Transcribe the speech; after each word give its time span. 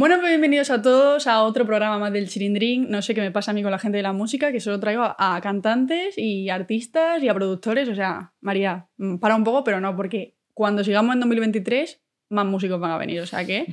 Bueno, 0.00 0.16
pues 0.18 0.30
bienvenidos 0.30 0.70
a 0.70 0.80
todos 0.80 1.26
a 1.26 1.42
otro 1.42 1.66
programa 1.66 1.98
más 1.98 2.10
del 2.10 2.26
Chirindrín. 2.26 2.90
No 2.90 3.02
sé 3.02 3.14
qué 3.14 3.20
me 3.20 3.30
pasa 3.30 3.50
a 3.50 3.54
mí 3.54 3.60
con 3.60 3.70
la 3.70 3.78
gente 3.78 3.98
de 3.98 4.02
la 4.02 4.14
música, 4.14 4.50
que 4.50 4.58
solo 4.58 4.80
traigo 4.80 5.02
a, 5.02 5.14
a 5.18 5.38
cantantes 5.42 6.16
y 6.16 6.48
artistas 6.48 7.22
y 7.22 7.28
a 7.28 7.34
productores. 7.34 7.86
O 7.86 7.94
sea, 7.94 8.32
María, 8.40 8.88
mm, 8.96 9.16
para 9.18 9.36
un 9.36 9.44
poco, 9.44 9.62
pero 9.62 9.78
no, 9.78 9.94
porque 9.94 10.36
cuando 10.54 10.82
sigamos 10.84 11.12
en 11.12 11.20
2023, 11.20 12.00
más 12.30 12.46
músicos 12.46 12.80
van 12.80 12.92
a 12.92 12.96
venir. 12.96 13.20
O 13.20 13.26
sea 13.26 13.44
que, 13.44 13.66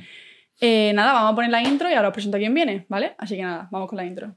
eh, 0.60 0.92
nada, 0.94 1.14
vamos 1.14 1.32
a 1.32 1.34
poner 1.34 1.50
la 1.50 1.62
intro 1.62 1.88
y 1.88 1.94
ahora 1.94 2.08
os 2.08 2.12
presento 2.12 2.36
a 2.36 2.40
quién 2.40 2.52
viene, 2.52 2.84
¿vale? 2.90 3.14
Así 3.16 3.34
que 3.34 3.42
nada, 3.44 3.66
vamos 3.72 3.88
con 3.88 3.96
la 3.96 4.04
intro. 4.04 4.36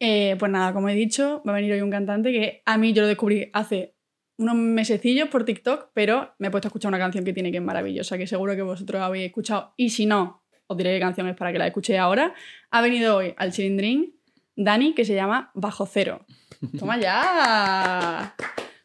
Eh, 0.00 0.34
pues 0.36 0.50
nada, 0.50 0.72
como 0.72 0.88
he 0.88 0.94
dicho, 0.96 1.44
va 1.46 1.52
a 1.52 1.54
venir 1.54 1.72
hoy 1.74 1.80
un 1.80 1.92
cantante 1.92 2.32
que 2.32 2.62
a 2.66 2.76
mí 2.76 2.92
yo 2.92 3.02
lo 3.02 3.08
descubrí 3.08 3.50
hace 3.52 3.93
unos 4.36 4.54
mesecillos 4.56 5.28
por 5.28 5.44
TikTok, 5.44 5.90
pero 5.94 6.34
me 6.38 6.48
he 6.48 6.50
puesto 6.50 6.66
a 6.66 6.70
escuchar 6.70 6.88
una 6.88 6.98
canción 6.98 7.24
que 7.24 7.32
tiene 7.32 7.50
que 7.52 7.58
es 7.58 7.62
maravillosa, 7.62 8.18
que 8.18 8.26
seguro 8.26 8.54
que 8.56 8.62
vosotros 8.62 9.00
habéis 9.00 9.26
escuchado. 9.26 9.72
Y 9.76 9.90
si 9.90 10.06
no, 10.06 10.42
os 10.66 10.76
diré 10.76 10.92
qué 10.94 11.00
canción 11.00 11.28
es 11.28 11.36
para 11.36 11.52
que 11.52 11.58
la 11.58 11.66
escuchéis 11.66 11.98
ahora. 12.00 12.34
Ha 12.70 12.80
venido 12.80 13.16
hoy 13.16 13.34
al 13.36 13.52
Chilindrín 13.52 14.14
Dani, 14.56 14.94
que 14.94 15.04
se 15.04 15.14
llama 15.14 15.50
Bajo 15.54 15.86
Cero. 15.86 16.24
¡Toma 16.78 16.98
ya! 16.98 18.34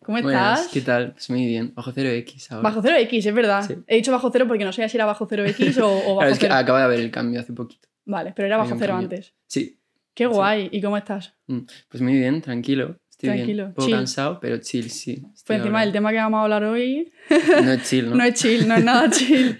¿Cómo 0.03 0.21
Buenas, 0.21 0.59
estás? 0.61 0.73
¿qué 0.73 0.81
tal? 0.81 1.11
Pues 1.13 1.29
muy 1.29 1.45
bien. 1.45 1.71
Bajo 1.75 1.91
cero 1.91 2.09
X 2.09 2.51
ahora. 2.51 2.63
Bajo 2.63 2.81
Cero 2.81 2.95
X, 2.97 3.25
es 3.27 3.33
verdad. 3.33 3.63
Sí. 3.67 3.75
He 3.85 3.97
dicho 3.97 4.11
Bajo 4.11 4.31
Cero 4.31 4.45
porque 4.47 4.65
no 4.65 4.71
sabía 4.73 4.89
si 4.89 4.97
era 4.97 5.05
Bajo 5.05 5.27
Cero 5.29 5.45
X 5.45 5.77
o, 5.77 5.87
o 5.87 5.91
Bajo 6.15 6.17
Claro, 6.17 6.31
es 6.31 6.39
que 6.39 6.47
acaba 6.47 6.79
de 6.79 6.85
haber 6.85 6.99
el 6.99 7.11
cambio 7.11 7.39
hace 7.39 7.53
poquito. 7.53 7.87
Vale, 8.05 8.33
pero 8.35 8.47
era 8.47 8.57
Bajo 8.57 8.73
un 8.73 8.79
Cero 8.79 8.93
cambio. 8.93 9.05
antes. 9.17 9.33
Sí. 9.45 9.79
Qué 10.15 10.23
Sí. 10.25 10.29
guay. 10.31 10.69
¿Y 10.71 10.81
cómo 10.81 10.97
estás? 10.97 11.35
Mm, 11.47 11.59
Pues 11.89 12.01
muy 12.01 12.13
bien, 12.13 12.41
tranquilo. 12.41 12.97
Estoy 13.19 13.35
Tranquilo, 13.35 13.63
bien. 13.63 13.67
Un 13.67 13.73
poco 13.73 13.87
chill. 13.87 13.95
cansado, 13.97 14.39
pero 14.39 14.57
chill, 14.59 14.89
sí. 14.89 15.21
Pues 15.45 15.59
encima 15.59 15.81
del 15.81 15.91
tema 15.91 16.11
que 16.11 16.17
vamos 16.19 16.39
a 16.39 16.43
hablar 16.43 16.63
hoy 16.63 17.11
No 17.29 17.73
es 17.73 17.83
chill, 17.83 18.09
¿no? 18.09 18.15
no 18.15 18.23
es 18.23 18.33
chill, 18.33 18.65
no 18.65 18.75
es 18.75 18.83
nada 18.85 19.09
chill. 19.11 19.59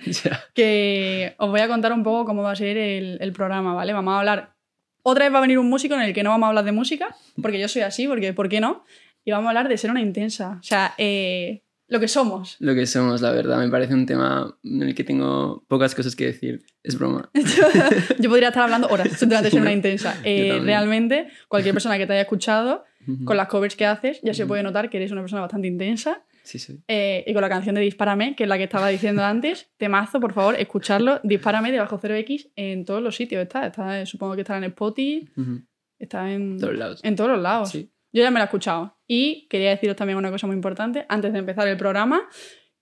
Que 0.54 1.36
os 1.38 1.50
voy 1.50 1.60
a 1.60 1.68
contar 1.68 1.92
un 1.92 2.02
poco 2.02 2.24
cómo 2.24 2.42
va 2.42 2.52
a 2.52 2.56
ser 2.56 2.78
el, 2.78 3.18
el 3.20 3.34
programa, 3.34 3.74
¿vale? 3.74 3.92
Vamos 3.92 4.14
a 4.14 4.20
hablar. 4.20 4.54
Otra 5.02 5.26
vez 5.26 5.34
va 5.34 5.40
a 5.40 5.42
venir 5.42 5.60
un 5.60 5.68
músico 5.68 5.94
en 5.96 6.02
el 6.04 6.14
que 6.14 6.24
no 6.24 6.30
vamos 6.30 6.46
a 6.46 6.50
hablar 6.50 6.64
de 6.64 6.72
música, 6.72 7.14
porque 7.42 7.60
yo 7.60 7.68
soy 7.68 7.82
así, 7.82 8.08
porque 8.08 8.32
¿por 8.32 8.48
qué 8.48 8.62
no? 8.62 8.86
Y 9.26 9.32
vamos 9.32 9.48
a 9.48 9.50
hablar 9.50 9.68
de 9.68 9.78
ser 9.78 9.92
una 9.92 10.00
intensa. 10.00 10.58
O 10.62 10.64
sea, 10.64 10.94
eh, 10.98 11.62
lo 11.90 12.00
que 12.00 12.08
somos. 12.08 12.56
Lo 12.60 12.76
que 12.76 12.86
somos, 12.86 13.20
la 13.20 13.32
verdad. 13.32 13.58
Me 13.58 13.68
parece 13.68 13.94
un 13.94 14.06
tema 14.06 14.56
en 14.64 14.84
el 14.84 14.96
que 14.96 15.04
tengo 15.04 15.66
pocas 15.68 15.96
cosas 15.96 16.16
que 16.16 16.28
decir. 16.28 16.62
Es 16.84 16.98
broma. 16.98 17.30
yo 18.20 18.30
podría 18.30 18.50
estar 18.50 18.64
hablando 18.64 18.88
horas 18.88 19.20
de 19.20 19.50
ser 19.50 19.60
una 19.60 19.74
intensa. 19.74 20.16
Eh, 20.24 20.62
realmente, 20.64 21.28
cualquier 21.48 21.74
persona 21.74 21.98
que 21.98 22.06
te 22.06 22.14
haya 22.14 22.22
escuchado, 22.22 22.86
Con 23.26 23.38
las 23.38 23.48
covers 23.48 23.76
que 23.76 23.86
haces, 23.86 24.20
ya 24.22 24.34
se 24.34 24.44
Ujú. 24.44 24.50
puede 24.50 24.64
notar 24.64 24.90
que 24.90 24.98
eres 24.98 25.12
una 25.12 25.22
persona 25.22 25.42
bastante 25.42 25.68
intensa. 25.68 26.24
Sí, 26.44 26.60
sí. 26.60 26.80
Eh, 26.88 27.24
y 27.28 27.34
con 27.34 27.42
la 27.42 27.50
canción 27.50 27.76
de 27.76 27.82
Dispárame, 27.82 28.36
que 28.36 28.44
es 28.44 28.50
la 28.50 28.58
que 28.58 28.64
estaba 28.66 28.88
diciendo 28.90 29.24
antes, 29.24 29.70
temazo, 29.78 30.20
por 30.20 30.34
favor, 30.34 30.56
escucharlo. 30.60 31.20
Dispárame 31.24 31.72
de 31.72 31.80
Bajo 31.80 31.98
Cero 32.02 32.16
X 32.16 32.50
en 32.56 32.86
todos 32.86 33.02
los 33.02 33.16
sitios. 33.16 33.42
Está, 33.42 33.68
está 33.68 34.06
supongo 34.06 34.36
que 34.36 34.42
está 34.42 34.58
en 34.58 34.66
Spotify, 34.66 35.30
Ujú. 35.38 35.62
está 35.98 36.32
en, 36.32 36.58
Todos 36.60 36.78
lados. 36.78 37.00
en 37.04 37.16
todos 37.16 37.30
los 37.32 37.42
lados. 37.42 37.70
Sí. 37.70 37.92
Yo 38.12 38.24
ya 38.24 38.32
me 38.32 38.40
la 38.40 38.46
he 38.46 38.46
escuchado. 38.46 38.98
Y 39.08 39.48
quería 39.50 39.70
deciros 39.70 39.96
también 39.96 40.18
una 40.18 40.32
cosa 40.32 40.48
muy 40.48 40.56
importante 40.56 41.06
antes 41.10 41.32
de 41.34 41.40
empezar 41.40 41.68
el 41.68 41.78
programa, 41.78 42.22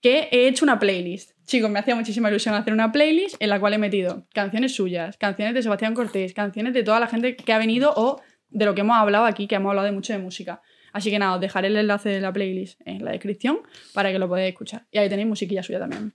que 0.00 0.28
he 0.30 0.46
hecho 0.48 0.64
una 0.64 0.78
playlist. 0.78 1.32
Chicos, 1.44 1.70
me 1.70 1.78
hacía 1.80 1.94
muchísima 1.96 2.28
ilusión 2.30 2.54
hacer 2.54 2.72
una 2.72 2.92
playlist 2.92 3.36
en 3.40 3.48
la 3.50 3.58
cual 3.58 3.74
he 3.74 3.78
metido 3.78 4.26
canciones 4.32 4.74
suyas, 4.74 5.16
canciones 5.16 5.54
de 5.54 5.62
Sebastián 5.62 5.94
Cortés, 5.94 6.32
canciones 6.34 6.72
de 6.74 6.82
toda 6.82 7.00
la 7.00 7.08
gente 7.08 7.34
que 7.36 7.52
ha 7.52 7.58
venido 7.58 7.92
o 7.96 8.20
de 8.50 8.64
lo 8.64 8.74
que 8.74 8.82
hemos 8.82 8.96
hablado 8.96 9.24
aquí, 9.24 9.46
que 9.46 9.56
hemos 9.56 9.70
hablado 9.70 9.86
de 9.86 9.92
mucho 9.92 10.12
de 10.12 10.18
música. 10.18 10.62
Así 10.92 11.10
que 11.10 11.18
nada, 11.18 11.34
os 11.34 11.40
dejaré 11.40 11.68
el 11.68 11.76
enlace 11.76 12.08
de 12.08 12.20
la 12.20 12.32
playlist 12.32 12.80
en 12.84 13.04
la 13.04 13.12
descripción 13.12 13.60
para 13.92 14.10
que 14.10 14.18
lo 14.18 14.28
podáis 14.28 14.48
escuchar. 14.48 14.86
Y 14.90 14.98
ahí 14.98 15.08
tenéis 15.08 15.28
musiquilla 15.28 15.62
suya 15.62 15.78
también. 15.78 16.14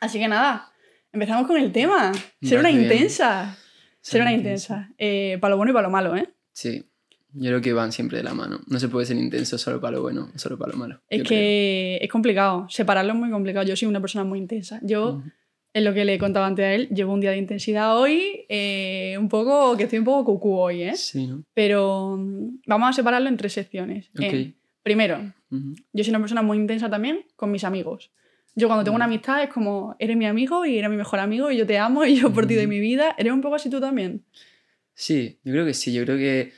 Así 0.00 0.18
que 0.18 0.28
nada, 0.28 0.72
empezamos 1.12 1.46
con 1.46 1.56
el 1.58 1.72
tema. 1.72 2.12
Ser 2.42 2.60
una 2.60 2.70
intensa. 2.70 3.56
Ser 4.00 4.22
una 4.22 4.32
intensa. 4.32 4.90
Eh, 4.98 5.38
para 5.40 5.50
lo 5.50 5.56
bueno 5.56 5.72
y 5.72 5.74
para 5.74 5.88
lo 5.88 5.92
malo, 5.92 6.16
¿eh? 6.16 6.28
Sí. 6.52 6.84
Yo 7.34 7.50
creo 7.50 7.60
que 7.60 7.72
van 7.74 7.92
siempre 7.92 8.18
de 8.18 8.24
la 8.24 8.32
mano. 8.32 8.60
No 8.68 8.80
se 8.80 8.88
puede 8.88 9.06
ser 9.06 9.16
intenso 9.16 9.58
solo 9.58 9.80
para 9.80 9.96
lo 9.96 10.02
bueno, 10.02 10.32
solo 10.36 10.58
para 10.58 10.72
lo 10.72 10.78
malo. 10.78 11.02
Es 11.08 11.22
que 11.24 11.98
es 12.00 12.08
complicado, 12.10 12.66
separarlo 12.70 13.12
es 13.12 13.18
muy 13.18 13.30
complicado. 13.30 13.66
Yo 13.66 13.76
soy 13.76 13.86
una 13.86 14.00
persona 14.00 14.24
muy 14.24 14.38
intensa. 14.38 14.80
Yo, 14.82 15.20
creo. 15.20 15.32
Es 15.78 15.84
lo 15.84 15.94
que 15.94 16.04
le 16.04 16.18
contaba 16.18 16.46
antes 16.46 16.64
a 16.64 16.72
él, 16.74 16.88
llevo 16.90 17.12
un 17.12 17.20
día 17.20 17.30
de 17.30 17.38
intensidad 17.38 17.98
hoy, 17.98 18.44
eh, 18.48 19.16
un 19.18 19.28
poco, 19.28 19.76
que 19.76 19.84
estoy 19.84 19.98
un 19.98 20.04
poco 20.04 20.24
cucú 20.24 20.56
hoy, 20.58 20.82
¿eh? 20.82 20.94
Sí, 20.96 21.26
¿no? 21.26 21.42
Pero 21.54 22.16
mm, 22.18 22.60
vamos 22.66 22.90
a 22.90 22.92
separarlo 22.92 23.28
en 23.28 23.36
tres 23.36 23.52
secciones. 23.54 24.10
Ok. 24.10 24.22
En- 24.22 24.54
primero, 24.82 25.32
Ujú. 25.50 25.74
yo 25.92 26.04
soy 26.04 26.10
una 26.10 26.20
persona 26.20 26.42
muy 26.42 26.56
intensa 26.58 26.88
también 26.88 27.24
con 27.36 27.50
mis 27.50 27.64
amigos. 27.64 28.10
Yo 28.54 28.66
cuando 28.66 28.82
tengo 28.84 28.96
una 28.96 29.04
amistad 29.04 29.42
es 29.42 29.50
como, 29.50 29.94
eres 29.98 30.16
mi 30.16 30.26
amigo 30.26 30.66
y 30.66 30.78
eres 30.78 30.90
mi 30.90 30.96
mejor 30.96 31.20
amigo 31.20 31.50
y 31.50 31.56
yo 31.56 31.66
te 31.66 31.78
amo 31.78 32.04
y 32.04 32.16
yo 32.16 32.32
por 32.32 32.46
ti 32.46 32.54
doy 32.56 32.66
mi 32.66 32.80
vida. 32.80 33.14
¿Eres 33.18 33.32
un 33.32 33.40
poco 33.40 33.54
así 33.54 33.70
tú 33.70 33.80
también? 33.80 34.24
Sí, 34.94 35.38
yo 35.44 35.52
creo 35.52 35.64
que 35.64 35.74
sí. 35.74 35.92
Yo 35.92 36.04
creo 36.04 36.16
que 36.16 36.52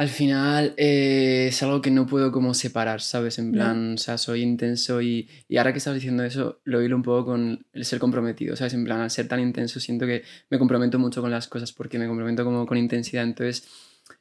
al 0.00 0.08
final 0.08 0.72
eh, 0.78 1.48
es 1.50 1.62
algo 1.62 1.82
que 1.82 1.90
no 1.90 2.06
puedo 2.06 2.32
como 2.32 2.54
separar, 2.54 3.02
¿sabes? 3.02 3.38
En 3.38 3.48
No. 3.48 3.52
plan, 3.52 3.94
o 3.94 3.98
sea, 3.98 4.16
soy 4.16 4.40
intenso 4.40 5.02
y, 5.02 5.28
y 5.46 5.58
ahora 5.58 5.72
que 5.72 5.78
estás 5.78 5.92
diciendo 5.94 6.24
eso, 6.24 6.60
lo 6.64 6.80
hilo 6.80 6.96
un 6.96 7.02
poco 7.02 7.26
con 7.26 7.66
el 7.74 7.84
ser 7.84 7.98
comprometido, 7.98 8.56
¿sabes? 8.56 8.72
En 8.72 8.84
plan, 8.84 9.00
al 9.02 9.10
ser 9.10 9.28
tan 9.28 9.40
intenso 9.40 9.78
siento 9.78 10.06
que 10.06 10.22
me 10.48 10.58
comprometo 10.58 10.98
mucho 10.98 11.20
con 11.20 11.30
las 11.30 11.48
cosas 11.48 11.72
porque 11.74 11.98
me 11.98 12.06
comprometo 12.08 12.44
como 12.44 12.64
con 12.64 12.78
intensidad. 12.78 13.24
Entonces, 13.24 13.68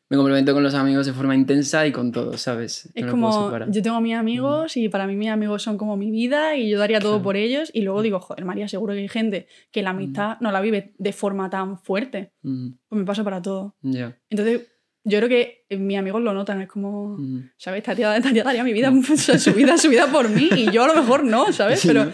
me 0.10 0.18
comprometo 0.18 0.54
con 0.54 0.64
los 0.64 0.74
amigos 0.74 1.06
de 1.06 1.14
forma 1.14 1.34
intensa 1.34 1.88
y 1.88 1.94
con 1.94 2.12
todo, 2.12 2.38
¿sabes? 2.38 2.90
Es 2.94 3.06
No 3.06 3.12
puedo 3.18 3.50
como, 3.50 3.72
yo 3.72 3.82
tengo 3.82 4.02
mis 4.02 4.16
amigos 4.16 4.76
y 4.76 4.90
para 4.90 5.08
mí 5.08 5.16
mis 5.16 5.30
amigos 5.30 5.64
son 5.64 5.78
como 5.78 5.96
mi 5.96 6.12
vida 6.12 6.58
y 6.58 6.70
yo 6.70 6.78
daría 6.78 7.00
todo 7.00 7.14
Claro. 7.14 7.24
por 7.24 7.38
ellos 7.38 7.72
y 7.74 7.84
luego 7.84 8.02
digo, 8.02 8.20
joder, 8.20 8.44
María, 8.44 8.68
seguro 8.68 8.94
que 8.96 9.00
hay 9.00 9.08
gente 9.08 9.48
que 9.72 9.82
la 9.82 9.92
amistad 9.92 10.38
no 10.42 10.52
la 10.52 10.60
vive 10.60 10.94
de 10.98 11.14
forma 11.14 11.50
tan 11.50 11.78
fuerte. 11.80 12.34
Mm, 12.42 12.72
Pues 12.90 13.00
me 13.00 13.06
pasa 13.06 13.24
para 13.24 13.42
todo. 13.42 13.78
Ya. 13.82 14.18
Entonces, 14.30 14.68
yo 15.04 15.18
creo 15.20 15.30
que 15.30 15.66
eh, 15.70 15.78
mis 15.78 15.98
amigos 15.98 16.22
lo 16.22 16.34
notan, 16.34 16.62
es 16.62 16.68
como, 16.68 17.18
Mm. 17.18 17.52
¿sabes? 17.58 17.80
Esta 17.80 17.96
tía, 17.96 18.16
esta 18.18 18.32
tía 18.32 18.44
daría 18.44 18.64
mi 18.64 18.74
vida, 18.74 18.92
su 19.40 19.54
vida, 19.54 19.78
su 19.78 19.90
vida 19.90 20.08
por 20.12 20.30
mí 20.30 20.50
y 20.56 20.72
yo 20.72 20.84
a 20.84 20.88
lo 20.88 20.96
mejor 20.96 21.24
no, 21.24 21.52
¿sabes? 21.54 21.82
Pero 21.88 22.12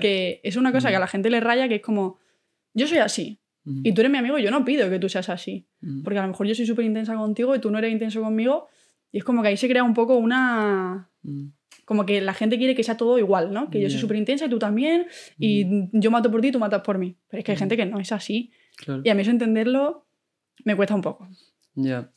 que 0.00 0.40
es 0.42 0.56
una 0.56 0.72
cosa 0.72 0.88
que 0.90 0.96
a 0.96 1.00
la 1.00 1.06
gente 1.08 1.30
le 1.30 1.40
raya 1.40 1.68
que 1.68 1.76
es 1.76 1.82
como, 1.82 2.18
yo 2.74 2.86
soy 2.86 2.98
así 2.98 3.40
Mm, 3.64 3.82
y 3.84 3.92
tú 3.92 4.00
eres 4.00 4.10
mi 4.12 4.16
amigo 4.18 4.38
y 4.38 4.42
yo 4.44 4.50
no 4.52 4.64
pido 4.64 4.88
que 4.88 4.98
tú 4.98 5.08
seas 5.10 5.28
así. 5.28 5.66
mm. 5.82 6.02
Porque 6.02 6.18
a 6.18 6.22
lo 6.22 6.28
mejor 6.28 6.46
yo 6.46 6.54
soy 6.54 6.64
súper 6.64 6.84
intensa 6.86 7.14
contigo 7.16 7.54
y 7.54 7.58
tú 7.58 7.70
no 7.70 7.76
eres 7.78 7.92
intenso 7.92 8.22
conmigo 8.22 8.68
y 9.12 9.18
es 9.18 9.24
como 9.24 9.42
que 9.42 9.48
ahí 9.48 9.56
se 9.58 9.68
crea 9.68 9.82
un 9.82 9.92
poco 9.94 10.16
una 10.16 11.10
Mm. 11.22 11.48
como 11.84 12.06
que 12.06 12.20
la 12.22 12.32
gente 12.34 12.56
quiere 12.56 12.74
que 12.74 12.82
sea 12.84 12.96
todo 12.96 13.18
igual, 13.18 13.52
¿no? 13.52 13.68
Que 13.68 13.80
yo 13.80 13.90
soy 13.90 13.98
súper 13.98 14.16
intensa 14.16 14.46
y 14.46 14.48
tú 14.48 14.58
también, 14.58 15.06
y 15.38 15.66
yo 15.92 16.10
mato 16.10 16.30
por 16.30 16.40
ti 16.40 16.48
y 16.48 16.52
tú 16.52 16.58
matas 16.60 16.82
por 16.82 16.96
mí. 16.98 17.16
Pero 17.28 17.40
es 17.40 17.44
que 17.44 17.52
hay 17.52 17.56
Mm. 17.56 17.58
gente 17.58 17.76
que 17.76 17.84
no 17.86 17.98
es 17.98 18.12
así. 18.12 18.52
Claro. 18.76 19.02
Y 19.04 19.08
a 19.10 19.14
mí 19.14 19.22
eso 19.22 19.32
entenderlo 19.32 20.06
me 20.64 20.74
cuesta 20.76 20.94
un 20.94 21.02
poco. 21.02 21.28
Ya. 21.78 22.10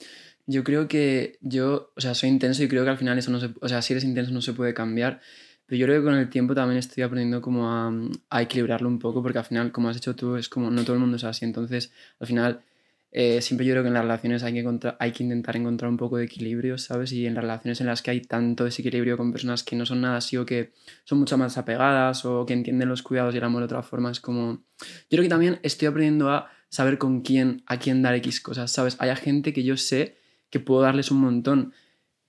Yo 0.47 0.63
creo 0.63 0.88
que 0.88 1.38
yo, 1.41 1.94
o 1.95 2.01
sea, 2.01 2.16
soy 2.16 2.29
intenso 2.29 2.63
y 2.63 2.67
creo 2.67 2.83
que 2.83 2.89
al 2.89 2.97
final 2.97 3.17
eso 3.19 3.31
no 3.31 3.39
se, 3.39 3.51
o 3.61 3.69
sea, 3.69 3.81
si 3.83 3.94
eres 3.94 4.03
intenso 4.03 4.31
no 4.31 4.41
se 4.41 4.53
puede 4.53 4.73
cambiar, 4.73 5.22
pero 5.67 5.79
yo 5.79 5.85
creo 5.85 6.01
que 6.01 6.05
con 6.05 6.16
el 6.16 6.29
tiempo 6.29 6.55
también 6.55 6.79
estoy 6.79 7.03
aprendiendo 7.03 7.41
como 7.41 7.69
a, 7.69 7.94
a 8.31 8.41
equilibrarlo 8.41 8.89
un 8.89 8.97
poco, 8.97 9.21
porque 9.21 9.38
al 9.38 9.45
final, 9.45 9.71
como 9.71 9.89
has 9.89 9.97
dicho 9.97 10.16
tú, 10.16 10.35
es 10.35 10.50
como 10.50 10.71
no 10.71 10.83
todo 10.83 10.95
el 10.95 11.00
mundo 11.00 11.17
es 11.17 11.23
así, 11.23 11.45
entonces 11.45 11.91
al 12.19 12.27
final 12.27 12.63
eh, 13.11 13.41
siempre 13.41 13.67
yo 13.67 13.73
creo 13.73 13.83
que 13.83 13.89
en 13.89 13.94
las 13.94 14.03
relaciones 14.03 14.41
hay 14.41 14.53
que, 14.53 14.94
hay 14.97 15.11
que 15.11 15.23
intentar 15.23 15.55
encontrar 15.57 15.91
un 15.91 15.97
poco 15.97 16.17
de 16.17 16.25
equilibrio, 16.25 16.77
¿sabes? 16.79 17.11
Y 17.11 17.27
en 17.27 17.35
las 17.35 17.44
relaciones 17.44 17.81
en 17.81 17.88
las 17.88 18.01
que 18.01 18.11
hay 18.11 18.21
tanto 18.21 18.63
desequilibrio 18.63 19.17
con 19.17 19.31
personas 19.31 19.63
que 19.63 19.75
no 19.75 19.85
son 19.85 20.01
nada 20.01 20.17
así 20.17 20.38
o 20.38 20.45
que 20.45 20.71
son 21.03 21.19
mucho 21.19 21.38
más 21.38 21.57
apegadas 21.57 22.25
o 22.25 22.45
que 22.47 22.53
entienden 22.53 22.89
los 22.89 23.03
cuidados 23.03 23.35
y 23.35 23.38
el 23.38 23.44
amor 23.44 23.61
de 23.61 23.66
otra 23.66 23.83
forma, 23.83 24.11
es 24.11 24.21
como... 24.21 24.63
Yo 24.79 25.17
creo 25.17 25.23
que 25.23 25.29
también 25.29 25.59
estoy 25.61 25.88
aprendiendo 25.88 26.31
a 26.31 26.50
saber 26.71 26.97
con 26.97 27.21
quién, 27.21 27.63
a 27.67 27.77
quién 27.77 28.01
dar 28.01 28.15
X 28.15 28.39
cosas, 28.41 28.71
¿sabes? 28.71 28.95
Hay 28.99 29.13
gente 29.17 29.51
que 29.53 29.63
yo 29.63 29.75
sé 29.77 30.15
que 30.49 30.59
puedo 30.59 30.81
darles 30.81 31.11
un 31.11 31.19
montón, 31.19 31.73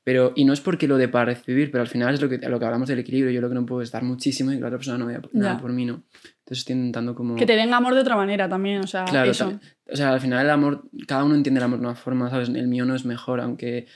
pero, 0.05 0.33
y 0.35 0.45
no 0.45 0.53
es 0.53 0.61
porque 0.61 0.89
lo 0.89 0.97
de 0.97 1.07
para 1.07 1.27
recibir, 1.27 1.71
pero 1.71 1.81
al 1.83 1.87
final 1.89 2.13
es 2.13 2.21
lo 2.21 2.29
que, 2.29 2.39
lo 2.39 2.59
que 2.59 2.65
hablamos 2.65 2.89
del 2.89 2.99
equilibrio, 2.99 3.31
yo 3.33 3.41
lo 3.41 3.49
que 3.49 3.55
no 3.55 3.65
puedo 3.65 3.83
es 3.83 3.93
dar 3.93 4.03
muchísimo 4.03 4.51
y 4.51 4.57
que 4.57 4.61
la 4.61 4.67
otra 4.67 4.79
persona 4.79 4.99
no 4.99 5.07
vea 5.07 5.23
nada 5.33 5.55
Ya. 5.55 5.61
por 5.61 5.73
mí, 5.73 5.85
¿no? 5.87 6.03
Entonces 6.41 6.59
estoy 6.59 6.75
intentando 6.75 7.15
como... 7.15 7.37
Que 7.37 7.47
te 7.47 7.55
den 7.55 7.73
amor 7.73 7.95
de 7.95 8.01
otra 8.01 8.17
manera 8.17 8.49
también, 8.49 8.81
o 8.81 8.87
sea, 8.89 9.05
Claro, 9.05 9.31
eso. 9.31 9.61
o 9.89 9.95
sea, 9.97 10.13
al 10.13 10.21
final 10.21 10.45
el 10.45 10.51
amor, 10.51 10.89
cada 11.07 11.23
uno 11.23 11.37
entiende 11.37 11.59
el 11.61 11.65
amor 11.65 11.79
de 11.79 11.87
una 11.87 11.95
forma, 11.95 12.29
¿sabes? 12.31 12.49
El 12.49 12.67
mío 12.67 12.85
no 12.85 12.97
es 12.97 13.05
mejor, 13.05 13.41
aunque, 13.41 13.87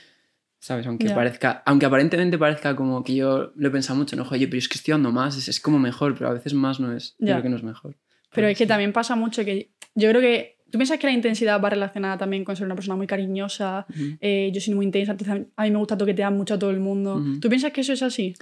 ¿sabes? 0.59 0.87
Aunque 0.87 1.09
parezca, 1.09 1.61
aunque 1.65 1.85
aparentemente 1.85 2.37
parezca 2.37 2.73
como 2.77 3.03
que 3.03 3.13
yo 3.15 3.51
lo 3.57 3.67
he 3.67 3.71
pensado 3.71 3.99
mucho, 3.99 4.15
¿no? 4.15 4.23
Oye, 4.31 4.47
pero 4.47 4.59
es 4.59 4.69
que 4.69 4.77
estoy 4.77 4.93
dando 4.93 5.11
más, 5.11 5.35
es, 5.37 5.49
es 5.49 5.59
como 5.59 5.77
mejor, 5.77 6.15
pero 6.17 6.29
a 6.29 6.33
veces 6.33 6.53
más 6.53 6.79
no 6.79 6.93
es, 6.95 7.15
yo 7.19 7.27
creo 7.27 7.41
que 7.43 7.49
no 7.49 7.57
es 7.57 7.63
mejor. 7.63 7.97
Pero 8.33 8.47
es 8.47 8.57
que 8.57 8.65
también 8.65 8.93
pasa 8.93 9.15
mucho 9.17 9.43
que 9.43 9.71
yo 9.99 10.09
creo 10.09 10.21
que... 10.21 10.55
¿Tú 10.69 10.77
piensas 10.77 10.99
que 10.99 11.07
la 11.07 11.13
intensidad 11.13 11.61
va 11.61 11.69
relacionada 11.69 12.17
también 12.17 12.43
con 12.43 12.53
ser 12.57 12.65
una 12.65 12.75
persona 12.75 12.97
muy 12.97 13.07
cariñosa? 13.07 13.85
Ujú. 13.89 14.17
Eh, 14.19 14.51
yo 14.53 14.59
soy 14.59 14.73
muy 14.75 14.85
intensa, 14.85 15.13
entonces 15.13 15.45
a 15.55 15.63
mí 15.63 15.71
me 15.71 15.77
gusta 15.77 15.97
toquetear 15.97 16.33
mucho 16.33 16.55
a 16.55 16.59
todo 16.59 16.71
el 16.71 16.81
mundo. 16.81 17.15
Ujú. 17.15 17.39
¿Tú 17.39 17.47
piensas 17.47 17.71
que 17.71 17.79
eso 17.81 17.93
es 17.93 18.03
así? 18.03 18.35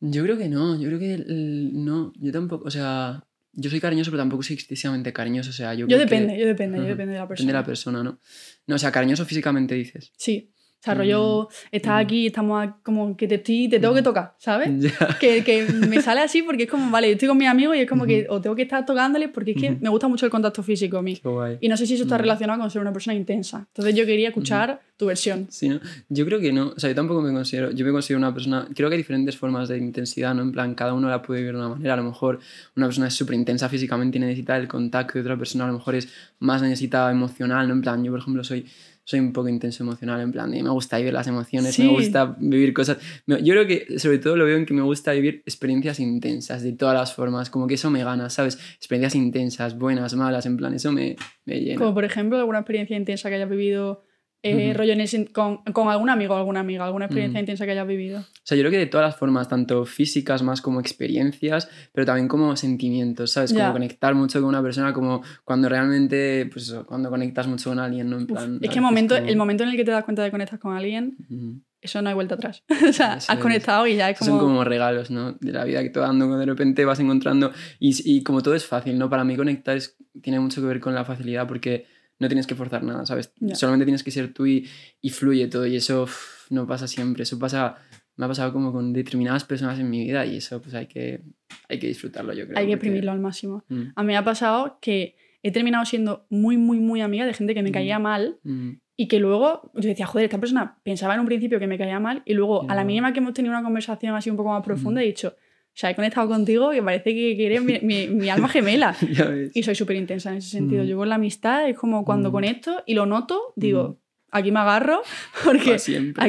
Yo 0.00 0.22
creo 0.22 0.36
que 0.36 0.48
no, 0.50 0.78
yo 0.78 0.88
creo 0.88 0.98
que 0.98 1.14
el- 1.14 1.84
no, 1.84 2.12
yo 2.16 2.30
tampoco, 2.30 2.66
o 2.66 2.70
sea, 2.70 3.24
yo 3.52 3.70
soy 3.70 3.80
cariñoso, 3.80 4.10
pero 4.10 4.20
tampoco 4.20 4.42
soy 4.42 4.54
excesivamente 4.54 5.12
cariñoso, 5.14 5.48
o 5.50 5.52
sea, 5.54 5.72
yo 5.72 5.86
Yo 5.86 5.96
creo 5.96 5.98
que 6.00 6.04
depende, 6.04 6.38
yo 6.38 6.46
depende, 6.46 6.76
yo 6.78 6.82
Ajá. 6.84 6.90
depende 6.92 7.12
de 7.14 7.18
la 7.20 7.28
persona. 7.28 7.46
depende 7.46 7.52
de 7.52 7.58
la 7.62 7.64
persona, 7.66 8.02
¿no? 8.02 8.20
No, 8.66 8.74
o 8.74 8.78
sea, 8.78 8.92
cariñoso 8.92 9.24
físicamente 9.24 9.74
dices. 9.74 10.12
Sí. 10.18 10.50
Sea, 10.84 10.94
rollo, 10.94 11.48
estás 11.72 12.04
aquí, 12.04 12.26
estamos 12.26 12.62
a- 12.64 12.76
como 12.82 13.16
que 13.16 13.26
te 13.26 13.36
estoy, 13.36 13.68
te 13.68 13.78
tengo 13.80 13.94
que 13.94 14.02
tocar, 14.02 14.34
¿sabes? 14.38 14.70
Que, 15.20 15.42
que 15.44 15.64
me 15.88 16.00
sale 16.02 16.20
así 16.20 16.42
porque 16.42 16.64
es 16.64 16.70
como, 16.70 16.90
vale, 16.90 17.08
yo 17.08 17.12
estoy 17.14 17.28
con 17.28 17.38
mis 17.38 17.48
amigos 17.48 17.76
y 17.76 17.80
es 17.80 17.88
como 17.88 18.04
que 18.06 18.26
o 18.28 18.40
tengo 18.40 18.54
que 18.56 18.62
estar 18.62 18.84
tocándoles 18.84 19.30
porque 19.30 19.52
es 19.52 19.60
que 19.60 19.70
me 19.80 19.88
gusta 19.88 20.08
mucho 20.08 20.26
el 20.26 20.30
contacto 20.30 20.62
físico 20.62 20.98
a 20.98 21.02
mí. 21.02 21.20
Y 21.60 21.68
no 21.68 21.76
sé 21.76 21.86
si 21.86 21.94
eso 21.94 22.02
está 22.04 22.18
relacionado 22.18 22.60
con 22.60 22.70
ser 22.70 22.82
una 22.82 22.92
persona 22.92 23.14
intensa. 23.14 23.66
Entonces 23.68 23.94
yo 23.94 24.04
quería 24.06 24.28
escuchar 24.28 24.80
tu 24.96 25.06
versión. 25.06 25.46
Sí, 25.50 25.68
¿no? 25.68 25.80
Yo 26.08 26.24
creo 26.24 26.38
que 26.38 26.52
no, 26.52 26.72
o 26.76 26.78
sea, 26.78 26.88
yo 26.90 26.94
tampoco 26.94 27.20
me 27.22 27.32
considero, 27.32 27.70
yo 27.72 27.84
me 27.84 27.90
considero 27.90 28.18
una 28.18 28.32
persona, 28.32 28.68
creo 28.74 28.88
que 28.88 28.94
hay 28.94 28.98
diferentes 29.02 29.36
formas 29.36 29.68
de 29.68 29.78
intensidad, 29.78 30.34
¿no? 30.34 30.42
En 30.42 30.52
plan, 30.52 30.74
cada 30.74 30.92
uno 30.94 31.08
la 31.08 31.20
puede 31.22 31.40
vivir 31.40 31.54
de 31.54 31.58
una 31.60 31.70
manera, 31.70 31.94
a 31.94 31.96
lo 31.96 32.04
mejor 32.04 32.38
una 32.76 32.86
persona 32.86 33.08
es 33.08 33.14
súper 33.14 33.34
intensa 33.34 33.68
físicamente 33.68 34.18
y 34.18 34.20
necesita 34.20 34.56
el 34.56 34.68
contacto 34.68 35.18
y 35.18 35.22
otra 35.22 35.36
persona 35.36 35.64
a 35.64 35.66
lo 35.68 35.72
mejor 35.74 35.96
es 35.96 36.08
más 36.38 36.62
necesita 36.62 37.10
emocional, 37.10 37.66
¿no? 37.66 37.74
En 37.74 37.80
plan, 37.80 38.04
yo 38.04 38.12
por 38.12 38.20
ejemplo 38.20 38.44
soy, 38.44 38.66
soy 39.04 39.20
un 39.20 39.32
poco 39.32 39.48
intenso 39.48 39.82
emocional, 39.84 40.20
en 40.22 40.32
plan, 40.32 40.50
de 40.50 40.62
me 40.62 40.70
gusta 40.70 40.96
vivir 40.98 41.12
las 41.12 41.26
emociones, 41.26 41.74
Sí. 41.74 41.82
me 41.82 41.88
gusta 41.88 42.36
vivir 42.38 42.72
cosas, 42.72 42.98
yo 43.26 43.36
creo 43.38 43.66
que 43.66 43.98
sobre 43.98 44.18
todo 44.18 44.36
lo 44.36 44.44
veo 44.46 44.56
en 44.56 44.64
que 44.66 44.72
me 44.74 44.82
gusta 44.82 45.12
vivir 45.12 45.42
experiencias 45.46 46.00
intensas 46.00 46.62
de 46.62 46.72
todas 46.72 46.94
las 46.94 47.14
formas, 47.14 47.50
como 47.50 47.66
que 47.66 47.74
eso 47.74 47.90
me 47.90 48.02
gana, 48.02 48.30
¿sabes? 48.30 48.58
Experiencias 48.76 49.14
intensas, 49.14 49.78
buenas, 49.78 50.14
malas, 50.14 50.46
en 50.46 50.56
plan, 50.56 50.72
eso 50.74 50.90
me, 50.90 51.16
me 51.44 51.60
llena. 51.60 51.78
Como 51.78 51.92
por 51.94 52.04
ejemplo 52.04 52.38
alguna 52.38 52.60
experiencia 52.60 52.96
intensa 52.96 53.28
que 53.28 53.34
hayas 53.36 53.50
vivido 53.50 54.04
eh, 54.46 54.68
Ujú. 54.70 54.78
rollo 54.78 54.92
en 54.92 55.00
ese- 55.00 55.26
con, 55.32 55.56
con 55.72 55.88
algún 55.88 56.10
amigo 56.10 56.34
o 56.34 56.36
alguna 56.36 56.60
amiga, 56.60 56.84
alguna 56.84 57.06
experiencia 57.06 57.38
Ujú. 57.38 57.42
intensa 57.44 57.64
que 57.64 57.72
hayas 57.72 57.86
vivido. 57.86 58.20
O 58.20 58.24
sea, 58.44 58.56
yo 58.56 58.62
creo 58.62 58.70
que 58.72 58.78
de 58.78 58.86
todas 58.86 59.06
las 59.08 59.16
formas, 59.16 59.48
tanto 59.48 59.84
físicas 59.86 60.42
más 60.42 60.60
como 60.60 60.80
experiencias, 60.80 61.68
pero 61.92 62.04
también 62.06 62.28
como 62.28 62.54
sentimientos, 62.56 63.30
¿sabes? 63.32 63.52
Como 63.52 63.64
Ya. 63.64 63.72
conectar 63.72 64.14
mucho 64.14 64.40
con 64.40 64.48
una 64.50 64.62
persona, 64.62 64.92
como 64.92 65.22
cuando 65.44 65.68
realmente, 65.68 66.48
pues 66.52 66.64
eso, 66.68 66.84
cuando 66.86 67.08
conectas 67.10 67.46
mucho 67.46 67.70
con 67.70 67.78
alguien, 67.78 68.10
¿no? 68.10 68.16
En 68.18 68.22
Uf, 68.24 68.28
plan, 68.28 68.58
es 68.60 68.68
a 68.68 68.72
que 68.72 68.80
momento, 68.80 69.14
como- 69.16 69.28
el 69.28 69.36
momento 69.36 69.62
en 69.64 69.70
el 69.70 69.76
que 69.76 69.84
te 69.84 69.90
das 69.90 70.04
cuenta 70.04 70.22
de 70.22 70.28
que 70.28 70.32
conectas 70.32 70.60
con 70.60 70.76
alguien, 70.76 71.16
Ujú. 71.30 71.60
eso 71.80 72.02
no 72.02 72.08
hay 72.10 72.14
vuelta 72.14 72.34
atrás. 72.34 72.62
o 72.90 72.92
sea, 72.92 73.14
Eso 73.16 73.32
has 73.32 73.38
es. 73.38 73.38
conectado 73.42 73.86
y 73.86 73.96
ya 73.96 74.10
es 74.10 74.18
Son 74.18 74.28
como... 74.28 74.40
como 74.42 74.64
regalos, 74.64 75.10
¿no? 75.10 75.32
De 75.40 75.52
la 75.52 75.64
vida 75.64 75.82
que 75.82 75.90
te 75.90 76.00
va 76.00 76.06
dando, 76.08 76.36
de 76.36 76.46
repente 76.46 76.84
vas 76.84 77.00
encontrando. 77.00 77.52
Y, 77.78 77.94
y 78.04 78.22
como 78.22 78.42
todo 78.42 78.54
es 78.54 78.66
fácil, 78.66 78.98
¿no? 78.98 79.08
Para 79.08 79.24
mí 79.24 79.36
conectar 79.36 79.76
es- 79.76 79.96
tiene 80.22 80.38
mucho 80.40 80.60
que 80.60 80.66
ver 80.66 80.80
con 80.80 80.94
la 80.94 81.04
facilidad 81.04 81.46
porque 81.48 81.86
no 82.18 82.28
tienes 82.28 82.46
que 82.46 82.54
forzar 82.54 82.82
nada, 82.82 83.04
¿sabes? 83.06 83.32
Solamente 83.54 83.84
tienes 83.84 84.02
que 84.02 84.10
ser 84.10 84.32
tú 84.32 84.46
y, 84.46 84.66
y 85.00 85.10
fluye 85.10 85.46
todo. 85.48 85.66
Y 85.66 85.76
eso 85.76 86.06
no 86.50 86.66
pasa 86.66 86.86
siempre. 86.86 87.24
Eso 87.24 87.38
pasa, 87.38 87.76
me 88.16 88.24
ha 88.26 88.28
pasado 88.28 88.52
como 88.52 88.72
con 88.72 88.92
determinadas 88.92 89.44
personas 89.44 89.78
en 89.80 89.90
mi 89.90 90.04
vida 90.04 90.24
y 90.24 90.36
eso 90.36 90.60
pues 90.62 90.74
hay 90.74 90.86
que, 90.86 91.22
hay 91.68 91.78
que 91.78 91.88
disfrutarlo, 91.88 92.32
yo 92.32 92.46
creo. 92.46 92.58
hay 92.58 92.66
que 92.68 92.76
porque- 92.76 93.08
al 93.08 93.20
máximo. 93.20 93.64
Mm, 93.68 93.82
A 93.96 94.02
mí 94.02 94.06
me 94.08 94.16
ha 94.16 94.24
pasado 94.24 94.78
que 94.80 95.16
he 95.42 95.50
terminado 95.52 95.84
siendo 95.84 96.26
muy, 96.30 96.56
muy, 96.56 96.78
muy 96.78 97.00
amiga 97.00 97.26
de 97.26 97.34
gente 97.34 97.52
que 97.54 97.62
me 97.62 97.70
Mm. 97.70 97.72
caía 97.74 97.98
mal 97.98 98.38
mm, 98.44 98.70
y 98.96 99.08
que 99.08 99.18
luego 99.18 99.72
yo 99.74 99.88
decía, 99.88 100.06
joder, 100.06 100.24
esta 100.26 100.38
persona 100.38 100.78
pensaba 100.84 101.14
en 101.14 101.20
un 101.20 101.26
principio 101.26 101.58
que 101.58 101.66
me 101.66 101.76
caía 101.76 101.98
mal 102.00 102.22
y 102.24 102.34
luego 102.34 102.70
a 102.70 102.74
la 102.76 102.84
mínima 102.84 103.12
que 103.12 103.18
hemos 103.18 103.34
tenido 103.34 103.52
una 103.52 103.62
conversación 103.64 104.14
así 104.14 104.30
un 104.30 104.36
poco 104.36 104.50
más 104.50 104.62
profunda 104.64 105.02
he 105.02 105.06
dicho, 105.06 105.34
o 105.74 105.76
sea, 105.76 105.90
he 105.90 105.94
conectado 105.96 106.28
contigo 106.28 106.70
que 106.70 106.82
parece 106.82 107.12
que, 107.14 107.46
eres 107.46 107.62
mi, 107.62 107.80
mi- 107.82 108.06
mi 108.06 108.28
alma 108.30 108.48
gemela. 108.48 108.94
ya 109.12 109.24
ves. 109.24 109.50
Y 109.54 109.62
soy 109.64 109.74
súper 109.74 109.96
intensa 109.96 110.30
en 110.30 110.36
ese 110.36 110.50
sentido. 110.50 110.84
Mm. 110.84 110.86
Yo 110.86 110.96
con 110.96 111.08
la 111.08 111.16
amistad 111.16 111.68
es 111.68 111.76
como 111.76 112.04
cuando 112.04 112.28
Mm. 112.28 112.32
conecto 112.32 112.82
y 112.86 112.94
lo 112.94 113.06
noto, 113.06 113.52
digo, 113.56 113.88
Mm. 113.88 114.36
aquí 114.36 114.52
me 114.52 114.60
agarro 114.60 115.02
porque 115.44 115.76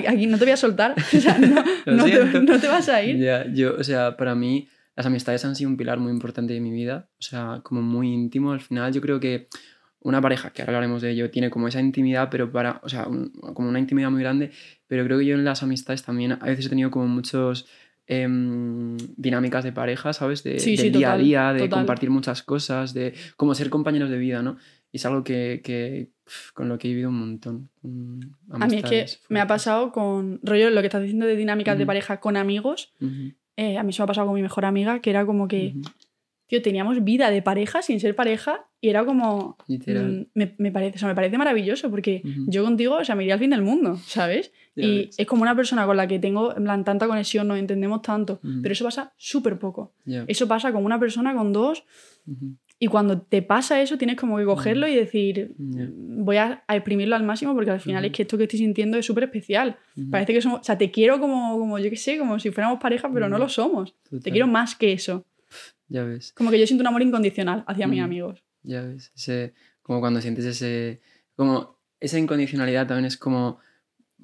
aquí 0.07 0.25
no 0.27 0.37
te 0.39 0.45
voy 0.45 0.51
a 0.53 0.57
soltar. 0.57 0.95
O 1.15 1.19
sea, 1.21 1.37
no, 1.37 1.63
no 1.85 2.05
te, 2.05 2.41
no 2.41 2.59
te 2.59 2.67
vas 2.67 2.89
a 2.89 3.03
ir. 3.03 3.17
Ya, 3.17 3.45
yo, 3.53 3.75
o 3.77 3.83
sea, 3.83 4.17
para 4.17 4.33
mí 4.35 4.67
las 4.95 5.05
amistades 5.05 5.43
han 5.45 5.55
sido 5.55 5.69
un 5.69 5.77
pilar 5.77 5.99
muy 5.99 6.11
importante 6.11 6.53
de 6.53 6.59
mi 6.61 6.71
vida, 6.71 7.09
o 7.19 7.21
sea, 7.21 7.59
como 7.63 7.81
muy 7.81 8.11
íntimo. 8.13 8.51
Al 8.53 8.61
final 8.61 8.93
yo 8.93 9.01
creo 9.01 9.19
que 9.19 9.47
una 9.99 10.21
pareja, 10.21 10.51
que 10.51 10.61
ahora 10.61 10.73
hablaremos 10.77 11.01
de 11.01 11.11
ello, 11.11 11.29
tiene 11.31 11.49
como 11.49 11.67
esa 11.67 11.79
intimidad, 11.81 12.29
pero 12.31 12.51
para, 12.51 12.79
o 12.83 12.89
sea, 12.89 13.07
un- 13.07 13.31
como 13.53 13.67
una 13.69 13.79
intimidad 13.79 14.09
muy 14.11 14.21
grande, 14.21 14.51
pero 14.87 15.03
creo 15.03 15.17
que 15.19 15.25
yo 15.25 15.35
en 15.35 15.43
las 15.43 15.63
amistades 15.63 16.03
también 16.03 16.31
a 16.33 16.45
veces 16.45 16.67
he 16.67 16.69
tenido 16.69 16.91
como 16.91 17.07
muchos 17.07 17.67
em, 18.07 18.97
dinámicas 19.17 19.63
de 19.63 19.71
pareja, 19.71 20.13
¿sabes? 20.13 20.43
De, 20.43 20.59
Sí, 20.59 20.75
del 20.75 20.85
sí, 20.85 20.89
día 20.91 21.13
a 21.13 21.17
día, 21.17 21.53
de 21.53 21.59
total. 21.61 21.79
compartir 21.79 22.09
muchas 22.09 22.43
cosas, 22.43 22.93
de 22.93 23.13
como 23.37 23.55
ser 23.55 23.69
compañeros 23.69 24.09
de 24.09 24.17
vida, 24.17 24.41
¿no? 24.41 24.57
Y 24.91 24.97
es 24.97 25.05
algo 25.05 25.23
que, 25.23 26.09
con 26.53 26.69
lo 26.69 26.77
que 26.77 26.87
he 26.87 26.91
vivido 26.91 27.09
un 27.09 27.19
montón. 27.19 27.69
A 28.51 28.67
mí 28.67 28.77
es 28.77 28.83
que 28.83 29.05
me 29.29 29.39
ha 29.41 29.47
pasado 29.47 29.91
con 29.91 30.39
rollo 30.43 30.69
lo 30.69 30.81
que 30.81 30.87
estás 30.87 31.01
diciendo 31.01 31.25
de 31.25 31.35
dinámicas 31.35 31.77
de 31.77 31.85
pareja 31.85 32.19
con 32.19 32.37
amigos. 32.37 32.93
Eh, 33.57 33.77
a 33.77 33.83
mí 33.83 33.91
se 33.93 34.01
me 34.01 34.03
ha 34.03 34.07
pasado 34.07 34.27
con 34.27 34.35
mi 34.35 34.41
mejor 34.41 34.65
amiga, 34.65 34.99
que 35.01 35.09
era 35.09 35.25
como 35.25 35.47
que, 35.47 35.75
tío, 36.47 36.61
teníamos 36.61 37.03
vida 37.03 37.29
de 37.31 37.41
pareja 37.41 37.81
sin 37.81 37.99
ser 37.99 38.15
pareja 38.15 38.67
y 38.85 38.89
era 38.89 39.03
como, 39.03 39.57
Literal. 39.67 40.11
mm, 40.11 40.25
me, 40.39 40.53
me 40.59 40.71
parece, 40.71 40.97
o 40.97 40.99
sea, 40.99 41.07
me 41.07 41.15
parece 41.15 41.37
maravilloso 41.37 41.89
porque 41.89 42.21
Ujú. 42.23 42.45
yo 42.51 42.63
contigo, 42.63 42.97
o 42.97 43.03
sea, 43.03 43.15
me 43.15 43.23
iría 43.23 43.33
al 43.33 43.39
fin 43.39 43.49
del 43.49 43.63
mundo, 43.63 43.97
¿sabes? 44.05 44.51
Ya 44.75 44.85
y 44.85 45.05
ves. 45.05 45.15
es 45.17 45.25
como 45.25 45.41
una 45.41 45.55
persona 45.55 45.85
con 45.87 45.97
la 45.97 46.07
que 46.07 46.19
tengo, 46.19 46.55
en 46.55 46.63
plan, 46.65 46.83
tanta 46.83 47.07
conexión, 47.07 47.47
nos 47.47 47.57
entendemos 47.57 48.01
tanto, 48.03 48.39
Ujú. 48.43 48.61
pero 48.61 48.73
eso 48.73 48.85
pasa 48.85 49.13
súper 49.17 49.57
poco. 49.57 49.93
Ya. 50.05 50.23
Eso 50.27 50.47
pasa 50.47 50.71
con 50.71 50.85
una 50.85 50.99
persona, 50.99 51.33
con 51.35 51.51
dos, 51.51 51.83
Ujú, 52.27 52.55
y 52.77 52.87
cuando 52.87 53.21
te 53.21 53.41
pasa 53.41 53.81
eso 53.81 53.97
tienes 53.97 54.17
como 54.17 54.37
que 54.37 54.43
cogerlo 54.45 54.85
y 54.87 54.95
decir, 54.95 55.53
ya. 55.57 55.87
voy 55.89 56.35
a, 56.37 56.63
a 56.67 56.75
exprimirlo 56.75 57.15
al 57.15 57.23
máximo 57.23 57.53
porque 57.55 57.71
al 57.71 57.79
final 57.79 58.03
es 58.03 58.11
que 58.11 58.23
esto 58.23 58.37
que 58.37 58.43
estoy 58.43 58.59
sintiendo 58.59 58.97
es 58.97 59.05
súper 59.05 59.23
especial. 59.23 59.77
Parece 60.11 60.33
que 60.33 60.41
somos, 60.41 60.59
o 60.59 60.63
sea, 60.63 60.77
te 60.77 60.91
quiero 60.91 61.19
como, 61.21 61.57
como, 61.57 61.79
yo 61.79 61.89
qué 61.89 61.95
sé, 61.95 62.17
como 62.19 62.37
si 62.37 62.51
fuéramos 62.51 62.79
pareja, 62.79 63.09
pero 63.13 63.29
no 63.29 63.37
lo 63.39 63.47
somos. 63.47 63.93
Te 64.03 64.17
Total. 64.17 64.31
quiero 64.33 64.47
más 64.47 64.75
que 64.75 64.91
eso. 64.91 65.25
Ya 65.87 66.03
ves, 66.03 66.33
Como 66.33 66.49
que 66.51 66.59
yo 66.59 66.65
siento 66.67 66.81
un 66.81 66.87
amor 66.87 67.01
incondicional 67.03 67.63
hacia 67.67 67.87
mis 67.87 68.01
amigos. 68.01 68.43
Ya 68.65 68.81
ves. 68.81 69.11
Ese, 69.15 69.53
como 69.81 69.99
cuando 69.99 70.21
sientes 70.21 70.45
ese. 70.45 71.01
Como 71.35 71.79
esa 71.99 72.19
incondicionalidad 72.19 72.87
también 72.87 73.05
es 73.05 73.17
como, 73.17 73.59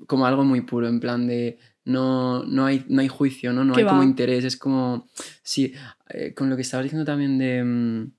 como 0.07 0.25
algo 0.25 0.43
muy 0.43 0.61
puro, 0.61 0.87
en 0.87 0.99
plan 0.99 1.27
de. 1.27 1.57
No, 1.83 2.43
no, 2.43 2.65
hay, 2.65 2.85
no 2.89 3.01
hay 3.01 3.07
juicio, 3.07 3.53
¿no? 3.53 3.63
No 3.65 3.73
¿Qué 3.73 3.81
hay 3.81 3.87
como 3.87 4.03
interés. 4.03 4.43
Es 4.45 4.57
como. 4.57 5.07
Sí, 5.43 5.73
eh, 6.09 6.33
con 6.33 6.49
lo 6.49 6.55
que 6.55 6.61
estabas 6.61 6.83
diciendo 6.85 7.05
también 7.05 7.37
de. 7.37 7.63
mm, 7.63 8.11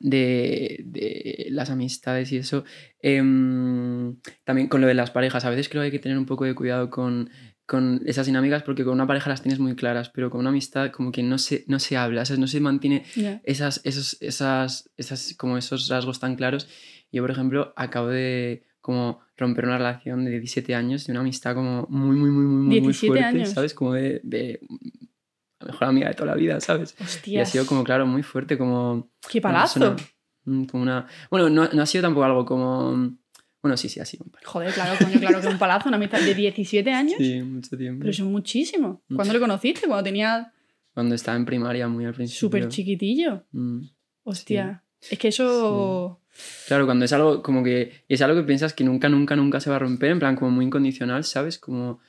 De, 0.00 0.80
de 0.86 1.48
las 1.50 1.68
amistades 1.70 2.32
y 2.32 2.38
eso. 2.38 2.64
em, 3.00 4.16
también 4.44 4.68
con 4.68 4.80
lo 4.80 4.86
de 4.86 4.94
las 4.94 5.10
parejas. 5.10 5.44
A 5.44 5.50
veces 5.50 5.68
creo 5.68 5.82
que 5.82 5.86
hay 5.86 5.90
que 5.90 5.98
tener 5.98 6.16
un 6.16 6.26
poco 6.26 6.44
de 6.44 6.54
cuidado 6.54 6.88
con, 6.90 7.28
con 7.66 8.02
esas 8.06 8.26
dinámicas 8.26 8.62
porque 8.64 8.84
con 8.84 8.94
una 8.94 9.06
pareja 9.06 9.30
las 9.30 9.40
tienes 9.42 9.58
muy 9.60 9.74
claras, 9.76 10.10
pero 10.10 10.30
con 10.30 10.40
una 10.40 10.50
amistad 10.50 10.90
como 10.90 11.12
que 11.12 11.22
no 11.22 11.38
se, 11.38 11.64
no 11.68 11.78
se 11.78 11.96
habla, 11.96 12.24
¿sabes? 12.24 12.38
no 12.40 12.46
se 12.46 12.60
mantiene 12.60 13.04
esas, 13.44 13.80
esos, 13.84 14.16
esas, 14.20 14.90
esas, 14.96 15.34
como 15.38 15.56
esos 15.56 15.88
rasgos 15.88 16.18
tan 16.20 16.34
claros. 16.36 16.68
Yo, 17.12 17.22
por 17.22 17.30
ejemplo, 17.30 17.72
acabo 17.76 18.08
de 18.08 18.64
como 18.80 19.20
romper 19.36 19.64
una 19.66 19.78
relación 19.78 20.24
de 20.24 20.32
17 20.32 20.74
años, 20.74 21.06
de 21.06 21.12
una 21.12 21.20
amistad 21.20 21.54
como 21.54 21.86
muy, 21.88 22.16
muy, 22.16 22.30
muy, 22.30 22.44
muy, 22.44 22.56
muy, 22.56 22.66
muy 22.66 22.80
17 22.80 23.06
fuerte, 23.06 23.24
años. 23.24 23.50
¿sabes? 23.50 23.74
Como 23.74 23.92
de, 23.94 24.20
de 24.24 24.60
la 25.60 25.66
mejor 25.68 25.88
amiga 25.88 26.08
de 26.08 26.14
toda 26.14 26.32
la 26.32 26.34
vida, 26.36 26.60
¿sabes? 26.60 26.96
Y 27.24 27.36
ha 27.38 27.46
sido 27.46 27.64
como, 27.66 27.84
claro, 27.84 28.06
muy 28.06 28.22
fuerte, 28.24 28.58
como... 28.58 29.10
¡Qué 29.30 29.38
una 29.38 29.42
palazo! 29.42 29.80
persona- 29.80 29.96
mm, 30.46 30.64
como 30.64 30.82
una... 30.82 31.06
Bueno, 31.30 31.48
no, 31.48 31.68
no 31.72 31.82
ha 31.82 31.86
sido 31.86 32.02
tampoco 32.02 32.24
algo 32.24 32.44
como... 32.44 33.16
Bueno, 33.62 33.76
sí, 33.76 33.88
sí, 33.88 34.00
ha 34.00 34.04
sido 34.04 34.24
un 34.24 34.30
palazo. 34.32 34.50
Joder, 34.50 34.72
claro, 34.72 34.92
coño, 34.98 35.20
claro 35.20 35.40
que 35.40 35.46
un 35.46 35.58
palazo, 35.58 35.88
una 35.88 35.96
amistad 35.96 36.20
de 36.20 36.34
17 36.34 36.90
años. 36.92 37.14
Sí, 37.18 37.40
mucho 37.42 37.76
tiempo. 37.78 38.00
Pero 38.00 38.10
eso 38.10 38.24
es 38.24 38.28
muchísimo. 38.28 39.02
Mm. 39.08 39.14
¿Cuándo 39.16 39.34
lo 39.34 39.40
conociste? 39.40 39.86
Cuando 39.86 40.02
tenías 40.02 40.48
Cuando 40.94 41.14
estaba 41.14 41.36
en 41.36 41.44
primaria, 41.44 41.86
muy 41.88 42.04
al 42.04 42.12
principio. 42.14 42.40
súper 42.40 42.68
chiquitillo. 42.68 43.44
Mm. 43.52 43.82
Hostia. 44.24 44.82
Es 45.10 45.18
que 45.18 45.28
eso. 45.28 46.20
Claro, 46.66 46.86
cuando 46.86 47.04
es 47.04 47.12
algo 47.12 47.42
como 47.42 47.62
que 47.62 48.04
es 48.08 48.20
algo 48.22 48.40
que 48.40 48.46
piensas 48.46 48.72
que 48.72 48.84
nunca, 48.84 49.08
nunca, 49.08 49.36
nunca 49.36 49.60
se 49.60 49.70
va 49.70 49.76
a 49.76 49.78
romper, 49.80 50.10
en 50.10 50.18
plan 50.18 50.34
como 50.36 50.50
muy 50.50 50.64
incondicional, 50.64 51.24
¿sabes? 51.24 51.58
Como 51.58 52.00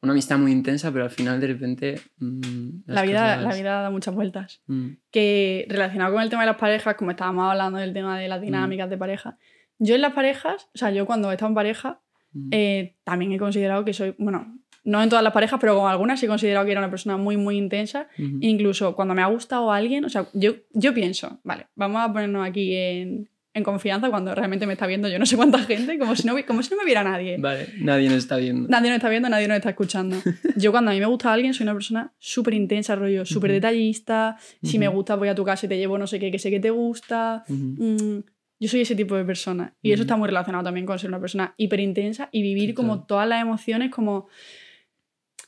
una 0.00 0.12
amistad 0.12 0.38
muy 0.38 0.52
intensa, 0.52 0.92
pero 0.92 1.04
al 1.04 1.10
final 1.10 1.40
de 1.40 1.46
repente... 1.48 2.00
mm, 2.18 2.68
las 2.86 2.94
La 2.96 3.02
vida, 3.02 3.36
cosas- 3.36 3.42
la 3.50 3.54
vida 3.60 3.82
da 3.82 3.90
muchas 3.90 4.14
vueltas. 4.14 4.60
Mm, 4.66 4.88
Que 5.10 5.66
relacionado 5.68 6.12
con 6.12 6.22
el 6.22 6.28
tema 6.30 6.42
de 6.42 6.46
las 6.48 6.56
parejas, 6.56 6.94
como 6.96 7.10
estábamos 7.12 7.50
hablando 7.50 7.78
del 7.78 7.92
tema 7.92 8.18
de 8.18 8.28
las 8.28 8.40
dinámicas 8.40 8.88
de 8.90 8.96
pareja, 8.98 9.38
yo 9.78 9.94
en 9.94 10.00
las 10.00 10.12
parejas, 10.12 10.68
o 10.74 10.78
sea, 10.78 10.90
yo 10.90 11.06
cuando 11.06 11.30
he 11.30 11.34
estado 11.34 11.48
en 11.50 11.54
pareja, 11.54 12.00
mm, 12.32 12.48
eh, 12.52 12.96
también 13.04 13.32
he 13.32 13.38
considerado 13.38 13.84
que 13.84 13.92
soy, 13.92 14.14
bueno, 14.18 14.58
no 14.84 15.02
en 15.02 15.08
todas 15.08 15.22
las 15.24 15.32
parejas, 15.32 15.58
pero 15.60 15.76
con 15.78 15.90
algunas 15.90 16.18
sí 16.20 16.26
he 16.26 16.28
considerado 16.28 16.64
que 16.64 16.72
era 16.72 16.80
una 16.80 16.90
persona 16.90 17.16
muy, 17.16 17.36
muy 17.36 17.56
intensa. 17.58 18.08
ujú, 18.18 18.38
Incluso 18.40 18.94
cuando 18.96 19.14
me 19.14 19.22
ha 19.22 19.26
gustado 19.26 19.70
alguien, 19.72 20.04
o 20.04 20.08
sea, 20.08 20.26
yo, 20.32 20.52
yo 20.72 20.94
pienso, 20.94 21.40
vale, 21.44 21.66
vamos 21.74 22.00
a 22.02 22.10
ponernos 22.12 22.46
aquí 22.46 22.74
en, 22.74 23.28
en 23.54 23.64
confianza 23.64 24.08
cuando 24.08 24.34
realmente 24.34 24.66
me 24.66 24.74
está 24.74 24.86
viendo 24.86 25.08
yo 25.08 25.18
no 25.18 25.26
sé 25.26 25.36
cuánta 25.36 25.58
gente, 25.58 25.98
como 25.98 26.14
si 26.14 26.26
no, 26.26 26.34
como 26.46 26.62
si 26.62 26.70
no 26.70 26.76
me 26.76 26.84
viera 26.84 27.02
nadie. 27.02 27.36
Vale, 27.38 27.66
nadie 27.80 28.08
nos 28.08 28.18
está 28.18 28.36
viendo. 28.36 28.68
Nadie 28.68 28.88
nos 28.90 28.96
está 28.98 29.08
viendo, 29.08 29.28
nadie 29.28 29.48
nos 29.48 29.56
está 29.56 29.70
escuchando. 29.70 30.16
Yo 30.56 30.70
cuando 30.70 30.90
a 30.90 30.94
mí 30.94 31.00
me 31.00 31.06
gusta 31.06 31.32
alguien 31.32 31.52
soy 31.54 31.64
una 31.64 31.74
persona 31.74 32.12
súper 32.18 32.54
intensa, 32.54 32.94
rollo, 32.94 33.24
súper 33.26 33.50
detallista. 33.52 34.36
Si 34.62 34.78
me 34.78 34.86
gusta 34.88 35.16
voy 35.16 35.28
a 35.28 35.34
tu 35.34 35.44
casa 35.44 35.66
y 35.66 35.68
te 35.68 35.76
llevo 35.76 35.98
no 35.98 36.06
sé 36.06 36.18
qué, 36.20 36.30
que 36.30 36.38
sé 36.38 36.50
que 36.50 36.60
te 36.60 36.70
gusta. 36.70 37.44
Ujú, 37.48 37.74
Mm, 37.84 38.20
yo 38.60 38.68
soy 38.68 38.80
ese 38.82 38.94
tipo 38.94 39.14
de 39.16 39.24
persona. 39.24 39.74
Y 39.82 39.92
eso 39.92 40.02
está 40.02 40.16
muy 40.16 40.26
relacionado 40.28 40.64
también 40.64 40.84
con 40.86 40.98
ser 40.98 41.10
una 41.10 41.20
persona 41.20 41.54
hiper 41.56 41.80
intensa 41.80 42.28
y 42.32 42.42
vivir 42.42 42.74
como 42.74 43.04
todas 43.06 43.28
las 43.28 43.40
emociones 43.42 43.90
como... 43.90 44.28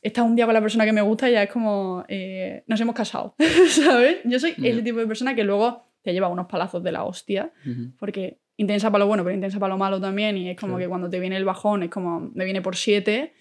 Estás 0.03 0.25
un 0.25 0.35
día 0.35 0.47
con 0.47 0.55
la 0.55 0.63
persona 0.63 0.87
que 0.87 0.93
me 0.93 1.03
gusta 1.03 1.29
y 1.29 1.33
ya 1.35 1.43
es 1.43 1.51
como... 1.51 2.05
eh, 2.09 2.65
nos 2.67 2.81
hemos 2.81 2.95
casado, 2.95 3.35
¿sabes? 3.69 4.19
Yo 4.25 4.39
soy 4.41 4.55
Ya. 4.57 4.71
ese 4.71 4.83
tipo 4.83 4.99
de 4.99 5.07
persona 5.07 5.35
que 5.35 5.45
luego 5.45 5.85
te 6.03 6.13
lleva 6.13 6.29
unos 6.29 6.47
palazos 6.47 6.83
de 6.83 6.93
la 6.93 7.05
hostia 7.05 7.53
porque 7.99 8.41
intensa 8.57 8.91
para 8.91 9.01
lo 9.05 9.09
bueno, 9.09 9.23
pero 9.25 9.35
intensa 9.35 9.59
para 9.59 9.75
lo 9.75 9.79
malo 9.79 10.01
también. 10.01 10.37
Y 10.39 10.49
es 10.51 10.57
como 10.59 10.75
Claro. 10.75 10.85
que 10.85 10.89
cuando 10.89 11.11
te 11.11 11.21
viene 11.21 11.37
el 11.37 11.45
bajón 11.45 11.83
es 11.83 11.91
como 11.91 12.31
me 12.35 12.45
viene 12.45 12.63
por 12.63 12.77
siete. 12.77 13.35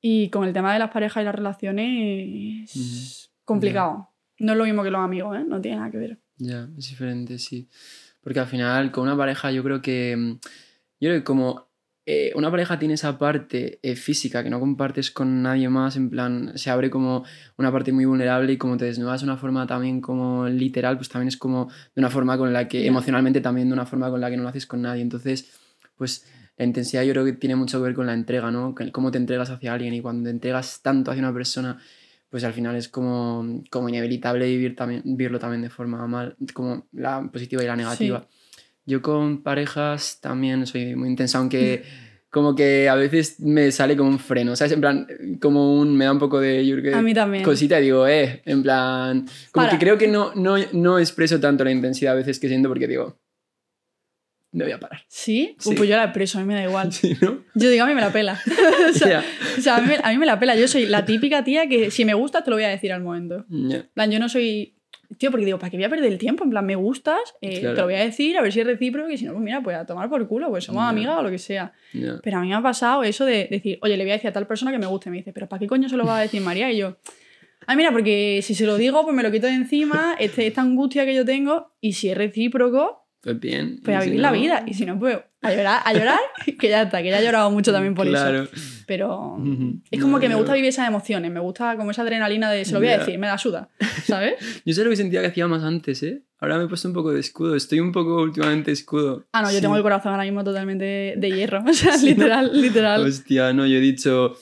Y 0.00 0.28
con 0.30 0.44
el 0.46 0.52
tema 0.52 0.72
de 0.72 0.78
las 0.80 0.90
parejas 0.90 1.22
y 1.22 1.24
las 1.24 1.34
relaciones 1.34 2.74
es 2.76 3.30
complicado. 3.44 4.10
No 4.40 4.52
es 4.52 4.58
lo 4.58 4.64
mismo 4.64 4.82
que 4.82 4.90
los 4.90 5.00
amigos, 5.00 5.36
¿eh? 5.38 5.44
No 5.46 5.60
tiene 5.60 5.76
nada 5.78 5.90
que 5.90 5.98
ver. 5.98 6.18
Ya, 6.38 6.68
es 6.76 6.88
diferente, 6.88 7.38
sí. 7.38 7.68
Porque 8.24 8.40
al 8.40 8.46
final, 8.48 8.90
con 8.90 9.04
una 9.04 9.16
pareja, 9.16 9.52
yo 9.52 9.62
creo 9.62 9.82
que. 9.82 10.16
mm, 10.16 10.32
Yo 11.00 11.10
creo 11.10 11.20
que 11.20 11.24
como 11.24 11.68
eh, 12.06 12.32
una 12.34 12.50
pareja 12.50 12.78
tiene 12.78 12.94
esa 12.94 13.18
parte 13.18 13.78
eh, 13.82 13.96
física 13.96 14.42
que 14.44 14.50
no 14.50 14.60
compartes 14.60 15.10
con 15.10 15.42
nadie 15.42 15.68
más, 15.70 15.96
en 15.96 16.10
plan, 16.10 16.52
se 16.56 16.70
abre 16.70 16.90
como 16.90 17.24
una 17.56 17.72
parte 17.72 17.92
muy 17.92 18.04
vulnerable 18.04 18.52
y 18.52 18.58
como 18.58 18.76
te 18.76 18.84
desnudas 18.84 19.22
de 19.22 19.24
una 19.26 19.38
forma 19.38 19.66
también 19.66 20.00
como 20.02 20.46
literal, 20.48 20.96
pues 20.98 21.08
también 21.08 21.28
es 21.28 21.38
como 21.38 21.68
de 21.94 22.00
una 22.00 22.10
forma 22.10 22.36
con 22.36 22.52
la 22.52 22.68
que, 22.68 22.86
emocionalmente 22.86 23.40
también 23.40 23.68
de 23.68 23.74
una 23.74 23.86
forma 23.86 24.10
con 24.10 24.20
la 24.20 24.28
que 24.30 24.36
no 24.36 24.42
lo 24.42 24.50
haces 24.50 24.66
con 24.66 24.82
nadie. 24.82 25.00
Entonces, 25.02 25.50
pues 25.96 26.26
la 26.58 26.64
intensidad 26.66 27.02
yo 27.04 27.12
creo 27.12 27.24
que 27.24 27.32
tiene 27.32 27.56
mucho 27.56 27.78
que 27.78 27.84
ver 27.84 27.94
con 27.94 28.06
la 28.06 28.14
entrega, 28.14 28.50
¿no? 28.50 28.74
Con 28.74 28.90
cómo 28.90 29.10
te 29.10 29.18
entregas 29.18 29.50
hacia 29.50 29.72
alguien 29.72 29.94
y 29.94 30.00
cuando 30.02 30.24
te 30.24 30.30
entregas 30.30 30.82
tanto 30.82 31.10
hacia 31.10 31.22
una 31.22 31.32
persona, 31.32 31.78
pues 32.34 32.42
al 32.42 32.52
final 32.52 32.74
es 32.74 32.88
como, 32.88 33.62
como 33.70 33.88
inevitable 33.88 34.44
vivir 34.48 34.74
también, 34.74 35.02
vivirlo 35.04 35.38
también 35.38 35.62
de 35.62 35.70
forma 35.70 36.04
mal, 36.08 36.34
como 36.52 36.84
la 36.90 37.30
positiva 37.30 37.62
y 37.62 37.66
la 37.68 37.76
negativa. 37.76 38.26
Yo 38.84 39.02
con 39.02 39.44
parejas 39.44 40.18
también 40.20 40.66
soy 40.66 40.96
muy 40.96 41.10
intensa, 41.10 41.38
aunque 41.38 41.84
como 42.30 42.56
que 42.56 42.88
a 42.88 42.96
veces 42.96 43.38
me 43.38 43.70
sale 43.70 43.96
como 43.96 44.10
un 44.10 44.18
freno, 44.18 44.56
¿sabes? 44.56 44.72
En 44.72 44.80
plan, 44.80 45.06
como 45.40 45.78
un, 45.78 45.96
me 45.96 46.06
da 46.06 46.12
un 46.12 46.18
poco 46.18 46.40
de 46.40 46.66
yo 46.66 46.74
creo 46.74 46.98
A 46.98 47.02
mí 47.02 47.14
también. 47.14 47.44
cosita 47.44 47.78
y 47.78 47.84
digo, 47.84 48.04
eh, 48.08 48.42
en 48.46 48.64
plan, 48.64 49.28
como 49.52 49.66
Para. 49.66 49.70
que 49.70 49.78
creo 49.78 49.96
que 49.96 50.08
no, 50.08 50.34
no, 50.34 50.56
no 50.72 50.98
expreso 50.98 51.38
tanto 51.38 51.62
la 51.62 51.70
intensidad 51.70 52.14
a 52.14 52.16
veces 52.16 52.40
que 52.40 52.48
siento 52.48 52.68
porque 52.68 52.88
digo, 52.88 53.16
me 54.54 54.64
voy 54.64 54.72
a 54.72 54.80
parar. 54.80 55.02
¿Sí? 55.08 55.56
Sí. 55.58 55.74
Pues 55.76 55.88
yo 55.88 55.96
la 55.96 56.04
expreso, 56.04 56.38
a 56.38 56.42
mí 56.42 56.46
me 56.46 56.54
da 56.54 56.64
igual. 56.64 56.90
Sí, 56.92 57.16
¿no? 57.20 57.44
Yo 57.54 57.70
digo, 57.70 57.84
a 57.84 57.86
mí 57.86 57.94
me 57.94 58.00
la 58.00 58.10
pela. 58.12 58.40
o 58.90 58.92
sea, 58.92 59.08
Ya, 59.08 59.24
o 59.58 59.60
sea, 59.60 59.76
a, 59.76 59.80
mí, 59.80 59.88
me- 59.88 60.00
a 60.02 60.10
mí 60.10 60.18
me 60.18 60.26
la 60.26 60.38
pela. 60.38 60.56
Yo 60.56 60.66
soy 60.68 60.86
la 60.86 61.04
típica 61.04 61.44
tía 61.44 61.68
que 61.68 61.90
si 61.90 62.04
me 62.04 62.14
gusta 62.14 62.42
te 62.42 62.50
lo 62.50 62.56
voy 62.56 62.64
a 62.64 62.68
decir 62.68 62.92
al 62.92 63.02
momento. 63.02 63.44
En 63.50 63.88
plan, 63.92 64.10
yo 64.10 64.18
no 64.18 64.28
soy... 64.28 64.70
Tío, 65.18 65.30
porque 65.30 65.44
digo, 65.44 65.58
¿para 65.58 65.70
qué 65.70 65.76
voy 65.76 65.84
a 65.84 65.88
perder 65.90 66.10
el 66.10 66.18
tiempo? 66.18 66.42
En 66.44 66.50
plan, 66.50 66.64
me 66.66 66.74
gustas, 66.74 67.20
eh, 67.40 67.60
Claro. 67.60 67.74
te 67.74 67.80
lo 67.82 67.86
voy 67.86 67.94
a 67.94 68.00
decir, 68.04 68.36
a 68.36 68.42
ver 68.42 68.52
si 68.52 68.60
es 68.60 68.66
recíproco, 68.66 69.10
y 69.10 69.16
si 69.18 69.26
no, 69.26 69.32
pues 69.32 69.44
mira, 69.44 69.62
pues 69.62 69.76
a 69.76 69.84
tomar 69.86 70.08
por 70.08 70.26
culo, 70.26 70.48
pues 70.48 70.64
somos 70.64 70.82
Ya. 70.82 70.88
amigas 70.88 71.18
o 71.18 71.22
lo 71.22 71.30
que 71.30 71.38
sea. 71.38 71.72
Pero 72.22 72.38
a 72.38 72.40
mí 72.40 72.48
me 72.48 72.54
ha 72.54 72.62
pasado 72.62 73.04
eso 73.04 73.24
de 73.24 73.46
decir, 73.48 73.78
oye, 73.82 73.96
le 73.96 74.02
voy 74.04 74.10
a 74.10 74.14
decir 74.14 74.30
a 74.30 74.32
tal 74.32 74.46
persona 74.48 74.72
que 74.72 74.78
me 74.78 74.86
guste. 74.86 75.10
Me 75.10 75.18
dice, 75.18 75.32
¿pero 75.32 75.48
para 75.48 75.60
qué 75.60 75.66
coño 75.68 75.88
se 75.88 75.96
lo 75.96 76.04
va 76.04 76.18
a 76.18 76.22
decir 76.22 76.40
María? 76.40 76.72
Y 76.72 76.78
yo, 76.78 76.96
ah, 77.66 77.76
mira, 77.76 77.92
porque 77.92 78.40
si 78.42 78.54
se 78.56 78.66
lo 78.66 78.76
digo, 78.76 79.04
pues 79.04 79.14
me 79.14 79.22
lo 79.22 79.30
quito 79.30 79.46
de 79.46 79.52
encima, 79.54 80.16
este, 80.18 80.46
esta 80.48 80.62
angustia 80.62 81.04
que 81.04 81.14
yo 81.14 81.24
tengo, 81.24 81.72
y 81.80 81.92
si 81.92 82.08
es 82.08 82.16
recíproco, 82.16 83.03
Pues 83.24 83.40
bien. 83.40 83.80
pues 83.82 83.96
a 83.96 84.00
si 84.02 84.06
vivir 84.10 84.20
la 84.20 84.30
no, 84.30 84.36
vida. 84.38 84.64
Y 84.66 84.74
si 84.74 84.84
no, 84.84 84.98
pues 84.98 85.18
a 85.40 85.50
llorar, 85.52 85.80
a 85.84 85.92
llorar, 85.94 86.18
que 86.60 86.68
ya 86.68 86.82
está, 86.82 87.02
que 87.02 87.08
ya 87.10 87.20
he 87.20 87.24
llorado 87.24 87.50
mucho 87.50 87.72
también 87.72 87.94
por 87.94 88.06
eso. 88.06 88.14
Claro. 88.16 88.46
Pero 88.86 89.36
Ujú. 89.38 89.80
es 89.90 90.00
como 90.00 90.18
No, 90.18 90.20
que 90.20 90.28
me 90.28 90.34
gusta 90.34 90.52
vivir 90.52 90.68
esas 90.68 90.86
emociones, 90.86 91.30
me 91.32 91.40
gusta 91.40 91.76
como 91.78 91.90
esa 91.90 92.02
adrenalina 92.02 92.50
de 92.50 92.64
se 92.66 92.72
lo 92.74 92.80
voy 92.80 92.88
a 92.88 92.92
Ya. 92.92 92.98
decir, 92.98 93.18
me 93.18 93.26
da 93.26 93.38
suda, 93.38 93.70
¿sabes? 94.04 94.34
Yo 94.66 94.74
sé 94.74 94.84
lo 94.84 94.90
que 94.90 94.96
sentía 94.96 95.22
que 95.22 95.28
hacía 95.28 95.48
más 95.48 95.62
antes, 95.62 96.02
¿eh? 96.02 96.22
Ahora 96.38 96.58
me 96.58 96.64
he 96.64 96.68
puesto 96.68 96.86
un 96.88 96.92
poco 96.94 97.10
de 97.12 97.20
escudo. 97.20 97.56
Estoy 97.56 97.80
un 97.80 97.92
poco 97.92 98.20
últimamente 98.22 98.70
escudo. 98.72 99.24
Ah, 99.32 99.40
no, 99.40 99.48
yo 99.48 99.56
Sí. 99.56 99.62
tengo 99.62 99.76
el 99.76 99.82
corazón 99.82 100.12
ahora 100.12 100.24
mismo 100.24 100.44
totalmente 100.44 101.14
de, 101.16 101.30
hierro, 101.32 101.64
o 101.66 101.72
sea, 101.72 101.96
Sí, 101.96 102.06
¿no? 102.08 102.10
literal, 102.12 102.60
literal. 102.60 103.02
Hostia, 103.06 103.52
no, 103.54 103.66
yo 103.66 103.78
he 103.78 103.80
dicho. 103.80 104.36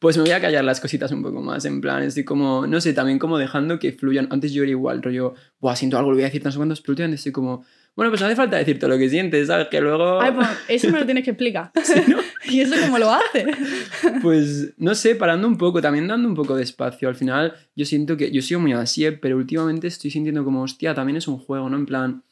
Pues 0.00 0.16
me 0.18 0.24
voy 0.24 0.32
a 0.32 0.40
callar 0.40 0.64
las 0.64 0.80
cositas 0.80 1.12
un 1.12 1.22
poco 1.22 1.40
más, 1.40 1.64
en 1.64 1.80
plan, 1.80 2.02
estoy 2.02 2.24
como, 2.24 2.66
no 2.66 2.80
sé, 2.80 2.92
también 2.92 3.18
como 3.18 3.38
dejando 3.38 3.78
que 3.78 3.92
fluyan. 3.92 4.26
Antes 4.30 4.52
yo 4.52 4.62
era 4.62 4.70
igual, 4.70 5.02
rollo, 5.02 5.34
buah, 5.60 5.76
siento 5.76 5.96
algo, 5.96 6.10
lo 6.10 6.16
voy 6.16 6.24
a 6.24 6.26
decir 6.26 6.42
tan 6.42 6.52
cuantos, 6.52 6.82
pero 6.82 6.90
últimamente 6.92 7.16
estoy 7.16 7.32
como, 7.32 7.64
bueno, 7.96 8.10
pues 8.10 8.20
no 8.20 8.26
hace 8.26 8.34
falta 8.36 8.56
decirte 8.56 8.88
lo 8.88 8.98
que 8.98 9.08
sientes, 9.08 9.46
¿sabes? 9.46 9.68
Que 9.68 9.80
luego, 9.80 10.20
Ay, 10.20 10.32
pues 10.32 10.48
eso 10.68 10.90
me 10.90 10.98
lo 10.98 11.04
tienes 11.04 11.24
que 11.24 11.30
explicar. 11.30 11.70
¿Y 12.48 12.60
eso 12.60 12.74
cómo 12.84 12.98
lo 12.98 13.12
hace? 13.12 13.46
pues, 14.22 14.74
no 14.78 14.94
sé, 14.94 15.14
parando 15.14 15.46
un 15.46 15.56
poco, 15.56 15.80
también 15.80 16.08
dando 16.08 16.28
un 16.28 16.34
poco 16.34 16.56
de 16.56 16.64
espacio. 16.64 17.08
Al 17.08 17.14
final, 17.14 17.54
yo 17.76 17.84
siento 17.84 18.16
que, 18.16 18.30
yo 18.32 18.42
sigo 18.42 18.60
muy 18.60 18.72
así, 18.72 19.04
¿eh? 19.04 19.12
pero 19.12 19.36
últimamente 19.36 19.86
estoy 19.86 20.10
sintiendo 20.10 20.44
como, 20.44 20.62
hostia, 20.62 20.94
también 20.94 21.16
es 21.16 21.28
un 21.28 21.38
juego, 21.38 21.70
¿no? 21.70 21.76
En 21.76 21.86
plan, 21.86 22.24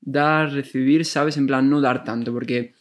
dar, 0.00 0.52
recibir, 0.52 1.04
¿sabes? 1.04 1.36
En 1.36 1.46
plan, 1.46 1.68
no 1.68 1.80
dar 1.80 2.02
tanto, 2.04 2.32
porque 2.32 2.74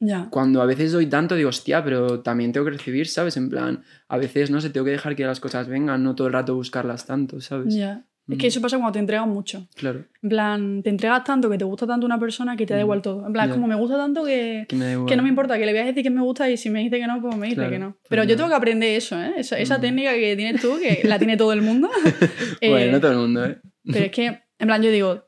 Ya. 0.00 0.28
cuando 0.30 0.60
a 0.60 0.66
veces 0.66 0.92
doy 0.92 1.06
tanto, 1.06 1.34
digo, 1.34 1.48
hostia, 1.48 1.82
pero 1.82 2.20
también 2.20 2.52
tengo 2.52 2.66
que 2.66 2.72
recibir, 2.72 3.08
¿sabes? 3.08 3.36
En 3.36 3.48
plan, 3.48 3.82
a 4.08 4.18
veces, 4.18 4.50
no 4.50 4.60
sé, 4.60 4.70
tengo 4.70 4.84
que 4.84 4.92
dejar 4.92 5.16
que 5.16 5.24
las 5.24 5.40
cosas 5.40 5.68
vengan, 5.68 6.02
no 6.02 6.14
todo 6.14 6.26
el 6.26 6.34
rato 6.34 6.54
buscarlas 6.54 7.06
tanto, 7.06 7.40
¿sabes? 7.40 7.74
Ya. 7.74 8.04
Es 8.26 8.36
Mm. 8.36 8.38
que 8.40 8.46
eso 8.46 8.60
pasa 8.62 8.76
cuando 8.78 8.92
te 8.92 8.98
entregas 9.00 9.26
mucho. 9.26 9.68
Claro, 9.74 10.06
En 10.22 10.28
plan, 10.30 10.82
te 10.82 10.88
entregas 10.88 11.24
tanto 11.24 11.50
que 11.50 11.58
te 11.58 11.64
gusta 11.64 11.86
tanto 11.86 12.06
una 12.06 12.18
persona 12.18 12.56
que 12.56 12.64
te 12.64 12.72
da 12.72 12.80
Mm. 12.80 12.84
igual 12.84 13.02
todo. 13.02 13.26
En 13.26 13.32
plan, 13.34 13.48
Ya. 13.48 13.54
como 13.54 13.66
me 13.66 13.74
gusta 13.74 13.96
tanto 13.98 14.24
que, 14.24 14.64
que 14.66 14.76
me 14.76 14.94
no 14.94 15.22
me 15.22 15.28
importa, 15.28 15.58
que 15.58 15.66
le 15.66 15.72
voy 15.72 15.82
a 15.82 15.84
decir 15.84 16.02
que 16.02 16.08
me 16.10 16.22
gusta 16.22 16.48
y 16.50 16.56
si 16.56 16.70
me 16.70 16.80
dice 16.80 16.98
que 16.98 17.06
no, 17.06 17.20
pues 17.20 17.36
me 17.36 17.46
dice 17.48 17.56
Claro, 17.56 17.70
que 17.70 17.78
no. 17.78 17.90
pues 17.92 18.06
Pero 18.08 18.24
yo 18.24 18.34
tengo 18.36 18.48
que 18.48 18.54
aprender 18.54 18.96
eso, 18.96 19.20
¿eh? 19.22 19.34
Esa, 19.36 19.58
esa 19.58 19.76
Mm. 19.76 19.80
técnica 19.82 20.14
que 20.14 20.36
tienes 20.36 20.62
tú, 20.62 20.78
que 20.80 21.06
la 21.06 21.18
tiene 21.18 21.36
todo 21.36 21.52
el 21.52 21.60
mundo. 21.60 21.90
Eh, 22.62 22.70
Bueno, 22.70 22.92
no 22.92 23.00
todo 23.00 23.12
el 23.12 23.18
mundo, 23.18 23.44
¿eh? 23.44 23.58
Pero 23.84 24.04
es 24.06 24.10
que, 24.10 24.26
en 24.58 24.66
plan, 24.66 24.82
yo 24.82 24.90
digo, 24.90 25.23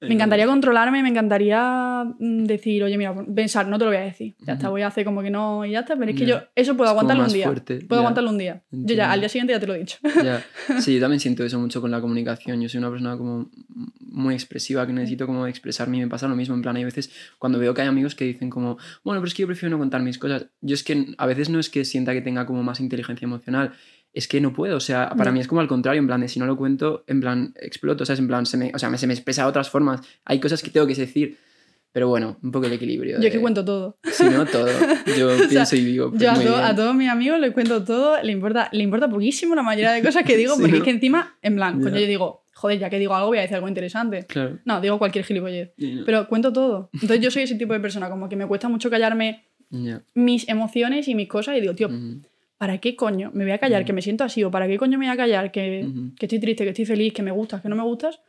me 0.00 0.14
encantaría 0.14 0.46
controlarme, 0.46 1.02
me 1.02 1.08
encantaría 1.08 2.04
mm, 2.18 2.44
decir, 2.44 2.82
oye, 2.82 2.96
mira, 2.96 3.14
pensar, 3.34 3.68
no 3.68 3.78
te 3.78 3.84
lo 3.84 3.90
voy 3.90 3.98
a 3.98 4.02
decir. 4.04 4.34
Ya 4.40 4.54
está, 4.54 4.68
voy 4.68 4.82
a 4.82 4.86
hacer 4.86 5.04
como 5.04 5.22
que 5.22 5.30
no 5.30 5.64
y 5.64 5.72
ya 5.72 5.80
está. 5.80 5.96
Pero 5.96 6.10
es 6.10 6.16
que 6.16 6.26
yo 6.26 6.40
eso 6.54 6.76
puedo 6.76 6.88
Es 6.90 6.92
aguantarlo 6.92 7.24
un 7.24 7.32
día. 7.32 7.46
fuerte, 7.46 7.80
Puedo 7.86 8.00
aguantarlo 8.00 8.30
un 8.30 8.38
día. 8.38 8.62
Yo 8.70 8.94
ya, 8.94 9.12
al 9.12 9.20
día 9.20 9.28
siguiente 9.28 9.52
ya 9.52 9.60
te 9.60 9.66
lo 9.66 9.74
he 9.74 9.78
dicho. 9.78 9.98
Sí, 10.80 10.94
yo 10.94 11.00
también 11.00 11.20
siento 11.20 11.44
eso 11.44 11.58
mucho 11.58 11.80
con 11.80 11.90
la 11.90 12.00
comunicación. 12.00 12.60
Yo 12.60 12.68
soy 12.68 12.78
una 12.78 12.90
persona 12.90 13.16
como 13.16 13.50
muy 14.00 14.34
expresiva, 14.34 14.86
que 14.86 14.92
necesito 14.92 15.26
como 15.26 15.46
expresarme 15.46 15.98
y 15.98 16.00
me 16.00 16.08
pasa 16.08 16.28
lo 16.28 16.36
mismo. 16.36 16.54
En 16.54 16.62
plan, 16.62 16.76
hay 16.76 16.84
veces 16.84 17.10
cuando 17.38 17.58
veo 17.58 17.74
que 17.74 17.82
hay 17.82 17.88
amigos 17.88 18.14
que 18.14 18.24
dicen 18.24 18.50
como, 18.50 18.78
bueno, 19.04 19.20
pero 19.20 19.28
es 19.28 19.34
que 19.34 19.42
yo 19.42 19.46
prefiero 19.46 19.70
no 19.70 19.78
contar 19.78 20.02
mis 20.02 20.18
cosas. 20.18 20.46
Yo 20.60 20.74
es 20.74 20.82
que 20.82 21.14
a 21.18 21.26
veces 21.26 21.50
no 21.50 21.58
es 21.58 21.68
que 21.68 21.84
sienta 21.84 22.12
que 22.12 22.22
tenga 22.22 22.46
como 22.46 22.62
más 22.62 22.80
inteligencia 22.80 23.26
emocional, 23.26 23.72
es 24.12 24.26
que 24.28 24.40
no 24.40 24.52
puedo. 24.52 24.76
O 24.76 24.80
sea, 24.80 25.10
para 25.10 25.26
Ya. 25.26 25.32
mí 25.32 25.40
es 25.40 25.46
como 25.48 25.60
al 25.60 25.68
contrario, 25.68 26.00
en 26.00 26.06
plan, 26.06 26.20
de 26.20 26.28
si 26.28 26.38
no 26.40 26.46
lo 26.46 26.56
cuento, 26.56 27.04
en 27.06 27.20
plan, 27.20 27.54
exploto. 27.60 28.02
O 28.02 28.06
sea, 28.06 28.14
es 28.14 28.18
en 28.20 28.26
plan, 28.28 28.46
se 28.46 28.56
me, 28.56 28.72
o 28.74 28.78
sea, 28.78 28.90
me- 28.90 28.98
se 28.98 29.06
me 29.06 29.14
expresa 29.14 29.42
de 29.42 29.48
otras 29.48 29.70
formas. 29.70 30.00
Hay 30.24 30.40
cosas 30.40 30.62
que 30.62 30.70
tengo 30.70 30.86
que 30.86 30.94
decir. 30.94 31.38
Pero 31.92 32.06
bueno, 32.08 32.38
un 32.40 32.52
poco 32.52 32.66
el 32.66 32.72
equilibrio. 32.72 33.16
Yo 33.18 33.24
es 33.26 33.30
que 33.32 33.38
de- 33.38 33.40
cuento 33.40 33.64
todo. 33.64 33.98
Si 34.04 34.22
no, 34.24 34.46
todo. 34.46 34.68
Yo 35.18 35.36
sea, 35.38 35.48
pienso 35.48 35.74
y 35.74 35.84
digo, 35.84 36.10
pues 36.10 36.22
Yo 36.22 36.30
a, 36.30 36.34
muy 36.34 36.44
to- 36.44 36.52
bien. 36.52 36.64
a 36.64 36.74
todos 36.76 36.94
mis 36.94 37.08
amigos 37.08 37.40
les 37.40 37.52
cuento 37.52 37.82
todo, 37.84 38.22
le 38.22 38.30
importa, 38.30 38.68
le 38.70 38.84
importa 38.84 39.08
poquísimo 39.10 39.56
la 39.56 39.62
mayoría 39.64 39.90
de 39.90 40.00
cosas 40.00 40.22
que 40.24 40.36
digo, 40.36 40.54
Sí, 40.54 40.60
porque 40.60 40.72
¿no? 40.72 40.78
es 40.78 40.84
que 40.84 40.90
encima, 40.90 41.36
en 41.42 41.56
plan, 41.56 41.80
pues 41.80 41.92
Ya. 41.92 41.98
yo 42.00 42.06
digo, 42.06 42.44
joder, 42.54 42.78
ya 42.78 42.90
que 42.90 42.98
digo 43.00 43.14
algo, 43.16 43.28
voy 43.28 43.38
a 43.38 43.40
decir 43.40 43.56
algo 43.56 43.66
interesante. 43.66 44.24
Claro. 44.26 44.58
No, 44.64 44.80
digo 44.80 44.98
cualquier 45.00 45.24
gilipollez. 45.24 45.72
Ya. 45.78 46.02
Pero 46.06 46.28
cuento 46.28 46.52
todo. 46.52 46.90
Entonces 46.92 47.20
yo 47.20 47.30
soy 47.32 47.42
ese 47.42 47.56
tipo 47.56 47.72
de 47.72 47.80
persona, 47.80 48.08
como 48.08 48.28
que 48.28 48.36
me 48.36 48.46
cuesta 48.46 48.68
mucho 48.68 48.88
callarme 48.88 49.46
Ya. 49.70 50.00
mis 50.14 50.48
emociones 50.48 51.08
y 51.08 51.16
mis 51.16 51.26
cosas 51.28 51.56
y 51.56 51.60
digo, 51.60 51.74
tío, 51.74 51.88
Ujú. 51.88 52.20
¿Para 52.60 52.76
qué 52.76 52.94
coño 52.94 53.30
me 53.32 53.44
voy 53.44 53.52
a 53.54 53.58
callar? 53.58 53.86
Que 53.86 53.94
me 53.94 54.02
siento 54.02 54.22
así, 54.22 54.44
o 54.44 54.50
¿para 54.50 54.68
qué 54.68 54.76
coño 54.76 54.98
me 54.98 55.06
voy 55.06 55.14
a 55.14 55.16
callar? 55.16 55.50
Que, 55.50 55.86
Ujú. 55.88 56.14
que 56.14 56.26
estoy 56.26 56.38
triste, 56.40 56.62
que 56.64 56.70
estoy 56.70 56.84
feliz, 56.84 57.14
que 57.14 57.22
me 57.22 57.30
gustas, 57.30 57.62
que 57.62 57.70
no 57.70 57.74
me 57.74 57.82
gustas. 57.82 58.20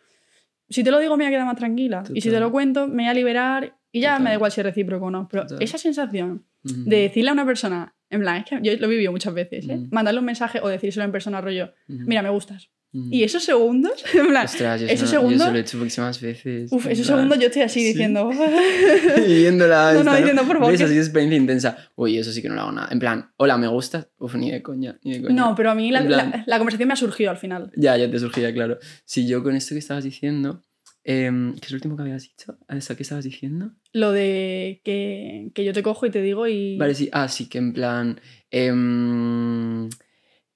Si 0.69 0.85
te 0.85 0.89
lo 0.89 0.99
digo, 0.99 1.17
me 1.17 1.25
voy 1.25 1.27
a 1.27 1.35
quedar 1.35 1.45
más 1.45 1.57
tranquila. 1.57 2.01
Y 2.13 2.21
si 2.21 2.29
te 2.29 2.39
lo 2.39 2.49
cuento, 2.49 2.87
me 2.87 3.03
voy 3.03 3.07
a 3.07 3.13
liberar 3.13 3.77
y 3.91 3.99
ya 3.99 4.11
Total. 4.11 4.23
me 4.23 4.29
da 4.29 4.35
igual 4.35 4.51
si 4.53 4.61
es 4.61 4.65
recíproco 4.65 5.07
o 5.07 5.11
no. 5.11 5.27
Pero 5.29 5.43
Total. 5.47 5.61
esa 5.61 5.77
sensación 5.77 6.45
de 6.63 6.95
decirle 6.95 7.31
a 7.31 7.33
una 7.33 7.45
persona, 7.45 7.93
en 8.09 8.21
plan, 8.21 8.37
es 8.37 8.45
que 8.45 8.57
yo 8.61 8.71
lo 8.77 8.85
he 8.85 8.89
vivido 8.89 9.11
muchas 9.11 9.33
veces, 9.33 9.67
¿eh? 9.67 9.81
Mandarle 9.91 10.21
un 10.21 10.25
mensaje 10.27 10.61
o 10.63 10.69
decírselo 10.69 11.03
en 11.03 11.11
persona, 11.11 11.41
rollo, 11.41 11.73
mira, 11.87 12.21
me 12.21 12.29
gustas. 12.29 12.69
Ujú. 12.93 13.07
Y 13.09 13.23
esos 13.23 13.43
segundos, 13.43 14.03
en 14.13 14.27
plan, 14.27 14.45
Ostras, 14.45 14.81
yo 14.81 14.87
esos 14.87 15.13
no- 15.13 15.19
yo 15.21 15.21
segundos- 15.21 15.41
eso 15.43 15.51
lo 15.51 15.57
he 15.57 15.61
hecho 15.61 15.77
muchísimas 15.77 16.19
veces. 16.21 16.71
uf, 16.71 16.87
esos 16.87 17.07
plan, 17.07 17.17
segundos 17.19 17.39
yo 17.39 17.47
estoy 17.47 17.61
así 17.61 17.79
Sí. 17.79 17.85
diciendo, 17.87 18.29
Viéndola. 19.27 19.91
No, 19.93 19.99
esta, 19.99 20.11
no, 20.11 20.17
diciendo, 20.17 20.43
por 20.43 20.57
favor, 20.59 20.75
que- 20.77 20.83
Así 20.83 20.97
es 20.97 21.05
experiencia 21.07 21.37
intensa. 21.37 21.77
Uy, 21.95 22.17
eso 22.17 22.31
sí 22.31 22.41
que 22.41 22.49
no 22.49 22.55
lo 22.55 22.61
hago 22.61 22.71
nada. 22.73 22.89
En 22.91 22.99
plan, 22.99 23.31
hola, 23.37 23.57
¿me 23.57 23.67
gustas? 23.67 24.07
Uf, 24.17 24.35
ni 24.35 24.51
de 24.51 24.61
coña, 24.61 24.99
ni 25.03 25.13
de 25.13 25.21
coña. 25.23 25.35
no, 25.35 25.55
pero 25.55 25.71
a 25.71 25.75
mí 25.75 25.89
la, 25.91 25.99
En 26.01 26.07
plan- 26.07 26.31
la- 26.31 26.43
la 26.45 26.57
conversación 26.57 26.87
me 26.87 26.93
ha 26.93 26.97
surgido 26.97 27.31
al 27.31 27.37
final. 27.37 27.71
Ya, 27.75 27.95
ya 27.97 28.09
te 28.11 28.19
surgía, 28.19 28.53
claro. 28.53 28.77
Si 29.05 29.27
yo 29.27 29.41
con 29.43 29.55
esto 29.55 29.73
que 29.75 29.79
estabas 29.79 30.03
diciendo... 30.03 30.61
em, 31.03 31.53
¿Qué 31.55 31.65
es 31.65 31.71
lo 31.71 31.75
último 31.77 31.95
que 31.95 32.03
habías 32.03 32.23
dicho? 32.23 32.57
¿Eso 32.69 32.95
qué 32.95 33.03
estabas 33.03 33.23
diciendo? 33.23 33.71
Lo 33.93 34.11
de 34.11 34.81
que, 34.83 35.49
que 35.55 35.63
yo 35.65 35.73
te 35.73 35.81
cojo 35.81 36.05
y 36.05 36.11
te 36.11 36.21
digo 36.21 36.45
y... 36.47 36.77
Vale, 36.77 36.93
sí. 36.93 37.09
Ah, 37.11 37.27
sí, 37.27 37.47
que 37.49 37.57
en 37.57 37.73
plan... 37.73 38.19
em, 38.51 39.89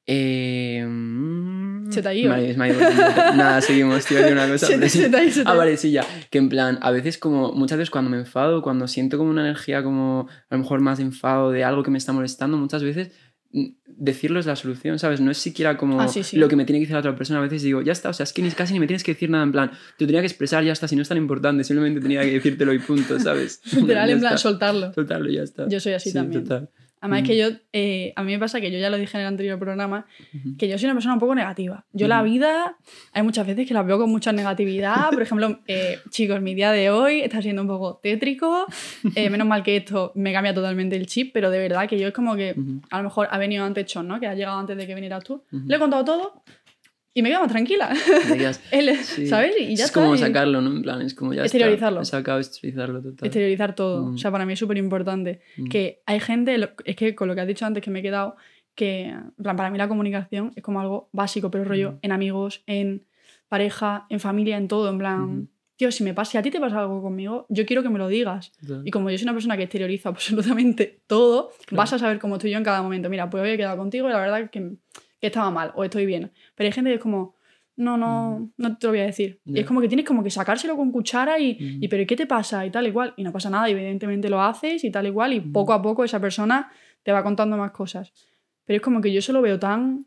Se 0.08 2.02
ido 2.70 2.80
por 2.80 2.88
completo. 2.96 3.36
Nada, 3.36 3.62
seguimos, 3.62 4.06
tío, 4.06 4.18
una 4.32 4.48
cosa. 4.52 4.68
Se 4.68 4.90
se 4.90 5.32
se 5.32 5.44
Ah, 5.46 5.54
vale, 5.54 5.78
sí, 5.78 5.92
ya. 5.92 6.06
Que 6.30 6.38
en 6.38 6.50
plan, 6.50 6.78
a 6.82 6.92
veces 6.92 7.18
como, 7.18 7.52
muchas 7.54 7.78
veces 7.78 7.90
cuando 7.90 8.10
me 8.12 8.18
enfado, 8.18 8.62
cuando 8.62 8.88
siento 8.88 9.18
como 9.18 9.30
una 9.30 9.42
energía 9.42 9.84
como 9.84 10.28
a 10.50 10.56
lo 10.56 10.62
mejor 10.62 10.80
más 10.82 11.00
enfado 11.00 11.52
de 11.52 11.64
algo 11.64 11.84
que 11.84 11.92
me 11.92 11.98
está 11.98 12.12
molestando, 12.14 12.58
muchas 12.58 12.84
veces 12.84 13.12
mm, 13.52 13.66
decirlo 13.88 14.40
es 14.40 14.46
la 14.46 14.56
solución, 14.56 15.00
¿sabes? 15.00 15.22
No 15.22 15.32
es 15.32 15.38
siquiera 15.38 15.78
como 15.78 16.02
Ah, 16.02 16.08
sí, 16.08 16.24
sí. 16.24 16.38
lo 16.38 16.48
que 16.48 16.56
me 16.56 16.66
tiene 16.66 16.80
que 16.80 16.84
decir 16.86 16.94
la 16.96 17.00
otra 17.00 17.16
persona. 17.16 17.40
A 17.40 17.44
veces 17.44 17.62
digo, 17.64 17.82
ya 17.82 17.92
está, 17.92 18.10
o 18.10 18.14
sea, 18.14 18.26
es 18.26 18.34
que 18.34 18.42
ni, 18.42 18.52
casi 18.52 18.74
ni 18.74 18.80
me 18.80 18.88
tienes 18.88 19.04
que 19.04 19.14
decir 19.14 19.30
nada 19.30 19.44
en 19.44 19.52
plan, 19.52 19.72
te 19.98 20.06
tenía 20.06 20.22
que 20.22 20.28
expresar, 20.28 20.64
ya 20.64 20.74
está, 20.74 20.88
si 20.88 20.96
no 20.96 21.02
es 21.04 21.10
tan 21.10 21.18
importante, 21.18 21.64
simplemente 21.64 22.02
tenía 22.02 22.22
que 22.22 22.32
decírtelo 22.32 22.74
y 22.74 22.80
punto, 22.80 23.20
¿sabes? 23.20 23.62
Literal, 23.74 24.10
en 24.10 24.20
plan, 24.20 24.38
soltarlo. 24.38 24.94
Soltarlo 24.94 25.30
ya 25.30 25.44
está. 25.44 25.68
Yo 25.68 25.80
soy 25.80 25.94
así 25.94 26.10
Sí, 26.10 26.16
también. 26.16 26.44
total. 26.44 26.70
Además, 27.06 27.20
es 27.20 27.24
Mm. 27.24 27.28
que 27.28 27.38
yo, 27.38 27.48
eh, 27.74 28.14
a 28.16 28.24
mí 28.24 28.32
me 28.32 28.40
pasa 28.40 28.60
que 28.60 28.72
yo 28.72 28.80
ya 28.80 28.90
lo 28.90 28.98
dije 28.98 29.16
en 29.18 29.22
el 29.22 29.28
anterior 29.28 29.58
programa, 29.60 30.06
que 30.58 30.68
yo 30.68 30.78
soy 30.78 30.86
una 30.86 30.94
persona 30.96 31.14
un 31.14 31.20
poco 31.20 31.36
negativa. 31.36 31.86
Yo 31.94 32.08
la 32.08 32.22
vida, 32.24 32.78
hay 33.14 33.24
muchas 33.24 33.46
veces 33.48 33.68
que 33.68 33.74
la 33.74 33.84
veo 33.84 33.98
con 33.98 34.10
mucha 34.10 34.32
negatividad. 34.32 35.10
Por 35.12 35.22
ejemplo, 35.22 35.60
eh, 35.68 36.00
chicos, 36.10 36.42
mi 36.42 36.54
día 36.56 36.72
de 36.72 36.90
hoy 36.90 37.22
está 37.22 37.42
siendo 37.42 37.62
un 37.62 37.68
poco 37.68 38.00
tétrico. 38.02 38.66
Eh, 39.16 39.30
menos 39.30 39.48
mal 39.48 39.64
que 39.64 39.78
esto 39.78 40.12
me 40.16 40.34
cambia 40.34 40.54
totalmente 40.54 40.96
el 40.96 41.06
chip, 41.08 41.32
pero 41.34 41.50
de 41.52 41.60
verdad 41.60 41.88
que 41.88 41.98
yo 42.00 42.08
es 42.08 42.14
como 42.14 42.36
que 42.36 42.56
a 42.92 42.98
lo 42.98 43.04
mejor 43.04 43.28
ha 43.32 43.38
venido 43.38 43.64
antes 43.66 43.86
Chon, 43.86 44.08
¿no? 44.08 44.20
Que 44.20 44.28
ha 44.28 44.34
llegado 44.36 44.58
antes 44.60 44.76
de 44.78 44.88
que 44.88 44.96
vinieras 44.96 45.24
tú. 45.24 45.44
Le 45.52 45.76
he 45.76 45.80
contado 45.80 46.04
todo 46.04 46.44
y 47.17 47.22
me 47.24 47.29
quedo 47.29 47.39
más 47.39 47.50
tranquila. 47.50 47.91
Quedas- 48.27 48.60
sí. 49.05 49.25
¿Sabes? 49.25 49.55
Y 49.60 49.67
ya 49.75 49.86
es 49.86 49.89
está, 49.89 50.01
como 50.01 50.13
y 50.13 50.17
sacarlo, 50.19 50.62
¿no? 50.62 50.69
En 50.69 50.81
plan, 50.84 51.01
es 51.01 51.15
como 51.15 51.34
ya 51.34 51.45
está. 51.45 51.57
Exteriorizarlo. 51.57 52.01
He 52.01 52.05
sacado 52.05 52.39
exteriorizarlo 52.39 53.01
total. 53.01 53.25
exteriorizar 53.25 53.74
todo. 53.74 54.05
Mm. 54.05 54.15
O 54.15 54.17
sea, 54.17 54.31
para 54.31 54.45
mí 54.45 54.53
es 54.53 54.60
súper 54.60 54.77
importante. 54.77 55.39
Mm. 55.57 55.67
Que 55.69 56.01
hay 56.05 56.19
gente, 56.19 56.57
es 56.84 56.95
que 56.95 57.15
con 57.15 57.27
lo 57.27 57.34
que 57.36 57.41
has 57.41 57.48
dicho 57.48 57.65
antes 57.65 57.81
que 57.81 57.89
me 57.89 58.00
he 58.00 58.03
quedado, 58.03 58.36
que 58.75 59.05
en 59.05 59.31
plan, 59.41 59.55
para 59.55 59.69
mí 59.69 59.77
la 59.77 59.88
comunicación 59.88 60.51
es 60.55 60.62
como 60.62 60.81
algo 60.81 61.10
básico, 61.13 61.50
pero 61.50 61.63
rollo 61.63 61.89
Ujú. 61.91 62.00
en 62.01 62.12
amigos, 62.12 62.62
en 62.67 63.05
pareja, 63.48 64.05
en 64.10 64.19
familia, 64.19 64.57
en 64.57 64.67
todo. 64.67 64.89
En 64.89 64.98
plan, 64.98 65.22
Ujú. 65.24 65.48
tío, 65.77 65.91
si 65.93 66.03
me 66.03 66.13
pasa, 66.13 66.31
si 66.31 66.38
a 66.38 66.41
ti 66.41 66.51
te 66.51 66.60
pasa 66.60 66.81
algo 66.81 67.01
conmigo, 67.01 67.45
yo 67.48 67.65
quiero 67.65 67.81
que 67.84 67.89
me 67.89 67.98
lo 68.00 68.10
digas. 68.10 68.51
Total. 68.60 68.81
Y 68.86 68.91
como 68.91 69.10
yo 69.10 69.17
soy 69.17 69.24
una 69.24 69.34
persona 69.34 69.55
que 69.55 69.63
exterioriza 69.63 70.10
absolutamente 70.60 71.00
todo, 71.07 71.51
Claro. 71.67 71.77
vas 71.77 71.93
a 71.93 72.00
saber 72.00 72.19
cómo 72.19 72.36
estoy 72.36 72.51
yo 72.51 72.57
en 72.57 72.65
cada 72.65 72.81
momento. 72.81 73.10
Mira, 73.10 73.29
pues 73.29 73.41
hoy 73.43 73.51
he 73.51 73.57
quedado 73.57 73.77
contigo 73.77 74.10
y 74.10 74.12
la 74.12 74.19
verdad 74.19 74.50
que, 74.50 74.74
que 75.25 75.27
estaba 75.27 75.51
mal 75.51 75.72
o 75.75 75.84
estoy 75.84 76.05
bien. 76.05 76.32
Pero 76.55 76.67
hay 76.67 76.72
gente 76.72 76.89
que 76.91 76.96
es 76.96 77.01
como, 77.01 77.36
no, 77.75 77.98
no, 77.98 78.50
no 78.58 78.77
te 78.77 78.88
lo 78.88 78.91
voy 78.94 79.01
a 79.01 79.05
decir. 79.05 79.41
Y 79.46 79.60
es 79.60 79.65
como 79.65 79.82
que 79.82 79.88
tienes 79.88 80.05
como 80.05 80.24
que 80.24 80.29
sacárselo 80.29 80.77
con 80.77 80.91
cuchara 80.91 81.39
y, 81.39 81.53
Ujú. 81.53 81.65
y 81.82 81.88
pero 81.88 82.03
¿y 82.03 82.05
qué 82.05 82.15
te 82.15 82.25
pasa? 82.25 82.65
Y 82.65 82.72
tal 82.72 82.88
y 82.88 82.91
cual. 82.91 83.13
Y 83.17 83.24
no 83.24 83.32
pasa 83.32 83.50
nada, 83.50 83.67
y 83.70 83.74
evidentemente 83.74 84.29
lo 84.29 84.41
haces 84.41 84.84
y 84.84 84.91
tal 84.91 85.08
y 85.08 85.12
cual. 85.12 85.34
Y 85.34 85.39
Ujú. 85.39 85.51
poco 85.51 85.74
a 85.74 85.82
poco 85.82 86.03
esa 86.03 86.20
persona 86.20 86.72
te 87.03 87.12
va 87.12 87.24
contando 87.24 87.58
más 87.58 87.72
cosas. 87.72 88.13
Pero 88.65 88.77
es 88.77 88.82
como 88.82 89.01
que 89.01 89.12
yo 89.12 89.22
se 89.22 89.34
lo 89.34 89.41
veo 89.41 89.60
tan, 89.60 90.05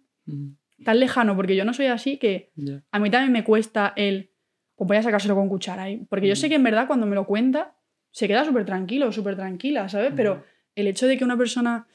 tan 0.84 0.98
lejano, 0.98 1.36
porque 1.36 1.54
yo 1.56 1.64
no 1.64 1.72
soy 1.74 1.86
así 1.86 2.16
que 2.16 2.52
a 2.90 2.98
mí 2.98 3.10
también 3.10 3.32
me 3.32 3.44
cuesta 3.44 3.92
el, 3.96 4.30
pues 4.74 4.88
voy 4.88 4.96
a 4.96 5.02
sacárselo 5.02 5.34
con 5.34 5.48
cuchara. 5.48 5.88
¿eh? 5.90 6.00
Porque 6.08 6.26
yo 6.26 6.36
sé 6.36 6.48
que 6.48 6.54
en 6.56 6.62
verdad 6.62 6.86
cuando 6.86 7.06
me 7.06 7.14
lo 7.14 7.24
cuenta, 7.26 7.74
se 8.10 8.26
queda 8.26 8.44
súper 8.44 8.64
tranquilo, 8.64 9.12
súper 9.12 9.36
tranquila, 9.36 9.88
¿sabes? 9.88 10.12
Pero 10.16 10.42
el 10.74 10.86
hecho 10.86 11.06
de 11.06 11.16
que 11.18 11.24
una 11.24 11.36
persona 11.36 11.86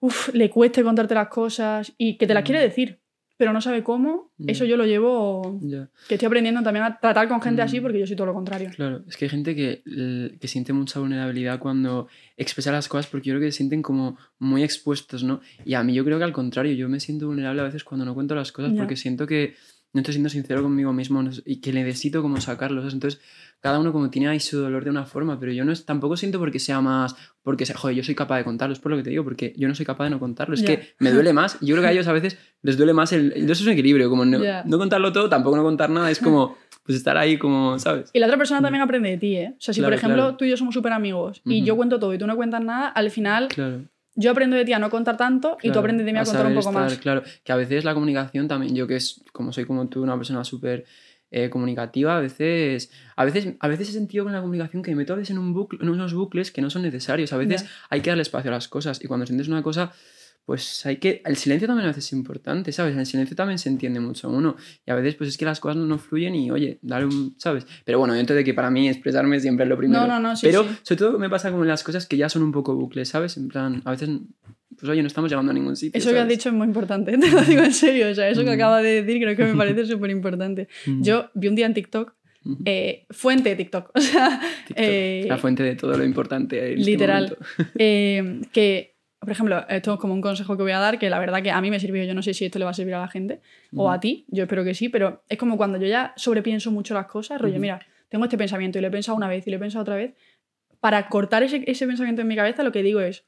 uf, 0.00 0.32
le 0.34 0.50
cueste 0.50 0.82
contarte 0.82 1.14
las 1.14 1.28
cosas 1.28 1.92
y 1.98 2.16
que 2.18 2.26
te 2.26 2.34
las 2.34 2.44
quiere 2.44 2.58
Ujú. 2.60 2.68
decir, 2.68 3.00
pero 3.38 3.52
no 3.52 3.60
sabe 3.60 3.82
cómo, 3.82 4.32
Ya. 4.38 4.52
eso 4.52 4.64
yo 4.64 4.76
lo 4.78 4.86
llevo, 4.86 5.58
Ya. 5.62 5.90
que 6.08 6.14
estoy 6.14 6.26
aprendiendo 6.26 6.62
también 6.62 6.84
a 6.84 6.98
tratar 6.98 7.28
con 7.28 7.40
gente 7.42 7.60
así 7.60 7.80
Mm. 7.80 7.82
porque 7.82 7.98
yo 8.00 8.06
soy 8.06 8.16
todo 8.16 8.26
lo 8.26 8.32
contrario. 8.34 8.70
Claro, 8.74 9.02
es 9.06 9.16
que 9.16 9.26
hay 9.26 9.28
gente 9.28 9.54
que, 9.54 9.82
que 10.40 10.48
siente 10.48 10.72
mucha 10.72 11.00
vulnerabilidad 11.00 11.58
cuando 11.58 12.08
expresa 12.38 12.72
las 12.72 12.88
cosas 12.88 13.08
porque 13.08 13.28
yo 13.28 13.34
creo 13.34 13.46
que 13.46 13.52
se 13.52 13.58
sienten 13.58 13.82
como 13.82 14.16
muy 14.38 14.62
expuestos, 14.62 15.22
¿no? 15.22 15.40
Y 15.66 15.74
a 15.74 15.82
mí 15.82 15.92
yo 15.92 16.04
creo 16.04 16.16
que 16.18 16.24
al 16.24 16.32
contrario, 16.32 16.74
yo 16.74 16.88
me 16.88 16.98
siento 17.00 17.26
vulnerable 17.26 17.60
a 17.60 17.64
veces 17.64 17.84
cuando 17.84 18.04
no 18.06 18.14
cuento 18.14 18.34
las 18.34 18.52
cosas 18.52 18.72
Ya. 18.72 18.78
porque 18.78 18.96
siento 18.96 19.26
que 19.26 19.54
no 19.92 20.00
estoy 20.00 20.12
siendo 20.14 20.28
sincero 20.28 20.62
conmigo 20.62 20.92
mismo 20.92 21.22
no 21.22 21.30
y 21.44 21.60
que 21.60 21.72
necesito 21.72 22.20
como 22.22 22.40
sacarlo, 22.40 22.80
¿sabes? 22.82 22.94
Entonces, 22.94 23.20
cada 23.60 23.78
uno 23.80 23.92
como 23.92 24.10
tiene 24.10 24.28
ahí 24.28 24.40
su 24.40 24.58
dolor 24.60 24.84
de 24.84 24.90
una 24.90 25.06
forma, 25.06 25.40
pero 25.40 25.52
yo 25.52 25.64
no 25.64 25.72
es, 25.72 25.86
tampoco 25.86 26.16
siento 26.16 26.38
porque 26.38 26.58
sea 26.58 26.80
más, 26.82 27.16
porque 27.42 27.64
sea, 27.64 27.76
joder, 27.76 27.96
yo 27.96 28.02
soy 28.04 28.14
capaz 28.14 28.36
de 28.38 28.44
contarlo, 28.44 28.74
es 28.74 28.78
por 28.78 28.90
lo 28.90 28.98
que 28.98 29.02
te 29.04 29.10
digo, 29.10 29.24
porque 29.24 29.54
yo 29.56 29.66
no 29.68 29.74
soy 29.74 29.86
capaz 29.86 30.04
de 30.04 30.10
no 30.10 30.20
contarlo, 30.20 30.54
es 30.54 30.62
que 30.62 30.94
me 30.98 31.10
duele 31.10 31.32
más, 31.32 31.58
yo 31.60 31.74
creo 31.74 31.80
que 31.82 31.88
a 31.88 31.92
ellos 31.92 32.06
a 32.08 32.12
veces 32.12 32.38
les 32.62 32.76
duele 32.76 32.92
más 32.92 33.12
el, 33.12 33.32
eso 33.32 33.52
es 33.52 33.62
un 33.62 33.70
equilibrio, 33.70 34.10
como 34.10 34.24
no, 34.24 34.42
Ya. 34.42 34.62
no 34.66 34.76
contarlo 34.78 35.12
todo, 35.12 35.28
tampoco 35.30 35.56
no 35.56 35.62
contar 35.62 35.88
nada, 35.88 36.10
es 36.10 36.18
como, 36.18 36.56
pues 36.84 36.98
estar 36.98 37.16
ahí 37.16 37.38
como, 37.38 37.78
¿sabes? 37.78 38.10
Y 38.12 38.18
la 38.18 38.26
otra 38.26 38.36
persona 38.38 38.60
también 38.60 38.82
aprende 38.82 39.08
de 39.10 39.16
ti, 39.16 39.36
¿eh? 39.36 39.54
O 39.56 39.60
sea, 39.60 39.72
si 39.72 39.80
Claro, 39.80 39.92
por 39.92 39.98
ejemplo 39.98 40.22
claro. 40.22 40.36
tú 40.36 40.44
y 40.44 40.50
yo 40.50 40.56
somos 40.58 40.74
súper 40.74 40.92
amigos 40.92 41.40
y 41.46 41.64
yo 41.64 41.74
cuento 41.76 41.98
todo 41.98 42.12
y 42.12 42.18
tú 42.18 42.26
no 42.26 42.36
cuentas 42.36 42.62
nada, 42.62 42.88
al 42.88 43.10
final 43.10 43.48
Claro. 43.48 43.82
Yo 44.16 44.30
aprendo 44.30 44.56
de 44.56 44.64
ti 44.64 44.72
a 44.72 44.78
no 44.78 44.90
contar 44.90 45.16
tanto 45.16 45.58
y 45.62 45.70
tú 45.70 45.78
aprendes 45.78 46.06
de 46.06 46.12
mí 46.12 46.18
a, 46.18 46.24
contar 46.24 46.46
un 46.46 46.54
poco 46.54 46.70
estar, 46.70 46.82
más. 46.82 46.98
Claro, 46.98 47.22
que 47.44 47.52
a 47.52 47.56
veces 47.56 47.84
la 47.84 47.94
comunicación 47.94 48.48
también, 48.48 48.74
yo 48.74 48.86
que 48.86 48.96
es, 48.96 49.22
como 49.32 49.52
soy 49.52 49.66
como 49.66 49.88
tú, 49.88 50.02
una 50.02 50.16
persona 50.16 50.42
súper 50.42 50.84
eh, 51.30 51.50
comunicativa, 51.50 52.16
a 52.16 52.20
veces, 52.20 52.90
a 53.14 53.24
veces 53.24 53.54
a 53.60 53.68
veces 53.68 53.90
he 53.90 53.92
sentido 53.92 54.24
con 54.24 54.32
la 54.32 54.40
comunicación 54.40 54.82
que 54.82 54.92
me 54.92 54.98
meto 54.98 55.12
a 55.12 55.16
veces 55.16 55.30
en, 55.30 55.38
un 55.38 55.52
bucle, 55.52 55.78
en 55.82 55.88
unos 55.88 56.14
bucles 56.14 56.50
que 56.50 56.62
no 56.62 56.70
son 56.70 56.82
necesarios. 56.82 57.32
A 57.32 57.36
veces 57.36 57.66
hay 57.90 58.00
que 58.00 58.10
darle 58.10 58.22
espacio 58.22 58.50
a 58.50 58.54
las 58.54 58.68
cosas 58.68 59.04
y 59.04 59.06
cuando 59.06 59.26
sientes 59.26 59.48
una 59.48 59.62
cosa, 59.62 59.92
pues 60.46 60.86
hay 60.86 60.96
que... 60.98 61.20
El 61.24 61.36
silencio 61.36 61.66
también 61.66 61.84
a 61.86 61.88
veces 61.88 62.06
es 62.06 62.12
importante, 62.12 62.70
¿sabes? 62.72 62.96
El 62.96 63.04
silencio 63.04 63.34
también 63.36 63.58
se 63.58 63.68
entiende 63.68 63.98
mucho 64.00 64.30
uno. 64.30 64.56
Y 64.86 64.90
a 64.90 64.94
veces 64.94 65.16
pues 65.16 65.28
es 65.30 65.36
que 65.36 65.44
las 65.44 65.58
cosas 65.60 65.76
no 65.76 65.98
fluyen 65.98 66.34
y, 66.36 66.50
oye, 66.52 66.78
dale 66.82 67.04
un... 67.06 67.34
¿sabes? 67.36 67.66
Pero 67.84 67.98
bueno, 67.98 68.14
dentro 68.14 68.34
de 68.36 68.44
que 68.44 68.54
para 68.54 68.70
mí 68.70 68.88
expresarme 68.88 69.40
siempre 69.40 69.64
es 69.64 69.68
lo 69.68 69.76
primero. 69.76 70.00
No, 70.02 70.06
no, 70.06 70.20
no, 70.20 70.36
sí, 70.36 70.46
Pero 70.46 70.62
sí. 70.62 70.68
sobre 70.84 70.98
todo 71.00 71.18
me 71.18 71.28
pasa 71.28 71.50
como 71.50 71.64
en 71.64 71.68
las 71.68 71.82
cosas 71.82 72.06
que 72.06 72.16
ya 72.16 72.28
son 72.28 72.42
un 72.44 72.52
poco 72.52 72.74
bucles, 72.76 73.08
¿sabes? 73.08 73.36
En 73.36 73.48
plan, 73.48 73.82
a 73.84 73.90
veces, 73.90 74.08
pues 74.78 74.88
oye, 74.88 75.02
no 75.02 75.08
estamos 75.08 75.28
llegando 75.30 75.50
a 75.50 75.54
ningún 75.54 75.74
sitio. 75.76 75.98
Eso 75.98 76.10
que 76.10 76.16
has 76.16 76.22
¿sabes? 76.22 76.38
dicho 76.38 76.48
es 76.50 76.54
muy 76.54 76.66
importante, 76.68 77.18
te 77.18 77.30
lo 77.30 77.40
digo 77.42 77.62
en 77.62 77.72
serio. 77.74 78.08
O 78.10 78.14
sea, 78.14 78.28
eso 78.28 78.42
que 78.44 78.50
Mm. 78.50 78.54
acabas 78.54 78.82
de 78.84 79.02
decir 79.02 79.20
creo 79.20 79.36
que 79.36 79.44
me 79.44 79.54
parece 79.58 79.84
súper 79.84 80.10
importante. 80.10 80.68
Mm. 80.86 81.02
Yo 81.02 81.28
vi 81.34 81.48
un 81.48 81.56
día 81.56 81.66
en 81.66 81.74
TikTok, 81.74 82.14
eh, 82.64 83.06
fuente 83.10 83.48
de 83.48 83.56
TikTok, 83.56 83.90
o 83.94 84.00
sea, 84.00 84.40
TikTok, 84.68 84.76
eh, 84.86 85.24
la 85.28 85.36
fuente 85.38 85.64
de 85.64 85.74
todo 85.74 85.96
lo 85.98 86.04
importante. 86.04 86.72
en 86.74 86.78
este 86.78 86.90
literal, 86.92 87.22
momento. 87.56 87.72
eh, 87.76 88.40
que, 88.52 88.95
por 89.26 89.32
ejemplo, 89.32 89.66
esto 89.68 89.94
es 89.94 89.98
como 90.00 90.14
un 90.14 90.20
consejo 90.20 90.56
que 90.56 90.62
voy 90.62 90.70
a 90.72 90.78
dar, 90.78 90.98
que 90.98 91.10
la 91.10 91.18
verdad 91.18 91.42
que 91.42 91.50
a 91.50 91.60
mí 91.60 91.68
me 91.70 91.80
sirvió, 91.80 92.04
yo 92.04 92.14
no 92.14 92.22
sé 92.22 92.32
si 92.32 92.44
esto 92.44 92.58
le 92.60 92.64
va 92.64 92.70
a 92.70 92.74
servir 92.74 92.94
a 92.94 93.00
la 93.00 93.08
gente 93.08 93.40
o 93.74 93.90
a 93.90 93.98
ti, 94.00 94.24
yo 94.28 94.44
espero 94.44 94.62
que 94.62 94.72
sí, 94.74 94.88
pero 94.88 95.22
es 95.28 95.36
como 95.36 95.56
cuando 95.56 95.78
yo 95.78 95.86
ya 95.88 96.12
sobrepienso 96.16 96.70
mucho 96.70 96.94
las 96.94 97.06
cosas, 97.06 97.40
rollo, 97.40 97.58
mira, 97.58 97.80
tengo 98.08 98.24
este 98.24 98.38
pensamiento 98.38 98.78
y 98.78 98.82
lo 98.82 98.88
he 98.88 98.90
pensado 98.92 99.16
una 99.16 99.28
vez 99.28 99.46
y 99.46 99.50
lo 99.50 99.56
he 99.56 99.60
pensado 99.60 99.82
otra 99.82 99.96
vez, 99.96 100.14
para 100.80 101.08
cortar 101.08 101.42
ese, 101.42 101.64
ese 101.66 101.86
pensamiento 101.86 102.22
en 102.22 102.28
mi 102.28 102.36
cabeza 102.36 102.62
lo 102.62 102.70
que 102.70 102.82
digo 102.82 103.00
es, 103.00 103.24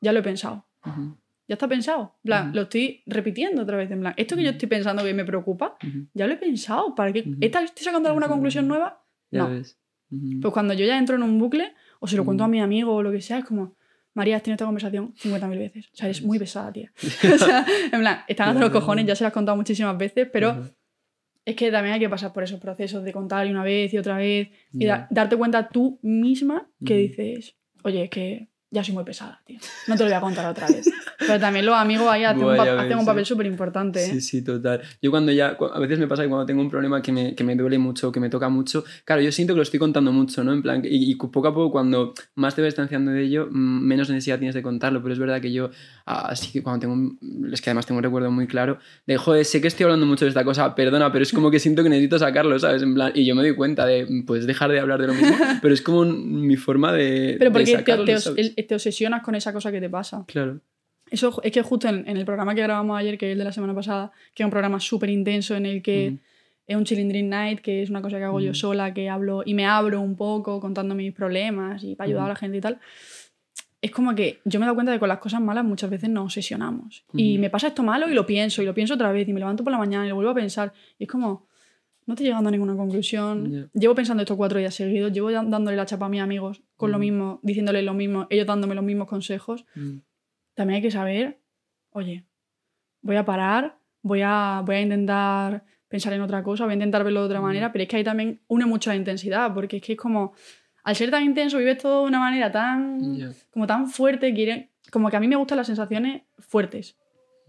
ya 0.00 0.12
lo 0.12 0.18
he 0.18 0.22
pensado. 0.22 0.66
Ujú, 0.84 1.16
Ya 1.48 1.54
está 1.54 1.68
pensado. 1.68 2.16
En 2.24 2.28
plan, 2.28 2.50
lo 2.54 2.62
estoy 2.62 3.02
repitiendo 3.06 3.62
otra 3.62 3.76
vez. 3.76 3.88
En 3.92 4.00
plan, 4.00 4.14
esto 4.16 4.34
que 4.36 4.42
yo 4.42 4.50
estoy 4.50 4.68
pensando 4.68 5.04
que 5.04 5.14
me 5.14 5.24
preocupa, 5.24 5.76
ya 6.12 6.26
lo 6.26 6.32
he 6.32 6.36
pensado. 6.36 6.94
¿Para 6.96 7.12
qué? 7.12 7.20
Ujú. 7.20 7.36
¿Esta- 7.40 7.62
¿Estoy 7.62 7.84
sacando 7.84 8.08
alguna 8.08 8.26
conclusión 8.28 8.66
nueva? 8.66 9.04
Ya 9.30 9.44
No. 9.44 9.50
ves. 9.50 9.78
Pues 10.42 10.52
cuando 10.52 10.74
yo 10.74 10.84
ya 10.86 10.98
entro 10.98 11.14
en 11.16 11.22
un 11.22 11.38
bucle, 11.38 11.72
o 12.00 12.06
se 12.08 12.16
lo 12.16 12.24
cuento 12.24 12.42
a 12.44 12.48
mi 12.48 12.60
amigo 12.60 12.94
o 12.94 13.02
lo 13.02 13.12
que 13.12 13.20
sea, 13.20 13.38
es 13.38 13.44
como, 13.44 13.74
María, 14.16 14.36
has 14.36 14.42
tenido 14.42 14.54
esta 14.56 14.64
conversación 14.64 15.14
50.000 15.14 15.58
veces. 15.58 15.86
O 15.92 15.96
sea, 15.96 16.06
eres 16.06 16.22
muy 16.22 16.38
pesada, 16.38 16.72
tía. 16.72 16.90
o 17.34 17.38
sea, 17.38 17.64
en 17.92 18.00
plan, 18.00 18.20
están 18.26 18.48
hasta 18.48 18.60
los 18.60 18.70
cojones, 18.70 19.06
ya 19.06 19.14
se 19.14 19.22
las 19.24 19.30
he 19.30 19.34
contado 19.34 19.56
muchísimas 19.56 19.96
veces, 19.96 20.28
pero 20.32 20.50
Ujú. 20.52 20.70
es 21.44 21.54
que 21.54 21.70
también 21.70 21.94
hay 21.94 22.00
que 22.00 22.08
pasar 22.08 22.32
por 22.32 22.42
esos 22.42 22.58
procesos 22.58 23.04
de 23.04 23.12
contar 23.12 23.46
y 23.46 23.50
una 23.50 23.62
vez 23.62 23.92
y 23.94 23.98
otra 23.98 24.16
vez 24.16 24.48
y 24.72 24.86
da- 24.86 25.06
darte 25.10 25.36
cuenta 25.36 25.68
tú 25.68 25.98
misma 26.02 26.68
que 26.84 26.96
dices, 26.96 27.56
oye, 27.84 28.04
es 28.04 28.10
que 28.10 28.48
ya 28.76 28.84
soy 28.84 28.94
muy 28.94 29.04
pesada, 29.04 29.40
tío. 29.46 29.58
No 29.88 29.96
te 29.96 30.04
lo 30.04 30.10
voy 30.10 30.16
a 30.16 30.20
contar 30.20 30.46
otra 30.46 30.66
vez. 30.68 30.86
Pero 31.18 31.40
también 31.40 31.64
los 31.66 31.74
amigos 31.74 32.08
ahí 32.10 32.24
hacen, 32.24 32.44
un, 32.44 32.54
Buah, 32.56 32.80
hacen 32.80 32.98
papel 33.06 33.24
súper 33.26 33.46
importante. 33.46 34.04
¿eh? 34.04 34.08
Sí, 34.10 34.20
sí, 34.20 34.42
total. 34.44 34.82
Yo 35.02 35.10
cuando 35.10 35.32
ya, 35.32 35.56
a 35.72 35.80
veces 35.80 35.98
me 35.98 36.06
pasa 36.06 36.22
que 36.22 36.28
cuando 36.28 36.44
tengo 36.46 36.60
un 36.60 36.70
problema 36.70 37.00
que 37.02 37.10
me, 37.10 37.34
que 37.34 37.42
me 37.42 37.56
duele 37.56 37.78
mucho, 37.78 38.12
que 38.12 38.20
me 38.20 38.28
toca 38.28 38.48
mucho, 38.48 38.84
claro, 39.04 39.22
yo 39.22 39.32
siento 39.32 39.54
que 39.54 39.56
lo 39.56 39.62
estoy 39.62 39.80
contando 39.80 40.12
mucho, 40.12 40.44
¿no? 40.44 40.52
En 40.52 40.62
plan, 40.62 40.82
y, 40.84 41.10
y 41.10 41.14
poco 41.16 41.48
a 41.48 41.54
poco 41.54 41.72
cuando 41.72 42.12
más 42.34 42.54
te 42.54 42.60
vas 42.62 42.68
distanciando 42.68 43.10
de 43.12 43.22
ello, 43.22 43.48
mm, 43.50 43.80
menos 43.86 44.10
necesidad 44.10 44.38
tienes 44.38 44.54
de 44.54 44.62
contarlo, 44.62 45.02
pero 45.02 45.14
es 45.14 45.18
verdad 45.18 45.40
que 45.40 45.50
yo, 45.52 45.70
así 46.04 46.52
que 46.52 46.62
cuando 46.62 46.80
tengo, 46.80 46.92
un- 46.94 47.50
es 47.52 47.60
que 47.62 47.70
además 47.70 47.86
tengo 47.86 47.98
un 47.98 48.04
recuerdo 48.04 48.30
muy 48.30 48.46
claro, 48.46 48.78
de, 49.06 49.16
joder, 49.16 49.44
sé 49.44 49.60
que 49.60 49.68
estoy 49.68 49.84
hablando 49.84 50.04
mucho 50.06 50.24
de 50.24 50.28
esta 50.30 50.44
cosa, 50.44 50.74
perdona, 50.74 51.10
pero 51.12 51.22
es 51.22 51.32
como 51.32 51.50
que 51.50 51.58
siento 51.58 51.82
que 51.82 51.88
necesito 51.88 52.18
sacarlo, 52.18 52.58
¿sabes? 52.58 52.82
En 52.82 52.94
plan, 52.94 53.12
y 53.14 53.24
yo 53.24 53.34
me 53.34 53.42
doy 53.42 53.54
cuenta 53.54 53.86
de, 53.86 54.06
pues 54.26 54.46
dejar 54.46 54.70
de 54.70 54.80
hablar 54.80 55.00
de 55.00 55.06
lo 55.06 55.14
mismo, 55.14 55.34
pero 55.62 55.72
es 55.72 55.80
como 55.82 56.04
mi 56.04 56.56
forma 56.56 56.92
de... 56.92 57.36
Pero 57.38 57.50
de 57.50 57.54
porque 57.54 57.72
sacarlo, 57.72 58.04
te-. 58.04 58.12
Te 58.66 58.74
obsesionas 58.74 59.22
con 59.22 59.34
esa 59.34 59.52
cosa 59.52 59.70
que 59.72 59.80
te 59.80 59.88
pasa. 59.90 60.24
Claro. 60.26 60.60
Eso 61.10 61.40
es 61.42 61.52
que 61.52 61.62
justo 61.62 61.88
en, 61.88 62.08
en 62.08 62.16
el 62.16 62.24
programa 62.24 62.54
que 62.54 62.62
grabamos 62.62 62.98
ayer, 62.98 63.16
que 63.16 63.26
es 63.28 63.32
el 63.32 63.38
de 63.38 63.44
la 63.44 63.52
semana 63.52 63.74
pasada, 63.74 64.10
que 64.34 64.42
es 64.42 64.44
un 64.44 64.50
programa 64.50 64.80
súper 64.80 65.08
intenso 65.10 65.54
en 65.54 65.64
el 65.66 65.80
que 65.82 66.08
Ujú. 66.14 66.18
es 66.66 66.76
un 66.76 66.84
chilling 66.84 67.08
dream 67.08 67.28
night, 67.28 67.60
que 67.60 67.82
es 67.82 67.90
una 67.90 68.02
cosa 68.02 68.18
que 68.18 68.24
hago 68.24 68.40
yo 68.40 68.50
Ujú. 68.50 68.54
sola, 68.56 68.92
que 68.92 69.08
hablo 69.08 69.42
y 69.46 69.54
me 69.54 69.66
abro 69.66 70.00
un 70.00 70.16
poco 70.16 70.58
contando 70.60 70.94
mis 70.96 71.12
problemas 71.12 71.84
y 71.84 71.94
para 71.94 72.06
ayudar 72.08 72.22
a 72.22 72.24
Ujú. 72.24 72.32
la 72.32 72.36
gente 72.36 72.56
y 72.58 72.60
tal. 72.60 72.80
Es 73.80 73.90
como 73.92 74.14
que 74.16 74.40
yo 74.44 74.58
me 74.58 74.64
he 74.64 74.66
dado 74.66 74.74
cuenta 74.74 74.90
de 74.90 74.96
que 74.96 75.00
con 75.00 75.08
las 75.08 75.18
cosas 75.18 75.40
malas 75.40 75.64
muchas 75.64 75.90
veces 75.90 76.10
nos 76.10 76.24
obsesionamos. 76.24 77.04
Y 77.14 77.38
me 77.38 77.50
pasa 77.50 77.68
esto 77.68 77.84
malo 77.84 78.08
y 78.10 78.14
lo 78.14 78.26
pienso, 78.26 78.62
y 78.62 78.64
lo 78.66 78.74
pienso 78.74 78.94
otra 78.94 79.12
vez, 79.12 79.28
y 79.28 79.32
me 79.32 79.38
levanto 79.38 79.62
por 79.62 79.70
la 79.70 79.78
mañana 79.78 80.06
y 80.06 80.08
lo 80.08 80.16
vuelvo 80.16 80.32
a 80.32 80.34
pensar. 80.34 80.72
Y 80.98 81.04
es 81.04 81.08
como, 81.10 81.46
no 82.06 82.14
estoy 82.14 82.26
llegando 82.26 82.48
a 82.48 82.52
ninguna 82.52 82.76
conclusión. 82.76 83.50
Ya. 83.52 83.68
Llevo 83.74 83.94
pensando 83.94 84.22
esto 84.22 84.36
cuatro 84.36 84.58
días 84.58 84.74
seguidos, 84.74 85.12
llevo 85.12 85.30
dándole 85.32 85.76
la 85.76 85.86
chapa 85.86 86.06
a 86.06 86.08
mis 86.08 86.20
amigos 86.20 86.62
con 86.76 86.90
lo 86.92 86.96
Ujú. 86.98 87.00
mismo, 87.04 87.40
diciéndoles 87.42 87.84
lo 87.84 87.94
mismo, 87.94 88.26
ellos 88.30 88.46
dándome 88.46 88.74
los 88.74 88.84
mismos 88.84 89.08
consejos 89.08 89.64
Mm. 89.74 89.98
también 90.54 90.76
hay 90.76 90.82
que 90.82 90.90
saber, 90.90 91.40
oye, 91.90 92.24
voy 93.02 93.16
a 93.16 93.24
parar, 93.24 93.78
voy 94.02 94.22
a, 94.24 94.62
voy 94.64 94.76
a 94.76 94.80
intentar 94.80 95.64
pensar 95.88 96.12
en 96.12 96.20
otra 96.22 96.42
cosa, 96.42 96.64
voy 96.64 96.72
a 96.72 96.74
intentar 96.74 97.04
verlo 97.04 97.20
de 97.20 97.26
otra 97.26 97.38
Ujú. 97.40 97.48
manera, 97.48 97.72
pero 97.72 97.82
es 97.82 97.88
que 97.88 97.96
ahí 97.96 98.04
también 98.04 98.40
une 98.48 98.66
mucho 98.66 98.90
la 98.90 98.96
intensidad, 98.96 99.52
porque 99.52 99.76
es 99.78 99.82
que 99.82 99.92
es 99.94 99.98
como, 99.98 100.32
al 100.84 100.94
ser 100.96 101.10
tan 101.10 101.24
intenso, 101.24 101.58
vives 101.58 101.78
todo 101.78 102.02
de 102.02 102.08
una 102.08 102.20
manera 102.20 102.50
tan, 102.52 103.16
Ya. 103.16 103.30
como 103.50 103.66
tan 103.66 103.88
fuerte, 103.88 104.32
quiere, 104.32 104.70
como 104.92 105.10
que 105.10 105.16
a 105.16 105.20
mí 105.20 105.26
me 105.28 105.36
gustan 105.36 105.58
las 105.58 105.66
sensaciones 105.66 106.22
fuertes. 106.38 106.96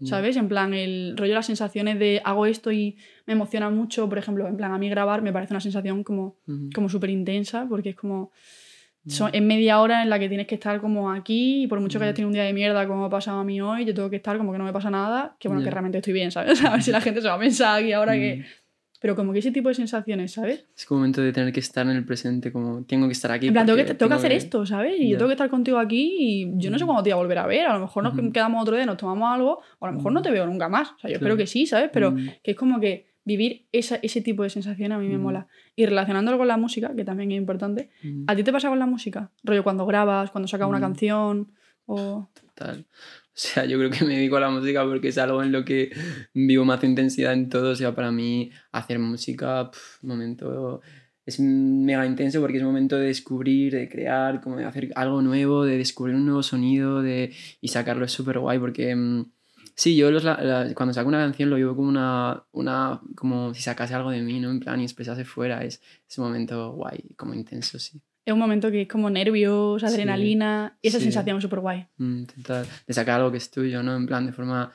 ¿Sabes? 0.04 0.36
En 0.36 0.48
plan, 0.48 0.74
el 0.74 1.14
rollo 1.16 1.30
de 1.30 1.34
las 1.34 1.46
sensaciones 1.46 1.98
de 1.98 2.20
hago 2.24 2.46
esto 2.46 2.70
y 2.70 2.96
me 3.26 3.32
emociona 3.32 3.70
mucho, 3.70 4.08
por 4.08 4.18
ejemplo, 4.18 4.46
en 4.46 4.56
plan, 4.56 4.72
a 4.72 4.78
mí 4.78 4.88
grabar 4.88 5.22
me 5.22 5.32
parece 5.32 5.52
una 5.52 5.60
sensación 5.60 6.04
como, 6.04 6.36
Ujú. 6.46 6.70
como 6.74 6.88
súper 6.88 7.10
intensa, 7.10 7.66
porque 7.68 7.90
es 7.90 7.96
como, 7.96 8.30
son, 9.06 9.30
es 9.32 9.42
media 9.42 9.80
hora 9.80 10.02
en 10.02 10.10
la 10.10 10.18
que 10.18 10.28
tienes 10.28 10.46
que 10.46 10.54
estar 10.54 10.80
como 10.80 11.10
aquí 11.10 11.62
y 11.62 11.66
por 11.66 11.80
mucho 11.80 11.98
que 11.98 12.04
hayas 12.04 12.14
tenido 12.14 12.28
un 12.28 12.34
día 12.34 12.44
de 12.44 12.52
mierda 12.52 12.86
como 12.86 13.04
ha 13.06 13.10
pasado 13.10 13.40
a 13.40 13.44
mí 13.44 13.60
hoy, 13.60 13.84
yo 13.84 13.94
tengo 13.94 14.10
que 14.10 14.16
estar 14.16 14.36
como 14.36 14.52
que 14.52 14.58
no 14.58 14.64
me 14.64 14.72
pasa 14.72 14.90
nada, 14.90 15.36
que 15.40 15.48
bueno, 15.48 15.62
que 15.62 15.70
realmente 15.70 15.98
estoy 15.98 16.12
bien, 16.12 16.30
¿sabes? 16.30 16.62
A 16.64 16.72
ver 16.72 16.82
si 16.82 16.90
la 16.90 17.00
gente 17.00 17.20
se 17.22 17.28
va 17.28 17.34
a 17.34 17.38
pensar 17.38 17.80
aquí 17.80 17.92
ahora 17.92 18.12
que... 18.14 18.44
Pero 19.00 19.14
como 19.14 19.32
que 19.32 19.38
ese 19.38 19.52
tipo 19.52 19.68
de 19.68 19.74
sensaciones, 19.76 20.32
¿sabes? 20.32 20.64
Es 20.76 20.84
como 20.84 20.96
un 20.96 21.02
momento 21.02 21.22
de 21.22 21.32
tener 21.32 21.52
que 21.52 21.60
estar 21.60 21.86
en 21.86 21.96
el 21.96 22.04
presente, 22.04 22.50
como 22.50 22.82
tengo 22.84 23.06
que 23.06 23.12
estar 23.12 23.30
aquí. 23.30 23.46
En 23.46 23.52
plan, 23.52 23.64
tengo 23.66 23.76
que, 23.76 23.84
tengo 23.94 24.08
que 24.10 24.16
hacer 24.16 24.32
esto, 24.32 24.66
¿sabes? 24.66 24.94
Y 24.98 25.08
yo 25.10 25.16
tengo 25.18 25.28
que 25.28 25.34
estar 25.34 25.48
contigo 25.50 25.78
aquí 25.78 26.16
y 26.18 26.52
yo 26.56 26.70
no 26.70 26.78
sé 26.78 26.84
cuándo 26.84 27.02
te 27.02 27.10
voy 27.10 27.18
a 27.18 27.22
volver 27.22 27.38
a 27.38 27.46
ver. 27.46 27.66
A 27.66 27.74
lo 27.74 27.80
mejor 27.80 28.02
nos 28.02 28.14
quedamos 28.32 28.60
otro 28.62 28.74
día, 28.76 28.86
nos 28.86 28.96
tomamos 28.96 29.32
algo, 29.32 29.60
o 29.78 29.86
a 29.86 29.90
lo 29.90 29.96
mejor 29.96 30.12
no 30.12 30.20
te 30.22 30.30
veo 30.32 30.46
nunca 30.46 30.68
más. 30.68 30.90
O 30.90 30.98
sea, 30.98 31.10
yo 31.10 31.14
espero 31.16 31.34
Claro. 31.34 31.36
que 31.36 31.46
sí, 31.46 31.66
¿sabes? 31.66 31.90
Pero 31.92 32.10
Mm. 32.12 32.28
que 32.42 32.50
es 32.50 32.56
como 32.56 32.80
que 32.80 33.06
vivir 33.24 33.66
esa, 33.72 33.96
ese 34.02 34.20
tipo 34.22 34.42
de 34.42 34.50
sensación 34.50 34.90
a 34.90 34.98
mí 34.98 35.06
me 35.08 35.18
mola. 35.18 35.46
Y 35.76 35.84
relacionándolo 35.86 36.38
con 36.38 36.48
la 36.48 36.56
música, 36.56 36.92
que 36.96 37.04
también 37.04 37.30
es 37.30 37.36
importante. 37.38 37.90
¿a 38.26 38.34
ti 38.34 38.42
te 38.42 38.50
pasa 38.52 38.68
con 38.68 38.78
la 38.78 38.86
música? 38.86 39.30
Rollo 39.44 39.62
cuando 39.62 39.86
grabas, 39.86 40.30
cuando 40.30 40.48
sacas 40.48 40.66
una 40.68 40.78
Mm. 40.78 40.82
canción, 40.82 41.52
o... 41.86 42.28
Tal. 42.54 42.84
O 43.38 43.40
sea, 43.40 43.64
yo 43.66 43.78
creo 43.78 43.90
que 43.90 44.04
me 44.04 44.14
dedico 44.16 44.36
a 44.36 44.40
la 44.40 44.50
música 44.50 44.84
porque 44.84 45.08
es 45.08 45.18
algo 45.18 45.42
en 45.44 45.52
lo 45.52 45.64
que 45.64 45.90
vivo 46.34 46.64
más 46.64 46.82
intensidad 46.82 47.32
en 47.34 47.48
todo. 47.48 47.70
O 47.72 47.76
sea, 47.76 47.94
para 47.94 48.10
mí 48.10 48.50
hacer 48.72 48.98
música, 48.98 49.70
pf, 49.70 50.04
momento, 50.06 50.80
es 51.24 51.38
mega 51.40 52.04
intenso 52.06 52.40
porque 52.40 52.56
es 52.58 52.64
momento 52.64 52.96
de 52.96 53.06
descubrir, 53.06 53.74
de 53.74 53.88
crear, 53.88 54.40
como 54.40 54.56
de 54.56 54.64
hacer 54.64 54.90
algo 54.96 55.22
nuevo, 55.22 55.64
de 55.64 55.78
descubrir 55.78 56.16
un 56.16 56.24
nuevo 56.26 56.42
sonido 56.42 57.00
de, 57.02 57.32
y 57.60 57.68
sacarlo 57.68 58.04
es 58.04 58.12
súper 58.12 58.38
guay 58.40 58.58
porque... 58.58 58.94
mm, 58.96 59.30
Sí, 59.74 59.94
yo 59.96 60.10
los, 60.10 60.24
la- 60.24 60.72
cuando 60.74 60.92
saco 60.92 61.08
una 61.08 61.18
canción 61.18 61.50
lo 61.50 61.56
vivo 61.56 61.76
como 61.76 61.88
una, 61.88 62.44
una, 62.50 63.00
como 63.14 63.54
si 63.54 63.62
sacase 63.62 63.94
algo 63.94 64.10
de 64.10 64.22
mí, 64.22 64.40
¿no? 64.40 64.50
En 64.50 64.58
plan, 64.58 64.80
y 64.80 64.84
expresase 64.84 65.24
fuera, 65.24 65.62
es, 65.64 65.80
es 66.08 66.18
un 66.18 66.24
momento 66.24 66.72
guay, 66.72 67.04
como 67.16 67.32
intenso, 67.34 67.78
sí. 67.78 68.00
Es 68.28 68.32
un 68.34 68.38
momento 68.40 68.70
que 68.70 68.82
es 68.82 68.88
como 68.88 69.08
nervios, 69.08 69.80
Sí. 69.80 69.86
adrenalina, 69.86 70.76
y 70.82 70.88
esa 70.88 70.98
Sí. 70.98 71.04
sensación 71.04 71.40
súper 71.40 71.60
guay. 71.60 71.86
Mm, 71.96 72.24
total. 72.24 72.66
De 72.86 72.92
sacar 72.92 73.16
algo 73.20 73.30
que 73.30 73.38
es 73.38 73.50
tuyo, 73.50 73.82
¿no? 73.82 73.96
En 73.96 74.04
plan, 74.06 74.26
de 74.26 74.32
forma... 74.32 74.70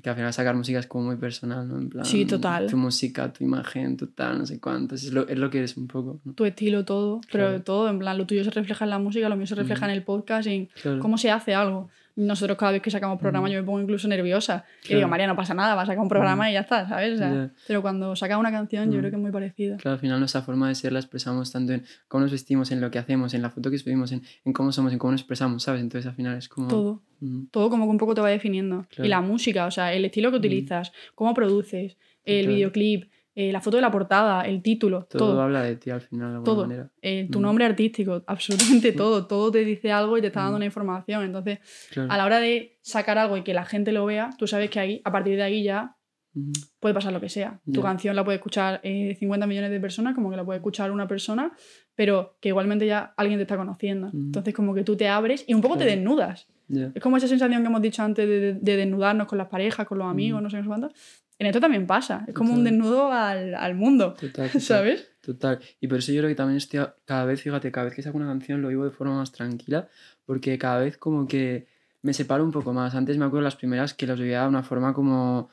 Que 0.00 0.10
al 0.10 0.14
final 0.16 0.32
sacar 0.32 0.54
música 0.56 0.78
es 0.80 0.86
como 0.86 1.06
muy 1.06 1.16
personal, 1.16 1.66
¿no? 1.68 1.76
En 1.78 1.88
plan... 1.88 2.04
Sí, 2.04 2.24
total. 2.24 2.66
Tu 2.68 2.76
música, 2.76 3.32
tu 3.32 3.42
imagen, 3.44 3.96
tu 3.96 4.06
tal, 4.08 4.38
no 4.38 4.46
sé 4.46 4.60
cuántos. 4.60 5.02
Es 5.04 5.12
lo, 5.12 5.26
es 5.28 5.36
lo 5.38 5.50
que 5.50 5.58
eres 5.58 5.76
un 5.76 5.86
poco, 5.88 6.20
¿no? 6.24 6.34
Tu 6.34 6.44
estilo, 6.44 6.84
todo, 6.84 7.20
pero 7.32 7.46
Claro. 7.48 7.62
todo, 7.62 7.88
en 7.88 7.98
plan, 7.98 8.16
lo 8.18 8.26
tuyo 8.26 8.42
se 8.44 8.50
refleja 8.50 8.84
en 8.84 8.90
la 8.90 8.98
música, 9.00 9.28
lo 9.28 9.36
mío 9.36 9.46
se 9.48 9.54
refleja 9.56 9.86
Ujú. 9.86 9.90
en 9.90 9.96
el 9.96 10.02
podcast, 10.04 10.46
en 10.48 10.66
Claro. 10.80 10.98
cómo 11.00 11.16
se 11.18 11.30
hace 11.32 11.54
algo. 11.54 11.90
Nosotros 12.16 12.56
cada 12.56 12.70
vez 12.72 12.80
que 12.80 12.90
sacamos 12.90 13.18
programa 13.18 13.46
Ujú. 13.48 13.54
yo 13.54 13.60
me 13.60 13.66
pongo 13.66 13.80
incluso 13.80 14.06
nerviosa. 14.06 14.64
Y 14.82 14.86
Claro. 14.86 14.98
digo, 14.98 15.08
María, 15.08 15.26
no 15.26 15.34
pasa 15.34 15.52
nada, 15.52 15.74
va 15.74 15.82
a 15.82 15.86
sacar 15.86 16.00
un 16.00 16.08
programa 16.08 16.44
Ujú. 16.44 16.50
y 16.50 16.52
ya 16.54 16.60
está, 16.60 16.88
¿sabes? 16.88 17.14
O 17.14 17.18
sea. 17.18 17.50
Pero 17.66 17.82
cuando 17.82 18.14
sacas 18.14 18.38
una 18.38 18.52
canción 18.52 18.92
yo 18.92 18.98
creo 19.00 19.10
que 19.10 19.16
es 19.16 19.22
muy 19.22 19.32
parecido. 19.32 19.76
Claro, 19.78 19.94
al 19.94 19.98
final 20.00 20.18
nuestra 20.20 20.42
forma 20.42 20.68
de 20.68 20.74
ser 20.76 20.92
la 20.92 21.00
expresamos 21.00 21.50
tanto 21.50 21.72
en 21.72 21.84
cómo 22.06 22.22
nos 22.22 22.30
vestimos, 22.32 22.70
en 22.70 22.80
lo 22.80 22.90
que 22.90 22.98
hacemos, 22.98 23.34
en 23.34 23.42
la 23.42 23.50
foto 23.50 23.70
que 23.70 23.78
subimos, 23.78 24.12
en, 24.12 24.22
en 24.44 24.52
cómo 24.52 24.70
somos, 24.70 24.92
en 24.92 24.98
cómo 24.98 25.10
nos 25.12 25.22
expresamos, 25.22 25.62
¿sabes? 25.64 25.80
Entonces 25.82 26.08
al 26.08 26.14
final 26.14 26.38
es 26.38 26.48
como... 26.48 26.68
Todo, 26.68 27.02
Mm, 27.20 27.46
todo 27.52 27.70
como 27.70 27.84
que 27.86 27.90
un 27.90 27.96
poco 27.98 28.12
te 28.14 28.20
va 28.20 28.28
definiendo. 28.28 28.84
Claro. 28.90 29.06
Y 29.06 29.08
la 29.08 29.20
música, 29.20 29.66
o 29.66 29.70
sea, 29.70 29.92
el 29.94 30.04
estilo 30.04 30.30
que 30.32 30.36
utilizas, 30.38 30.92
cómo 31.14 31.32
produces, 31.32 31.96
el 32.24 32.48
videoclip, 32.48 33.04
eh, 33.36 33.50
la 33.52 33.60
foto 33.60 33.76
de 33.76 33.82
la 33.82 33.90
portada, 33.90 34.42
el 34.42 34.62
título, 34.62 35.04
todo, 35.10 35.30
todo. 35.32 35.42
habla 35.42 35.62
de 35.62 35.76
ti 35.76 35.90
al 35.90 36.00
final, 36.00 36.28
de 36.28 36.34
alguna 36.36 36.44
todo. 36.44 36.62
manera. 36.66 36.90
Eh, 37.02 37.28
tu 37.30 37.38
Ujú. 37.38 37.46
nombre 37.46 37.64
artístico, 37.64 38.22
absolutamente 38.26 38.92
todo. 38.92 39.26
Todo 39.26 39.50
te 39.50 39.64
dice 39.64 39.90
algo 39.92 40.16
y 40.16 40.20
te 40.20 40.28
está 40.28 40.40
dando 40.40 40.52
Ujú. 40.52 40.56
una 40.58 40.64
información. 40.66 41.24
Entonces, 41.24 41.58
Claro. 41.90 42.12
a 42.12 42.16
la 42.16 42.24
hora 42.26 42.38
de 42.40 42.78
sacar 42.82 43.18
algo 43.18 43.36
y 43.36 43.42
que 43.42 43.54
la 43.54 43.64
gente 43.64 43.92
lo 43.92 44.04
vea, 44.06 44.30
tú 44.38 44.46
sabes 44.46 44.70
que 44.70 44.78
ahí, 44.80 45.00
a 45.04 45.10
partir 45.12 45.36
de 45.36 45.42
ahí 45.42 45.62
ya 45.64 45.96
Ujú. 46.34 46.52
puede 46.80 46.94
pasar 46.94 47.12
lo 47.12 47.20
que 47.20 47.28
sea. 47.28 47.60
Tu 47.72 47.80
canción 47.80 48.14
la 48.16 48.24
puede 48.24 48.36
escuchar 48.36 48.80
eh, 48.82 49.14
50 49.18 49.46
millones 49.46 49.70
de 49.70 49.80
personas, 49.80 50.14
como 50.14 50.30
que 50.30 50.36
la 50.36 50.44
puede 50.44 50.58
escuchar 50.58 50.90
una 50.90 51.06
persona, 51.06 51.52
pero 51.94 52.36
que 52.40 52.48
igualmente 52.50 52.86
ya 52.86 53.14
alguien 53.16 53.38
te 53.38 53.42
está 53.42 53.56
conociendo. 53.56 54.10
Entonces, 54.12 54.52
como 54.54 54.74
que 54.74 54.82
tú 54.84 54.96
te 54.96 55.08
abres 55.08 55.44
y 55.46 55.54
un 55.54 55.60
poco 55.60 55.76
te 55.78 55.84
desnudas. 55.84 56.48
Ya. 56.66 56.90
Es 56.94 57.02
como 57.02 57.18
esa 57.18 57.28
sensación 57.28 57.62
que 57.62 57.66
hemos 57.68 57.82
dicho 57.82 58.02
antes 58.02 58.26
de, 58.26 58.40
de- 58.40 58.54
de 58.54 58.76
desnudarnos 58.76 59.26
con 59.28 59.38
las 59.38 59.48
parejas, 59.48 59.86
con 59.86 59.98
los 59.98 60.06
amigos, 60.08 60.40
no 60.42 60.48
sé 60.50 60.60
qué 60.60 60.66
cuánto. 60.66 60.90
En 61.38 61.46
esto 61.46 61.60
también 61.60 61.86
pasa. 61.86 62.24
Es 62.28 62.34
como 62.34 62.52
un 62.54 62.62
desnudo 62.64 63.10
al, 63.12 63.54
al 63.54 63.74
mundo, 63.74 64.14
Total, 64.14 64.46
total. 64.48 64.60
¿sabes? 64.60 65.10
Total. 65.20 65.58
Y 65.80 65.88
por 65.88 65.98
eso 65.98 66.12
yo 66.12 66.20
creo 66.20 66.28
que 66.30 66.34
también 66.36 66.58
estoy, 66.58 66.80
a- 66.80 66.94
cada 67.04 67.24
vez, 67.24 67.42
fíjate, 67.42 67.72
cada 67.72 67.86
vez 67.86 67.94
que 67.94 68.02
saco 68.02 68.16
una 68.18 68.26
canción 68.26 68.62
lo 68.62 68.68
vivo 68.68 68.84
de 68.84 68.90
forma 68.90 69.16
más 69.16 69.32
tranquila, 69.32 69.88
porque 70.26 70.56
cada 70.58 70.78
vez 70.80 70.96
como 70.96 71.26
que 71.26 71.66
me 72.02 72.12
separo 72.12 72.44
un 72.44 72.52
poco 72.52 72.72
más. 72.72 72.94
Antes 72.94 73.16
me 73.18 73.24
acuerdo 73.24 73.42
las 73.44 73.56
primeras 73.56 73.94
que 73.94 74.06
las 74.06 74.18
vivía 74.20 74.42
de 74.42 74.48
una 74.48 74.62
forma 74.62 74.92
como, 74.92 75.48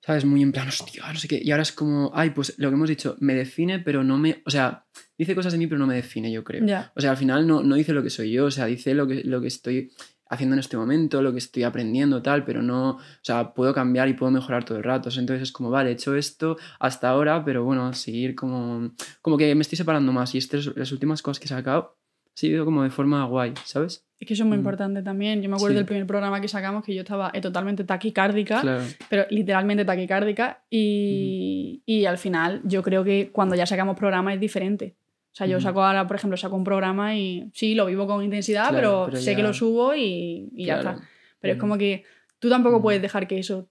¿sabes? 0.00 0.24
Muy 0.26 0.42
en 0.42 0.52
plan, 0.52 0.68
hostia, 0.68 1.02
no 1.12 1.18
sé 1.18 1.26
qué. 1.28 1.40
Y 1.42 1.50
ahora 1.50 1.62
es 1.62 1.72
como, 1.72 2.10
ay, 2.14 2.30
pues 2.30 2.54
lo 2.58 2.68
que 2.68 2.74
hemos 2.74 2.88
dicho, 2.88 3.16
me 3.20 3.34
define, 3.34 3.78
pero 3.80 4.04
no 4.04 4.18
me, 4.18 4.42
o 4.44 4.50
sea, 4.50 4.84
dice 5.16 5.34
cosas 5.34 5.52
de 5.52 5.58
mí, 5.58 5.66
pero 5.66 5.78
no 5.78 5.86
me 5.86 5.94
define, 5.96 6.30
yo 6.30 6.44
creo. 6.44 6.62
O 6.94 7.00
sea, 7.00 7.10
al 7.12 7.16
final 7.16 7.46
no, 7.46 7.62
no 7.62 7.74
dice 7.74 7.92
lo 7.94 8.02
que 8.02 8.10
soy 8.10 8.30
yo, 8.30 8.44
o 8.44 8.50
sea, 8.50 8.66
dice 8.66 8.94
lo 8.94 9.06
que, 9.06 9.24
lo 9.24 9.40
que 9.40 9.48
estoy 9.48 9.90
haciendo 10.34 10.54
en 10.54 10.60
este 10.60 10.76
momento, 10.76 11.22
lo 11.22 11.32
que 11.32 11.38
estoy 11.38 11.62
aprendiendo, 11.62 12.22
tal, 12.22 12.44
pero 12.44 12.62
no, 12.62 12.90
o 12.90 13.00
sea, 13.22 13.54
puedo 13.54 13.72
cambiar 13.74 14.08
y 14.08 14.14
puedo 14.14 14.30
mejorar 14.30 14.64
todo 14.64 14.76
el 14.78 14.84
rato. 14.84 15.08
Entonces 15.16 15.42
es 15.42 15.52
como, 15.52 15.70
vale, 15.70 15.90
he 15.90 15.92
hecho 15.94 16.14
esto 16.14 16.56
hasta 16.78 17.08
ahora, 17.08 17.44
pero 17.44 17.64
bueno, 17.64 17.92
seguir 17.94 18.34
como, 18.34 18.90
como 19.22 19.36
que 19.38 19.54
me 19.54 19.62
estoy 19.62 19.76
separando 19.76 20.12
más 20.12 20.34
y 20.34 20.38
estas, 20.38 20.66
las 20.76 20.92
últimas 20.92 21.22
cosas 21.22 21.40
que 21.40 21.46
he 21.46 21.48
sacado, 21.48 21.96
ha 22.26 22.36
sido 22.36 22.64
como 22.64 22.82
de 22.82 22.90
forma 22.90 23.24
guay, 23.26 23.54
¿sabes? 23.64 24.04
Es 24.18 24.26
que 24.26 24.34
eso 24.34 24.42
es 24.42 24.48
muy 24.48 24.56
Mm. 24.56 24.60
importante 24.60 25.02
también. 25.02 25.40
Yo 25.42 25.48
me 25.48 25.54
acuerdo 25.56 25.74
Sí. 25.74 25.76
del 25.76 25.84
primer 25.86 26.06
programa 26.06 26.40
que 26.40 26.48
sacamos 26.48 26.84
que 26.84 26.94
yo 26.94 27.02
estaba 27.02 27.30
eh, 27.34 27.40
totalmente 27.40 27.84
taquicárdica, 27.84 28.60
Claro. 28.60 28.82
pero 29.08 29.24
literalmente 29.30 29.84
taquicárdica. 29.84 30.64
Y, 30.70 31.82
y 31.86 32.06
al 32.06 32.18
final 32.18 32.60
yo 32.64 32.82
creo 32.82 33.04
que 33.04 33.30
cuando 33.32 33.54
ya 33.54 33.66
sacamos 33.66 33.96
programa 33.96 34.32
es 34.34 34.40
diferente. 34.40 34.96
O 35.34 35.36
sea, 35.36 35.48
yo 35.48 35.60
saco 35.60 35.82
ahora, 35.82 36.06
por 36.06 36.14
ejemplo, 36.16 36.36
saco 36.36 36.54
un 36.54 36.62
programa 36.62 37.16
y 37.16 37.50
sí, 37.54 37.74
lo 37.74 37.86
vivo 37.86 38.06
con 38.06 38.22
intensidad, 38.22 38.68
Claro, 38.68 38.76
pero, 38.76 39.04
pero 39.06 39.16
sé 39.18 39.32
ya- 39.32 39.36
que 39.36 39.42
lo 39.42 39.52
subo 39.52 39.92
y, 39.94 40.48
y 40.54 40.66
ya 40.66 40.78
está. 40.78 41.00
Pero 41.40 41.52
es 41.54 41.58
Ujú. 41.58 41.60
como 41.60 41.76
que 41.76 42.04
tú 42.38 42.48
tampoco 42.48 42.80
puedes 42.80 43.02
dejar 43.02 43.26
que 43.26 43.38
eso 43.40 43.68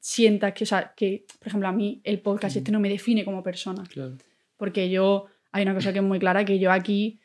sientas 0.00 0.54
que, 0.54 0.64
o 0.64 0.66
sea, 0.66 0.94
que, 0.96 1.26
por 1.38 1.48
ejemplo, 1.48 1.68
a 1.68 1.72
mí 1.72 2.00
el 2.04 2.20
podcast 2.20 2.56
este 2.56 2.72
no 2.72 2.80
me 2.80 2.88
define 2.88 3.24
como 3.26 3.42
persona. 3.42 3.84
Claro. 3.92 4.16
Porque 4.56 4.88
yo, 4.88 5.26
hay 5.52 5.62
una 5.64 5.74
cosa 5.74 5.92
que 5.92 5.98
es 5.98 6.04
muy 6.04 6.18
clara, 6.18 6.44
que 6.46 6.58
yo 6.58 6.72
aquí, 6.72 7.20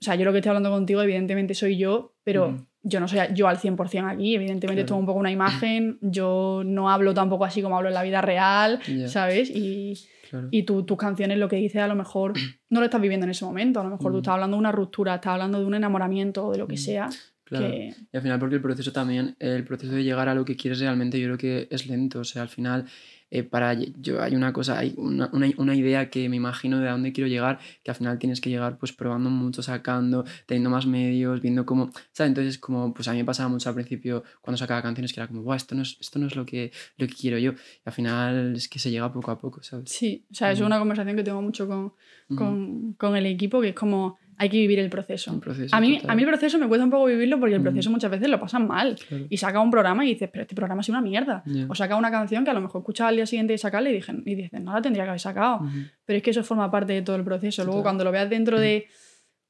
o 0.00 0.02
sea, 0.04 0.14
yo 0.14 0.24
lo 0.24 0.30
que 0.32 0.38
estoy 0.38 0.50
hablando 0.50 0.70
contigo, 0.70 1.02
evidentemente 1.02 1.54
soy 1.54 1.76
yo, 1.76 2.14
pero. 2.22 2.64
Yo 2.82 2.98
no 3.00 3.08
soy 3.08 3.18
yo 3.34 3.46
al 3.48 3.58
100% 3.58 4.08
aquí, 4.10 4.34
evidentemente 4.34 4.82
Claro. 4.84 4.96
es 4.96 5.00
un 5.00 5.06
poco 5.06 5.18
una 5.18 5.30
imagen, 5.30 5.98
yo 6.00 6.62
no 6.64 6.90
hablo 6.90 7.12
tampoco 7.14 7.44
así 7.44 7.60
como 7.62 7.76
hablo 7.76 7.88
en 7.88 7.94
la 7.94 8.02
vida 8.02 8.20
real, 8.22 8.80
Ya. 8.86 9.08
¿sabes? 9.08 9.50
Y, 9.50 9.94
Claro. 10.30 10.48
y 10.50 10.62
tú, 10.62 10.84
tus 10.84 10.96
canciones 10.96 11.38
lo 11.38 11.48
que 11.48 11.56
dices 11.56 11.82
a 11.82 11.88
lo 11.88 11.96
mejor 11.96 12.32
no 12.70 12.80
lo 12.80 12.84
estás 12.86 13.00
viviendo 13.00 13.24
en 13.24 13.30
ese 13.30 13.44
momento, 13.44 13.80
a 13.80 13.84
lo 13.84 13.90
mejor 13.90 14.04
tú 14.04 14.08
Ujú. 14.10 14.18
estás 14.18 14.34
hablando 14.34 14.56
de 14.56 14.60
una 14.60 14.72
ruptura, 14.72 15.16
estás 15.16 15.32
hablando 15.32 15.58
de 15.58 15.64
un 15.66 15.74
enamoramiento 15.74 16.46
o 16.46 16.52
de 16.52 16.58
lo 16.58 16.66
que 16.68 16.74
Ujú. 16.74 16.82
sea, 16.82 17.08
Claro. 17.44 17.66
que 17.66 17.92
Y 18.12 18.16
al 18.16 18.22
final 18.22 18.38
porque 18.38 18.54
el 18.54 18.62
proceso 18.62 18.92
también, 18.92 19.34
el 19.40 19.64
proceso 19.64 19.92
de 19.92 20.04
llegar 20.04 20.28
a 20.28 20.34
lo 20.36 20.44
que 20.44 20.54
quieres 20.56 20.78
realmente 20.78 21.18
yo 21.18 21.26
creo 21.26 21.36
que 21.38 21.66
es 21.70 21.86
lento. 21.88 22.20
O 22.20 22.24
sea, 22.24 22.42
al 22.42 22.48
final 22.48 22.84
eh, 23.30 23.42
para 23.44 23.74
yo 23.74 24.22
hay 24.22 24.34
una 24.34 24.52
cosa, 24.52 24.78
hay 24.78 24.94
una, 24.96 25.30
una- 25.32 25.48
una 25.56 25.74
idea 25.74 26.10
que 26.10 26.28
me 26.28 26.36
imagino 26.36 26.78
de 26.80 26.88
a 26.88 26.92
dónde 26.92 27.12
quiero 27.12 27.28
llegar, 27.28 27.58
que 27.82 27.90
al 27.90 27.96
final 27.96 28.18
tienes 28.18 28.40
que 28.40 28.50
llegar 28.50 28.76
pues 28.78 28.92
probando 28.92 29.30
mucho, 29.30 29.62
sacando, 29.62 30.24
teniendo 30.46 30.70
más 30.70 30.86
medios, 30.86 31.40
viendo 31.40 31.64
cómo, 31.64 31.90
¿sabes? 32.12 32.30
Entonces 32.30 32.58
como, 32.58 32.92
pues 32.92 33.06
a 33.08 33.12
mí 33.12 33.18
me 33.18 33.24
pasaba 33.24 33.48
mucho 33.48 33.68
al 33.68 33.74
principio 33.74 34.24
cuando 34.40 34.58
sacaba 34.58 34.82
canciones 34.82 35.12
que 35.12 35.20
era 35.20 35.28
como, 35.28 35.42
Buah, 35.42 35.56
esto 35.56 35.74
no 35.74 35.82
es, 35.82 35.96
esto 36.00 36.18
no 36.18 36.26
es 36.26 36.36
lo 36.36 36.44
que, 36.44 36.72
lo 36.96 37.06
que 37.06 37.14
quiero 37.14 37.38
yo. 37.38 37.52
Y 37.52 37.82
al 37.84 37.92
final 37.92 38.54
es 38.56 38.68
que 38.68 38.78
se 38.78 38.90
llega 38.90 39.12
poco 39.12 39.30
a 39.30 39.38
poco, 39.38 39.62
¿sabes? 39.62 39.90
sí, 39.90 40.24
o 40.30 40.34
sea, 40.34 40.50
es 40.50 40.58
Ujú. 40.58 40.66
una 40.66 40.78
conversación 40.78 41.16
que 41.16 41.22
tengo 41.22 41.40
mucho 41.42 41.66
con, 41.68 41.92
con, 42.34 42.92
con 42.94 43.16
el 43.16 43.26
equipo, 43.26 43.60
que 43.60 43.68
es 43.70 43.74
como 43.74 44.18
hay 44.40 44.48
que 44.48 44.56
vivir 44.56 44.78
el 44.78 44.88
proceso. 44.88 45.38
Proceso 45.38 45.76
A 45.76 45.80
mí, 45.80 45.96
total. 45.98 46.10
a 46.10 46.14
mí 46.14 46.22
el 46.22 46.28
proceso 46.28 46.58
me 46.58 46.66
cuesta 46.66 46.84
un 46.84 46.90
poco 46.90 47.04
vivirlo 47.06 47.38
porque 47.38 47.54
el 47.54 47.60
Ujú. 47.60 47.70
proceso 47.70 47.90
muchas 47.90 48.10
veces 48.10 48.28
lo 48.28 48.40
pasan 48.40 48.66
mal. 48.66 48.96
Claro. 49.08 49.26
Y 49.28 49.36
saca 49.36 49.60
un 49.60 49.70
programa 49.70 50.04
y 50.04 50.08
dices, 50.14 50.30
pero 50.32 50.42
este 50.42 50.54
programa 50.54 50.82
sido 50.82 50.98
una 50.98 51.06
mierda. 51.08 51.42
Ya. 51.46 51.66
O 51.68 51.74
saca 51.74 51.96
una 51.96 52.10
canción 52.10 52.42
que 52.44 52.50
a 52.50 52.54
lo 52.54 52.60
mejor 52.62 52.80
escuchas 52.80 53.08
al 53.08 53.16
día 53.16 53.26
siguiente 53.26 53.52
de 53.52 53.58
sacarla 53.58 53.90
y, 53.90 53.92
dije, 53.92 54.12
y 54.24 54.34
dices, 54.34 54.60
no 54.62 54.72
la 54.72 54.80
tendría 54.82 55.04
que 55.04 55.10
haber 55.10 55.20
sacado. 55.20 55.60
Pero 56.06 56.16
es 56.16 56.22
que 56.22 56.30
eso 56.30 56.42
forma 56.42 56.70
parte 56.70 56.92
de 56.94 57.02
todo 57.02 57.16
el 57.16 57.24
proceso. 57.24 57.62
Luego, 57.64 57.80
Total. 57.80 57.84
cuando 57.90 58.04
lo 58.04 58.12
veas 58.12 58.30
dentro 58.30 58.58
de. 58.58 58.86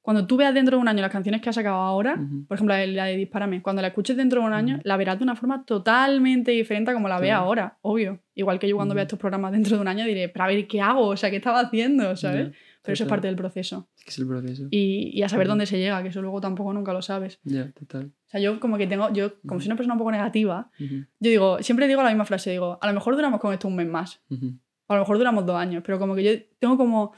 Cuando 0.02 0.26
tú 0.26 0.38
veas 0.38 0.54
dentro 0.54 0.78
de 0.78 0.80
un 0.80 0.88
año 0.88 1.02
las 1.02 1.12
canciones 1.12 1.42
que 1.42 1.50
has 1.50 1.54
sacado 1.54 1.76
ahora, 1.76 2.14
Ujú. 2.14 2.46
por 2.46 2.54
ejemplo, 2.56 2.74
la 2.74 2.80
de, 2.80 2.86
la 2.86 3.04
de 3.04 3.16
Dispárame, 3.16 3.60
cuando 3.60 3.82
la 3.82 3.88
escuches 3.88 4.16
dentro 4.16 4.40
de 4.40 4.46
un 4.46 4.54
año, 4.54 4.80
la 4.82 4.96
verás 4.96 5.18
de 5.18 5.24
una 5.24 5.36
forma 5.36 5.62
totalmente 5.66 6.52
diferente 6.52 6.90
a 6.90 6.94
como 6.94 7.06
la 7.06 7.20
ve 7.20 7.26
Claro. 7.28 7.44
ahora, 7.44 7.76
obvio. 7.82 8.18
Igual 8.34 8.58
que 8.58 8.66
yo 8.66 8.76
cuando 8.76 8.94
vea 8.94 9.02
estos 9.02 9.18
programas 9.18 9.52
dentro 9.52 9.76
de 9.76 9.82
un 9.82 9.88
año 9.88 10.06
diré, 10.06 10.30
pero 10.30 10.44
a 10.46 10.48
ver, 10.48 10.66
¿qué 10.66 10.80
hago? 10.80 11.08
O 11.08 11.16
sea, 11.18 11.28
¿qué 11.30 11.36
estaba 11.36 11.60
haciendo? 11.60 12.16
¿Sabes? 12.16 12.48
Ya, 12.48 12.54
Pero 12.82 12.94
eso 12.94 13.02
es 13.04 13.06
total. 13.06 13.16
parte 13.18 13.26
del 13.28 13.36
proceso. 13.36 13.90
Es 13.98 14.04
que 14.04 14.10
es 14.10 14.18
el 14.18 14.26
proceso. 14.26 14.68
Y, 14.70 15.10
y 15.12 15.22
a 15.22 15.28
saber 15.28 15.48
dónde 15.48 15.66
se 15.66 15.78
llega, 15.78 16.02
que 16.02 16.08
eso 16.08 16.22
luego 16.22 16.40
tampoco 16.40 16.72
nunca 16.72 16.92
lo 16.92 17.02
sabes. 17.02 17.38
Ya, 17.44 17.70
total. 17.72 18.12
O 18.26 18.30
sea, 18.30 18.40
yo 18.40 18.58
como 18.60 18.78
que 18.78 18.86
tengo, 18.86 19.12
yo 19.12 19.38
como 19.42 19.56
Ujú. 19.56 19.60
soy 19.60 19.68
una 19.68 19.76
persona 19.76 19.94
un 19.94 19.98
poco 19.98 20.12
negativa, 20.12 20.70
Ujú. 20.80 20.94
yo 21.18 21.30
digo, 21.30 21.62
siempre 21.62 21.86
digo 21.88 22.02
la 22.02 22.08
misma 22.08 22.24
frase, 22.24 22.50
digo, 22.50 22.78
a 22.80 22.86
lo 22.86 22.94
mejor 22.94 23.16
duramos 23.16 23.38
con 23.40 23.52
esto 23.52 23.68
un 23.68 23.76
mes 23.76 23.86
más, 23.88 24.22
Ujú. 24.30 24.58
o 24.86 24.92
a 24.92 24.96
lo 24.96 25.02
mejor 25.02 25.18
duramos 25.18 25.44
dos 25.46 25.56
años, 25.56 25.82
pero 25.84 25.98
como 25.98 26.14
que 26.14 26.22
yo 26.24 26.30
tengo 26.58 26.76
como, 26.78 27.12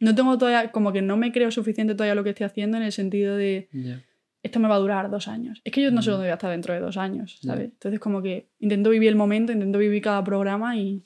no 0.00 0.14
tengo 0.14 0.36
todavía, 0.36 0.70
como 0.72 0.92
que 0.92 1.00
no 1.02 1.16
me 1.16 1.32
creo 1.32 1.50
suficiente 1.50 1.94
todavía 1.94 2.14
lo 2.14 2.22
que 2.24 2.30
estoy 2.30 2.44
haciendo 2.46 2.76
en 2.76 2.82
el 2.82 2.92
sentido 2.92 3.36
de, 3.36 3.68
Ya. 3.72 4.02
esto 4.42 4.60
me 4.60 4.68
va 4.68 4.74
a 4.74 4.78
durar 4.78 5.10
dos 5.10 5.28
años. 5.28 5.60
Es 5.64 5.72
que 5.72 5.82
yo 5.82 5.90
no 5.90 6.02
sé 6.02 6.10
dónde 6.10 6.26
voy 6.26 6.30
a 6.30 6.34
estar 6.34 6.50
dentro 6.50 6.74
de 6.74 6.80
dos 6.80 6.96
años. 6.96 7.38
¿sabes? 7.42 7.70
Entonces 7.72 8.00
como 8.00 8.20
que 8.22 8.50
intento 8.58 8.90
vivir 8.90 9.08
el 9.08 9.16
momento, 9.16 9.52
intento 9.52 9.78
vivir 9.78 10.02
cada 10.02 10.22
programa 10.24 10.76
y, 10.76 11.04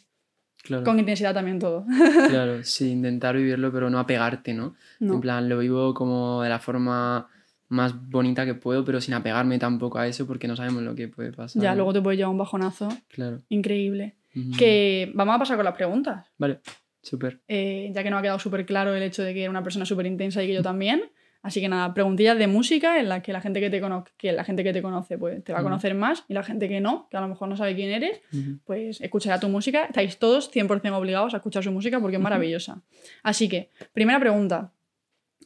Claro. 0.65 0.83
Con 0.85 0.99
intensidad 0.99 1.35
también 1.35 1.59
todo. 1.59 1.85
Claro, 2.31 2.65
sí, 2.65 2.91
intentar 2.91 3.37
vivirlo, 3.37 3.71
pero 3.71 3.91
no 3.91 3.99
apegarte, 3.99 4.55
¿no? 4.55 4.75
No. 4.99 5.15
En 5.15 5.21
plan, 5.21 5.49
lo 5.49 5.59
vivo 5.59 5.93
como 5.95 6.43
de 6.43 6.49
la 6.49 6.59
forma 6.59 7.29
más 7.69 7.95
bonita 8.11 8.45
que 8.47 8.55
puedo, 8.55 8.85
pero 8.85 9.01
sin 9.01 9.15
apegarme 9.15 9.59
tampoco 9.59 9.99
a 9.99 10.07
eso 10.07 10.27
porque 10.27 10.49
no 10.49 10.57
sabemos 10.57 10.83
lo 10.83 10.95
que 10.95 11.09
puede 11.09 11.33
pasar. 11.33 11.63
Ya, 11.63 11.75
luego 11.75 11.93
te 11.93 12.01
puede 12.01 12.17
llevar 12.17 12.31
un 12.33 12.39
bajonazo 12.39 12.89
Claro. 13.09 13.41
increíble. 13.49 14.17
Que 14.59 15.13
vamos 15.15 15.37
a 15.37 15.39
pasar 15.39 15.57
con 15.57 15.65
las 15.65 15.75
preguntas. 15.77 16.27
Vale, 16.39 16.59
súper. 17.03 17.41
eh, 17.47 17.91
ya 17.95 18.03
que 18.03 18.11
no 18.11 18.19
ha 18.19 18.23
quedado 18.23 18.39
súper 18.39 18.65
claro 18.67 18.95
el 18.95 19.03
hecho 19.03 19.23
de 19.23 19.33
que 19.35 19.43
era 19.43 19.51
una 19.51 19.63
persona 19.63 19.85
súper 19.85 20.07
intensa 20.07 20.43
y 20.43 20.47
que 20.49 20.55
yo 20.55 20.63
también. 20.63 21.03
Así 21.45 21.61
que 21.61 21.69
nada, 21.69 21.93
preguntillas 21.93 22.39
de 22.39 22.47
música 22.47 22.99
en 22.99 23.11
las 23.11 23.23
que 23.23 23.31
la 23.31 23.43
gente 23.43 23.61
que 23.61 23.69
te, 23.69 23.79
cono 23.79 24.03
que 24.17 24.33
la 24.33 24.45
gente 24.45 24.65
que 24.65 24.73
te 24.73 24.81
conoce 24.81 25.19
pues, 25.19 25.45
te 25.45 25.53
va 25.53 25.59
a 25.59 25.63
conocer 25.63 25.95
más 25.95 26.25
y 26.27 26.33
la 26.33 26.43
gente 26.43 26.71
que 26.71 26.81
no, 26.81 27.07
que 27.11 27.19
a 27.19 27.21
lo 27.21 27.29
mejor 27.29 27.49
no 27.49 27.57
sabe 27.59 27.75
quién 27.75 27.91
eres, 27.91 28.23
pues 28.65 28.99
escuchará 29.03 29.39
tu 29.39 29.51
música. 29.51 29.85
Estáis 29.85 30.19
todos 30.19 30.51
100% 30.51 30.91
obligados 30.95 31.35
a 31.35 31.37
escuchar 31.37 31.63
su 31.63 31.71
música 31.71 32.01
porque 32.01 32.17
es 32.17 32.23
maravillosa. 32.23 32.81
Así 33.23 33.51
que, 33.51 33.69
primera 33.93 34.19
pregunta. 34.19 34.73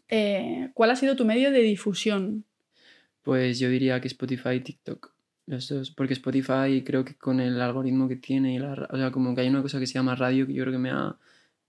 Eh, 0.08 0.70
¿Cuál 0.72 0.92
ha 0.92 0.96
sido 0.96 1.16
tu 1.16 1.24
medio 1.24 1.50
de 1.50 1.62
difusión? 1.62 2.44
Pues 3.22 3.58
yo 3.58 3.68
diría 3.68 4.00
que 4.00 4.06
Spotify 4.06 4.50
y 4.50 4.60
TikTok. 4.60 5.12
Los 5.46 5.68
dos. 5.68 5.90
Porque 5.90 6.12
Spotify 6.12 6.84
creo 6.86 7.04
que 7.04 7.16
con 7.16 7.40
el 7.40 7.60
algoritmo 7.60 8.06
que 8.06 8.16
tiene, 8.16 8.54
y 8.54 8.60
la 8.60 8.86
o 8.88 8.96
sea, 8.96 9.10
como 9.10 9.34
que 9.34 9.40
hay 9.40 9.48
una 9.48 9.62
cosa 9.62 9.80
que 9.80 9.88
se 9.88 9.94
llama 9.94 10.14
radio 10.14 10.46
que 10.46 10.52
yo 10.52 10.62
creo 10.62 10.74
que 10.74 10.78
me 10.78 10.90
ha, 10.90 11.16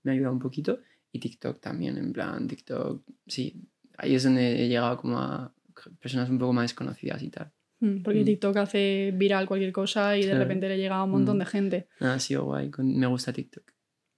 me 0.03 0.11
ha 0.11 0.13
ayudado 0.13 0.33
un 0.33 0.39
poquito. 0.39 0.81
Y 1.11 1.19
TikTok 1.19 1.59
también, 1.59 1.97
en 1.97 2.13
plan, 2.13 2.47
TikTok, 2.47 3.01
sí. 3.25 3.55
Ahí 3.99 4.15
es 4.15 4.23
donde 4.23 4.63
he 4.65 4.67
llegado 4.67 4.97
como 4.97 5.19
a 5.19 5.53
personas 6.01 6.29
un 6.29 6.39
poco 6.39 6.53
más 6.53 6.63
desconocidas 6.65 7.21
y 7.23 7.29
tal. 7.29 7.51
Mm, 7.81 8.01
Porque 8.03 8.21
Mm. 8.21 8.25
TikTok 8.25 8.57
hace 8.57 9.13
viral 9.15 9.47
cualquier 9.47 9.71
cosa 9.71 10.17
y 10.17 10.21
de 10.21 10.27
Claro. 10.27 10.39
repente 10.41 10.67
le 10.67 10.77
llega 10.77 10.95
a 10.97 11.03
un 11.03 11.11
montón 11.11 11.37
Mm. 11.37 11.39
de 11.39 11.45
gente. 11.45 11.87
Nada, 11.99 12.15
ha 12.15 12.19
sido 12.19 12.43
guay. 12.45 12.69
Me 12.79 13.07
gusta 13.07 13.31
TikTok. 13.31 13.63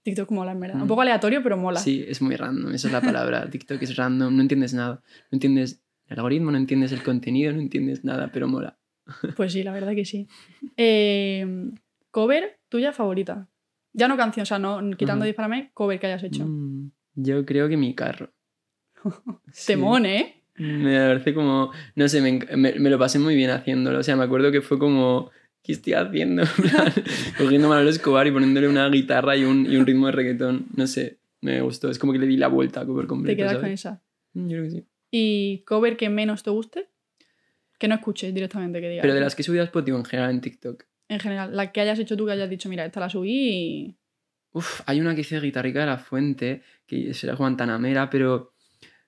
TikTok 0.04 0.32
mola, 0.32 0.52
en 0.54 0.60
verdad. 0.60 0.76
Mm. 0.78 0.82
Un 0.84 0.88
poco 0.88 1.02
aleatorio, 1.02 1.44
pero 1.44 1.58
mola. 1.58 1.80
Sí, 1.80 2.04
es 2.08 2.22
muy 2.22 2.36
random, 2.36 2.74
esa 2.74 2.88
es 2.88 2.94
la 2.94 3.02
palabra. 3.02 3.48
TikTok 3.52 3.82
es 3.84 3.96
random, 3.96 4.36
no 4.36 4.42
entiendes 4.42 4.74
nada. 4.74 5.02
No 5.32 5.36
entiendes 5.36 5.84
el 6.08 6.18
algoritmo, 6.18 6.50
no 6.52 6.58
entiendes 6.58 6.92
el 6.92 7.04
contenido, 7.04 7.54
no 7.54 7.60
entiendes 7.62 8.04
nada, 8.04 8.32
pero 8.34 8.48
mola. 8.48 8.80
Pues 9.38 9.54
sí, 9.54 9.62
la 9.64 9.72
verdad 9.74 9.94
que 9.94 10.06
sí. 10.06 10.28
Eh, 10.78 11.46
cover 12.12 12.60
tuya 12.70 12.94
favorita. 12.94 13.48
Ya 13.94 14.08
no 14.08 14.16
canción, 14.18 14.44
o 14.44 14.46
sea, 14.46 14.58
no 14.58 14.80
quitando 14.98 15.24
Ajá. 15.24 15.28
Dispárame, 15.28 15.72
cover 15.74 16.00
que 16.00 16.08
hayas 16.08 16.24
hecho. 16.24 16.46
Mm, 16.48 16.92
yo 17.16 17.46
creo 17.46 17.68
que 17.70 17.78
mi 17.78 17.94
carro. 17.94 18.34
Sí. 19.52 19.68
Temón, 19.68 20.06
¿eh? 20.06 20.44
Me 20.58 20.98
parece 21.08 21.34
como, 21.34 21.72
no 21.96 22.08
sé, 22.08 22.22
me, 22.22 22.40
me- 22.56 22.74
me 22.74 22.90
lo 22.90 23.00
pasé 23.00 23.18
muy 23.20 23.36
bien 23.36 23.50
haciéndolo. 23.50 24.00
O 24.00 24.04
sea, 24.04 24.16
me 24.16 24.24
acuerdo 24.24 24.52
que 24.52 24.62
fue 24.62 24.78
como, 24.78 25.32
¿qué 25.64 25.72
estoy 25.74 25.94
haciendo? 25.94 26.44
Cogiendo 27.38 27.70
Manolo 27.70 27.90
Escobar 27.90 28.28
y 28.28 28.32
poniéndole 28.32 28.68
una 28.68 28.88
guitarra 28.90 29.36
y 29.38 29.44
un, 29.44 29.66
y 29.72 29.76
un 29.78 29.86
ritmo 29.86 30.08
de 30.08 30.12
reggaetón. 30.12 30.68
No 30.76 30.86
sé, 30.88 31.20
me 31.42 31.62
gustó. 31.62 31.90
Es 31.90 31.98
como 32.00 32.14
que 32.14 32.20
le 32.20 32.28
di 32.28 32.38
la 32.38 32.48
vuelta 32.48 32.82
a 32.82 32.86
cover 32.86 33.06
Te 33.06 33.10
completo, 33.10 33.38
quedas 33.38 33.54
con 33.54 33.62
¿sabes? 33.62 33.80
esa. 33.80 34.04
Mm, 34.34 34.48
Yo 34.50 34.58
creo 34.58 34.64
que 34.66 34.72
sí. 34.72 34.86
¿Y 35.12 35.64
cover 35.66 35.98
que 35.98 36.10
menos 36.10 36.44
te 36.44 36.50
guste? 36.52 36.90
Que 37.80 37.88
no 37.88 37.96
escuches 37.96 38.34
directamente, 38.34 38.80
que 38.82 38.90
digas. 38.90 39.02
Pero 39.02 39.14
de 39.16 39.22
las 39.22 39.36
que 39.36 39.44
subido 39.44 39.64
a 39.64 39.66
Spotify 39.66 39.98
en 39.98 40.06
general 40.06 40.32
en 40.32 40.42
TikTok. 40.42 40.84
En 41.10 41.20
general, 41.20 41.56
la 41.56 41.72
que 41.72 41.82
hayas 41.82 42.00
hecho 42.00 42.16
tú, 42.16 42.26
que 42.26 42.32
hayas 42.34 42.50
dicho, 42.50 42.70
mira, 42.70 42.86
esta 42.86 43.00
la 43.00 43.10
subí 43.10 43.32
y... 43.50 43.98
Uf, 44.54 44.82
hay 44.86 45.00
una 45.02 45.16
que 45.16 45.22
hice 45.22 45.40
Guitarrica 45.40 45.80
de 45.82 45.86
la 45.88 45.98
Fuente, 45.98 46.62
que 46.86 47.14
será 47.14 47.36
Guantanamera, 47.36 48.10
pero 48.10 48.54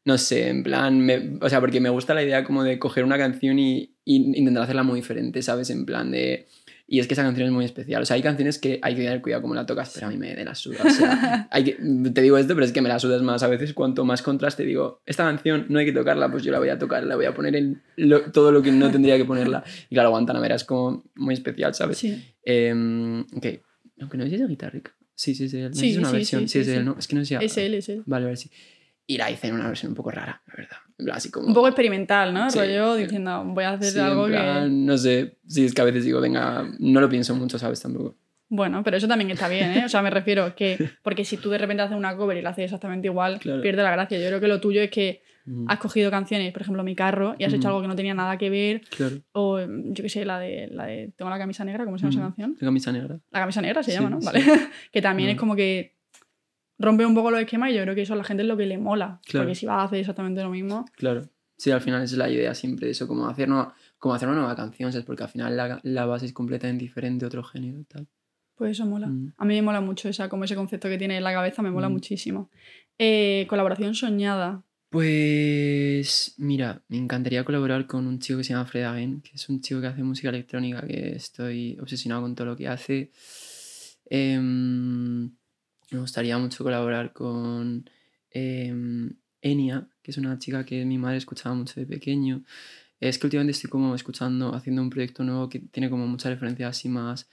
no 0.05 0.17
sé, 0.17 0.49
en 0.49 0.63
plan, 0.63 0.99
me- 0.99 1.37
o 1.41 1.49
sea, 1.49 1.59
porque 1.61 1.79
me 1.79 1.89
gusta 1.89 2.13
la 2.13 2.23
idea 2.23 2.43
como 2.43 2.63
de 2.63 2.77
coger 2.79 3.03
una 3.05 3.17
canción 3.17 3.57
y, 3.59 3.95
y 4.03 4.37
intentar 4.37 4.63
hacerla 4.63 4.83
muy 4.83 4.99
diferente, 4.99 5.41
¿sabes? 5.41 5.69
En 5.69 5.85
plan 5.85 6.11
de... 6.11 6.47
Y 6.85 6.99
es 6.99 7.07
que 7.07 7.13
esa 7.13 7.23
canción 7.23 7.47
es 7.47 7.53
muy 7.53 7.63
especial. 7.63 8.01
O 8.01 8.05
sea, 8.05 8.15
hay 8.15 8.21
canciones 8.21 8.59
que 8.59 8.77
hay 8.81 8.93
que 8.93 9.01
tener 9.03 9.21
cuidado 9.21 9.41
cómo 9.41 9.55
la 9.55 9.65
tocas, 9.65 9.91
pero 9.95 10.07
a 10.07 10.09
mí 10.09 10.17
me 10.17 10.35
de 10.35 10.43
la 10.43 10.53
suda. 10.53 10.79
O 10.85 10.89
sea, 10.89 11.47
hay 11.51 11.63
que, 11.63 11.77
te 12.13 12.21
digo 12.21 12.37
esto, 12.37 12.53
pero 12.53 12.65
es 12.65 12.73
que 12.73 12.81
me 12.81 12.89
la 12.89 12.99
sudas 12.99 13.21
más 13.21 13.41
a 13.41 13.47
veces. 13.47 13.73
Cuanto 13.73 14.03
más 14.03 14.21
contraste 14.21 14.63
digo, 14.65 15.01
esta 15.05 15.23
canción 15.23 15.65
no 15.69 15.79
hay 15.79 15.85
que 15.85 15.93
tocarla, 15.93 16.29
pues 16.29 16.43
yo 16.43 16.51
la 16.51 16.59
voy 16.59 16.67
a 16.69 16.77
tocar, 16.77 17.05
la 17.05 17.15
voy 17.15 17.25
a 17.25 17.33
poner 17.33 17.55
en 17.55 17.81
lo- 17.95 18.29
todo 18.31 18.51
lo 18.51 18.61
que 18.61 18.71
no 18.73 18.91
tendría 18.91 19.17
que 19.17 19.23
ponerla. 19.25 19.63
Y 19.89 19.95
claro, 19.95 20.09
Guantanamera 20.09 20.55
es 20.55 20.65
como 20.65 21.05
muy 21.15 21.33
especial, 21.33 21.73
¿sabes? 21.73 21.97
Sí. 21.97 22.21
Eh, 22.45 23.23
ok, 23.33 23.45
aunque 24.01 24.17
no 24.17 24.25
es 24.25 24.31
de 24.31 24.45
Guitarrica. 24.45 24.93
Sí, 25.15 25.33
sí, 25.35 25.47
sí. 25.47 25.61
No 25.61 25.73
Sí, 25.73 25.91
es 25.91 25.97
una 25.97 26.09
sí, 26.09 26.15
versión. 26.17 26.47
sí, 26.49 26.59
es 26.59 26.67
él. 26.67 26.85
¿no? 26.85 26.95
Es 26.99 27.07
que 27.07 27.15
no 27.15 27.23
si. 27.23 27.35
Es 27.35 27.57
él, 27.57 27.75
es 27.75 27.87
él. 27.87 28.03
Vale, 28.05 28.25
vale, 28.25 28.35
sí. 28.37 28.49
Y 29.05 29.17
la 29.17 29.29
hice 29.29 29.47
en 29.47 29.55
una 29.55 29.67
versión 29.67 29.91
un 29.91 29.95
poco 29.95 30.11
rara, 30.11 30.41
la 30.47 30.53
verdad. 30.55 30.77
Plan, 30.97 31.17
así 31.17 31.29
como. 31.29 31.47
Un 31.47 31.53
poco 31.53 31.67
experimental, 31.67 32.33
¿no? 32.33 32.49
Sí. 32.49 32.57
Rollo 32.59 32.95
diciendo, 32.95 33.43
voy 33.45 33.63
a 33.65 33.71
hacer 33.71 33.91
sí, 33.91 33.99
algo 33.99 34.25
en 34.27 34.31
que... 34.31 34.37
plan, 34.37 34.85
No 34.85 34.97
sé. 34.97 35.37
Sí, 35.47 35.65
es 35.65 35.73
que 35.73 35.81
a 35.81 35.85
veces 35.85 36.05
digo, 36.05 36.21
venga, 36.21 36.65
no 36.79 37.01
lo 37.01 37.09
pienso 37.09 37.35
mucho, 37.35 37.59
¿sabes? 37.59 37.81
Tampoco. 37.81 38.15
Bueno, 38.49 38.81
pero 38.83 38.97
eso 38.97 39.07
también 39.07 39.31
está 39.31 39.47
bien, 39.49 39.71
¿eh? 39.71 39.85
O 39.85 39.89
sea, 39.89 40.01
me 40.01 40.09
refiero 40.09 40.55
que... 40.55 40.77
Porque 41.03 41.25
si 41.25 41.37
tú 41.37 41.49
de 41.49 41.57
repente 41.57 41.83
haces 41.83 41.97
una 41.97 42.15
cover 42.15 42.37
y 42.37 42.41
la 42.41 42.51
haces 42.51 42.65
exactamente 42.65 43.07
igual, 43.07 43.39
Claro. 43.39 43.61
pierde 43.61 43.83
la 43.83 43.91
gracia. 43.91 44.19
Yo 44.19 44.27
creo 44.27 44.39
que 44.39 44.47
lo 44.47 44.59
tuyo 44.61 44.81
es 44.81 44.89
que 44.91 45.21
Mm, 45.45 45.65
has 45.67 45.77
cogido 45.77 46.09
canciones, 46.09 46.53
por 46.53 46.61
ejemplo, 46.61 46.85
Mi 46.85 46.95
Carro, 46.95 47.35
y 47.37 47.43
has 47.43 47.51
hecho 47.51 47.63
Ujú. 47.63 47.67
algo 47.67 47.81
que 47.81 47.87
no 47.89 47.97
tenía 47.97 48.13
nada 48.13 48.37
que 48.37 48.49
ver, 48.49 48.79
Claro. 48.95 49.17
o 49.33 49.59
yo 49.59 50.01
qué 50.01 50.07
sé, 50.07 50.23
la 50.23 50.39
de, 50.39 50.69
la 50.71 50.85
de 50.85 51.11
Tengo 51.17 51.29
la 51.29 51.37
camisa 51.37 51.65
negra, 51.65 51.83
¿cómo 51.83 51.97
se 51.97 52.03
llama 52.03 52.11
esa 52.11 52.19
Mm, 52.21 52.23
canción? 52.27 52.55
Tengo 52.55 52.69
camisa 52.69 52.91
negra. 52.93 53.19
La 53.29 53.39
camisa 53.41 53.61
negra 53.61 53.83
se 53.83 53.91
Sí, 53.91 53.97
llama, 53.97 54.09
¿no? 54.11 54.19
Vale. 54.21 54.39
que 54.93 55.01
también 55.01 55.27
es 55.31 55.35
Mm. 55.35 55.39
como 55.39 55.57
que 55.57 55.97
rompe 56.79 57.05
un 57.05 57.13
poco 57.15 57.31
los 57.31 57.39
esquemas 57.39 57.71
y 57.71 57.75
yo 57.75 57.81
creo 57.83 57.95
que 57.95 58.01
eso 58.01 58.13
a 58.13 58.17
la 58.17 58.23
gente 58.23 58.43
es 58.43 58.47
lo 58.49 58.57
que 58.57 58.65
le 58.65 58.77
mola. 58.77 59.19
Claro. 59.25 59.45
Porque 59.45 59.55
si 59.55 59.65
vas 59.65 59.79
a 59.79 59.83
hacer 59.83 59.99
exactamente 59.99 60.41
lo 60.43 60.49
mismo, 60.49 60.85
Claro. 60.95 61.29
Sí, 61.55 61.71
al 61.71 61.81
final 61.81 62.01
esa 62.03 62.13
es 62.15 62.17
la 62.17 62.29
idea 62.29 62.53
siempre 62.55 62.87
de 62.87 62.91
eso, 62.91 63.07
como 63.07 63.27
hacer, 63.27 63.47
nueva- 63.47 63.73
como 63.99 64.15
hacer 64.15 64.27
una 64.27 64.37
nueva 64.39 64.55
canción, 64.55 64.91
¿sabes? 64.91 65.05
Porque 65.05 65.23
al 65.23 65.29
final 65.29 65.55
la, 65.55 65.79
la 65.83 66.05
base 66.05 66.25
es 66.25 66.33
completamente 66.33 66.83
diferente, 66.83 67.25
otro 67.25 67.43
género 67.43 67.79
y 67.79 67.83
tal. 67.85 68.07
pues 68.55 68.71
eso 68.71 68.85
mola. 68.85 69.07
Mm. 69.07 69.33
A 69.37 69.45
mí 69.45 69.53
me 69.55 69.61
mola 69.61 69.79
mucho 69.81 70.09
esa, 70.09 70.27
como 70.29 70.43
ese 70.43 70.55
concepto 70.55 70.89
que 70.89 70.97
tiene 70.97 71.17
en 71.17 71.23
la 71.23 71.31
cabeza, 71.31 71.61
me 71.61 71.71
mola 71.71 71.89
Mm. 71.89 71.91
muchísimo. 71.93 72.49
Eh, 72.97 73.45
colaboración 73.49 73.93
soñada. 73.95 74.63
Pues 74.89 76.33
mira, 76.37 76.81
me 76.87 76.97
encantaría 76.97 77.43
colaborar 77.43 77.87
con 77.87 78.07
un 78.07 78.19
chico 78.19 78.37
que 78.39 78.43
se 78.43 78.53
llama 78.53 78.65
Fred 78.65 78.83
Again, 78.83 79.21
que 79.21 79.31
es 79.35 79.47
un 79.49 79.61
chico 79.61 79.79
que 79.81 79.87
hace 79.87 80.03
música 80.03 80.29
electrónica, 80.29 80.85
que 80.85 81.15
estoy 81.15 81.77
obsesionado 81.79 82.21
con 82.23 82.35
todo 82.35 82.47
lo 82.47 82.55
que 82.55 82.67
hace. 82.67 83.11
Em, 84.09 85.31
me 85.93 86.01
gustaría 86.01 86.37
mucho 86.37 86.63
colaborar 86.63 87.13
con 87.13 87.89
em, 88.31 89.13
Enya, 89.41 89.87
que 90.01 90.11
es 90.11 90.17
una 90.17 90.37
chica 90.39 90.65
que 90.65 90.85
mi 90.85 90.97
madre 90.97 91.17
escuchaba 91.17 91.55
mucho 91.55 91.79
de 91.79 91.85
pequeño. 91.85 92.43
Es 92.99 93.19
que 93.19 93.27
últimamente 93.27 93.51
estoy 93.51 93.69
como 93.69 93.95
escuchando, 93.95 94.53
haciendo 94.55 94.81
un 94.81 94.89
proyecto 94.89 95.23
nuevo 95.23 95.49
que 95.49 95.59
tiene 95.59 95.89
como 95.89 96.07
muchas 96.07 96.31
referencias 96.31 96.69
así 96.77 96.89
más 96.89 97.27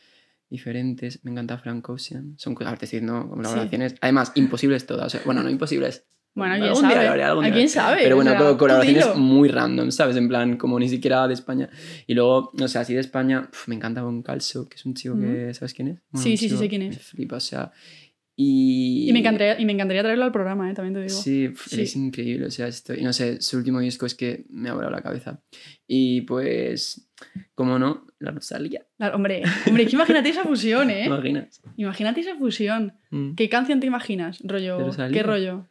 diferentes. 0.48 1.24
Me 1.24 1.30
encanta 1.30 1.58
Frank 1.58 1.88
Ocean. 1.88 2.34
Son 2.38 2.52
estoy 2.54 2.76
diciendo 2.80 3.28
colaboraciones. 3.28 3.94
Además, 4.00 4.32
imposibles 4.34 4.84
todas. 4.86 5.06
o 5.06 5.10
sea, 5.10 5.20
bueno, 5.24 5.42
no 5.42 5.50
imposibles. 5.50 6.04
Bueno, 6.34 6.54
quién 6.54 6.68
Algún 6.68 6.82
día 6.82 6.90
sabe. 6.92 7.06
lo 7.06 7.12
haré, 7.12 7.24
algún 7.24 7.44
¿A 7.44 7.46
día. 7.48 7.54
quién 7.56 7.68
sabe? 7.68 8.00
Pero 8.02 8.16
bueno, 8.16 8.32
O 8.32 8.38
sea, 8.38 8.56
colaboraciones 8.56 9.16
muy 9.16 9.48
random, 9.48 9.90
¿sabes? 9.90 10.16
En 10.16 10.28
plan, 10.28 10.56
como 10.56 10.78
ni 10.78 10.88
siquiera 10.88 11.26
de 11.26 11.34
España. 11.34 11.68
Y 12.06 12.14
luego, 12.14 12.52
no 12.54 12.68
sé, 12.68 12.78
así 12.78 12.94
de 12.94 13.00
España, 13.00 13.48
pf, 13.50 13.68
me 13.68 13.74
encanta 13.74 14.02
Bon 14.02 14.22
Calso, 14.22 14.68
que 14.68 14.76
es 14.76 14.84
un 14.86 14.94
chico 14.94 15.18
que, 15.18 15.52
¿sabes 15.54 15.74
quién 15.74 15.88
es? 15.88 15.96
Sí, 15.96 16.02
un 16.14 16.22
sí, 16.22 16.36
sí, 16.36 16.48
chico 16.48 16.60
sé 16.60 16.68
quién 16.68 16.82
es. 16.82 16.96
Me 16.96 17.02
flipa, 17.02 17.36
o 17.36 17.40
sea. 17.40 17.72
Y. 18.42 19.04
Y 19.06 19.12
me, 19.12 19.18
encantaría, 19.18 19.60
y 19.60 19.66
me 19.66 19.72
encantaría 19.72 20.02
traerlo 20.02 20.24
al 20.24 20.32
programa, 20.32 20.70
¿eh? 20.70 20.72
también 20.72 20.94
te 20.94 21.00
digo. 21.02 21.22
Sí, 21.22 21.52
es 21.72 21.94
increíble, 21.94 22.46
o 22.46 22.50
sea, 22.50 22.68
esto, 22.68 22.94
y 22.94 23.02
no 23.02 23.12
sé, 23.12 23.42
su 23.42 23.58
último 23.58 23.80
disco 23.80 24.06
es 24.06 24.14
que 24.14 24.46
me 24.48 24.70
ha 24.70 24.72
volado 24.72 24.90
la 24.90 25.02
cabeza. 25.02 25.42
Y 25.86 26.22
pues, 26.22 27.10
como 27.54 27.78
no, 27.78 28.06
la 28.18 28.30
Rosalía, 28.30 28.86
Claro, 28.96 29.16
hombre, 29.16 29.42
hombre, 29.66 29.84
que 29.84 29.94
imagínate 29.94 30.30
esa 30.30 30.44
fusión, 30.44 30.88
¿te 30.88 31.00
¿eh? 31.02 31.04
imaginas? 31.04 31.60
Imagínate 31.76 32.20
esa 32.22 32.36
fusión. 32.36 32.94
Mm. 33.10 33.34
¿Qué 33.34 33.50
canción 33.50 33.78
te 33.78 33.86
imaginas? 33.86 34.38
Rollo. 34.42 34.90
¿Qué 35.12 35.22
rollo? 35.22 35.68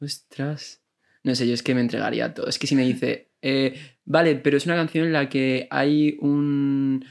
Ostras. 0.00 0.82
No 1.24 1.34
sé, 1.34 1.46
yo 1.46 1.52
es 1.52 1.62
que 1.62 1.74
me 1.74 1.82
entregaría 1.82 2.24
a 2.24 2.32
todo. 2.32 2.48
Es 2.48 2.58
que 2.58 2.66
si 2.66 2.74
me 2.74 2.86
dice, 2.86 3.32
eh, 3.42 3.78
vale, 4.06 4.36
pero 4.36 4.56
es 4.56 4.64
una 4.64 4.76
canción 4.76 5.04
en 5.04 5.12
la 5.12 5.28
que 5.28 5.68
hay 5.70 6.16
un, 6.20 7.04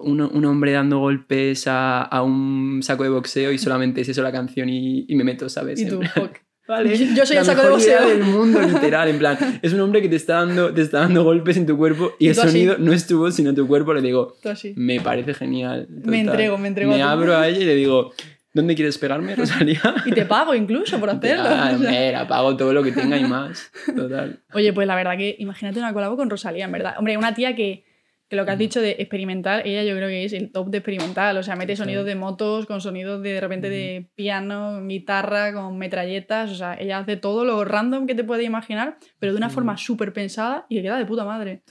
un, 0.00 0.20
un 0.20 0.44
hombre 0.44 0.72
dando 0.72 0.98
golpes 0.98 1.66
a, 1.66 2.02
a 2.02 2.22
un 2.22 2.80
saco 2.82 3.02
de 3.04 3.10
boxeo 3.10 3.52
y 3.52 3.58
solamente 3.58 4.00
es 4.02 4.08
eso 4.08 4.22
la 4.22 4.32
canción 4.32 4.68
y, 4.68 5.04
y 5.08 5.14
me 5.16 5.24
meto, 5.24 5.48
¿sabes? 5.48 5.80
Y 5.80 5.88
tú, 5.88 6.00
fuck. 6.14 6.30
Vale, 6.68 6.94
Yo- 6.98 7.06
yo 7.14 7.24
soy 7.24 7.36
la 7.36 7.40
el 7.40 7.46
saco 7.46 7.62
de 7.62 7.70
boxeo. 7.70 8.06
del 8.08 8.22
mundo, 8.24 8.60
literal. 8.66 9.08
En 9.08 9.18
plan, 9.18 9.38
es 9.62 9.72
un 9.72 9.80
hombre 9.80 10.02
que 10.02 10.08
te 10.10 10.16
está 10.16 10.44
dando, 10.44 10.74
te 10.74 10.82
está 10.82 11.00
dando 11.00 11.24
golpes 11.24 11.56
en 11.56 11.64
tu 11.64 11.78
cuerpo 11.78 12.12
y, 12.18 12.26
Y 12.26 12.28
el 12.28 12.38
así. 12.38 12.48
sonido 12.48 12.76
no 12.78 12.92
es 12.92 13.06
tu 13.06 13.18
voz, 13.18 13.34
sino 13.34 13.54
tu 13.54 13.66
cuerpo. 13.66 13.94
Le 13.94 14.02
digo, 14.02 14.36
me 14.76 15.00
parece 15.00 15.32
genial. 15.32 15.86
Me 15.88 16.20
entrego, 16.20 16.58
me 16.58 16.68
entrego 16.68 16.92
Me 16.92 17.00
abro 17.02 17.34
a 17.34 17.48
ella 17.48 17.60
y 17.60 17.64
le 17.64 17.74
digo, 17.74 18.12
¿dónde 18.52 18.74
quieres 18.74 18.98
pegarme, 18.98 19.34
Rosalía? 19.36 19.80
Y 20.04 20.10
te 20.12 20.26
pago 20.26 20.54
incluso 20.54 21.00
por 21.00 21.08
hacerlo. 21.08 21.44
Ah, 21.46 21.72
O 21.74 21.78
sea, 21.78 21.90
mira, 21.90 22.28
pago 22.28 22.54
todo 22.54 22.74
lo 22.74 22.82
que 22.82 22.92
tenga 22.92 23.16
y 23.16 23.24
más. 23.24 23.70
Total. 23.96 24.38
Oye, 24.52 24.74
pues 24.74 24.86
la 24.86 24.94
verdad 24.94 25.16
que 25.16 25.36
imagínate 25.38 25.78
una 25.78 25.94
colabo 25.94 26.18
con 26.18 26.28
Rosalía, 26.28 26.66
en 26.66 26.72
verdad. 26.72 26.96
Hombre, 26.98 27.16
una 27.16 27.32
tía 27.34 27.56
que, 27.56 27.86
que 28.28 28.36
lo 28.36 28.44
que 28.44 28.50
has 28.50 28.58
dicho 28.58 28.80
de 28.80 28.90
experimental, 28.98 29.62
ella 29.64 29.82
yo 29.84 29.96
creo 29.96 30.08
que 30.08 30.24
es 30.24 30.32
el 30.34 30.52
top 30.52 30.68
de 30.68 30.78
experimental. 30.78 31.36
O 31.38 31.42
sea, 31.42 31.56
mete 31.56 31.72
sonidos 31.76 32.04
de 32.06 32.14
motos 32.14 32.66
con 32.66 32.80
sonidos 32.80 33.22
de, 33.22 33.30
de 33.32 33.40
repente 33.40 33.70
de 33.70 34.10
piano, 34.14 34.86
guitarra, 34.86 35.52
con 35.54 35.78
metralletas. 35.78 36.50
O 36.50 36.54
sea, 36.54 36.74
ella 36.74 36.98
hace 36.98 37.16
todo 37.16 37.44
lo 37.44 37.64
random 37.64 38.06
que 38.06 38.14
te 38.14 38.24
puedes 38.24 38.44
imaginar, 38.46 38.98
pero 39.18 39.32
de 39.32 39.38
una 39.38 39.48
forma 39.54 39.76
súper 39.78 40.12
pensada 40.12 40.66
y 40.68 40.76
que 40.76 40.82
queda 40.82 40.98
de 40.98 41.06
puta 41.06 41.24
madre. 41.24 41.62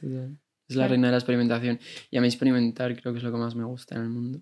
Es 0.68 0.76
la 0.76 0.88
reina 0.90 1.08
de 1.08 1.12
la 1.12 1.18
experimentación. 1.18 1.80
Y 2.12 2.18
a 2.18 2.22
mí 2.22 2.28
experimentar 2.28 2.96
creo 3.00 3.14
que 3.14 3.20
es 3.20 3.24
lo 3.24 3.32
que 3.32 3.38
más 3.38 3.56
me 3.56 3.64
gusta 3.64 3.96
en 3.96 4.02
el 4.02 4.10
mundo. 4.10 4.42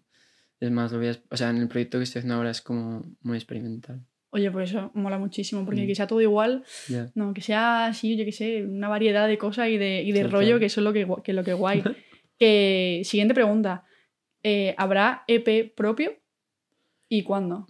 Es 0.60 0.72
más, 0.72 0.92
lo 0.94 1.00
voy 1.00 1.10
a- 1.10 1.18
o 1.30 1.38
sea, 1.38 1.50
en 1.50 1.58
el 1.58 1.68
proyecto 1.68 1.98
que 2.00 2.06
estoy 2.06 2.20
haciendo 2.20 2.36
ahora 2.36 2.50
es 2.52 2.62
como 2.62 3.04
muy 3.22 3.38
experimental. 3.38 4.02
Oye, 4.36 4.52
pues 4.52 4.70
eso 4.72 4.92
mola 4.94 5.18
muchísimo, 5.18 5.64
porque 5.64 5.84
Mm. 5.84 5.88
que 5.88 5.96
sea 5.96 6.08
todo 6.08 6.20
igual, 6.22 6.64
Ya. 6.90 7.10
no, 7.16 7.34
que 7.34 7.42
sea 7.42 7.86
así, 7.88 8.18
yo 8.18 8.26
qué 8.26 8.34
sé, 8.34 8.66
una 8.66 8.90
variedad 8.90 9.28
de 9.30 9.38
cosas 9.38 9.70
y 9.70 9.78
de, 9.78 10.04
y 10.04 10.12
de 10.12 10.24
rollo, 10.28 10.60
que 10.60 10.66
eso 10.66 10.82
es 10.82 10.84
lo 10.84 10.92
que, 10.94 11.08
que 11.24 11.32
es 11.32 11.36
lo 11.36 11.44
que 11.46 11.52
es 11.52 11.58
guay. 11.58 11.82
que, 12.40 13.02
siguiente 13.06 13.34
pregunta. 13.34 13.86
Eh, 14.44 14.76
¿Habrá 14.78 15.24
EP 15.28 15.74
propio? 15.76 16.12
¿Y 17.08 17.24
cuándo? 17.24 17.66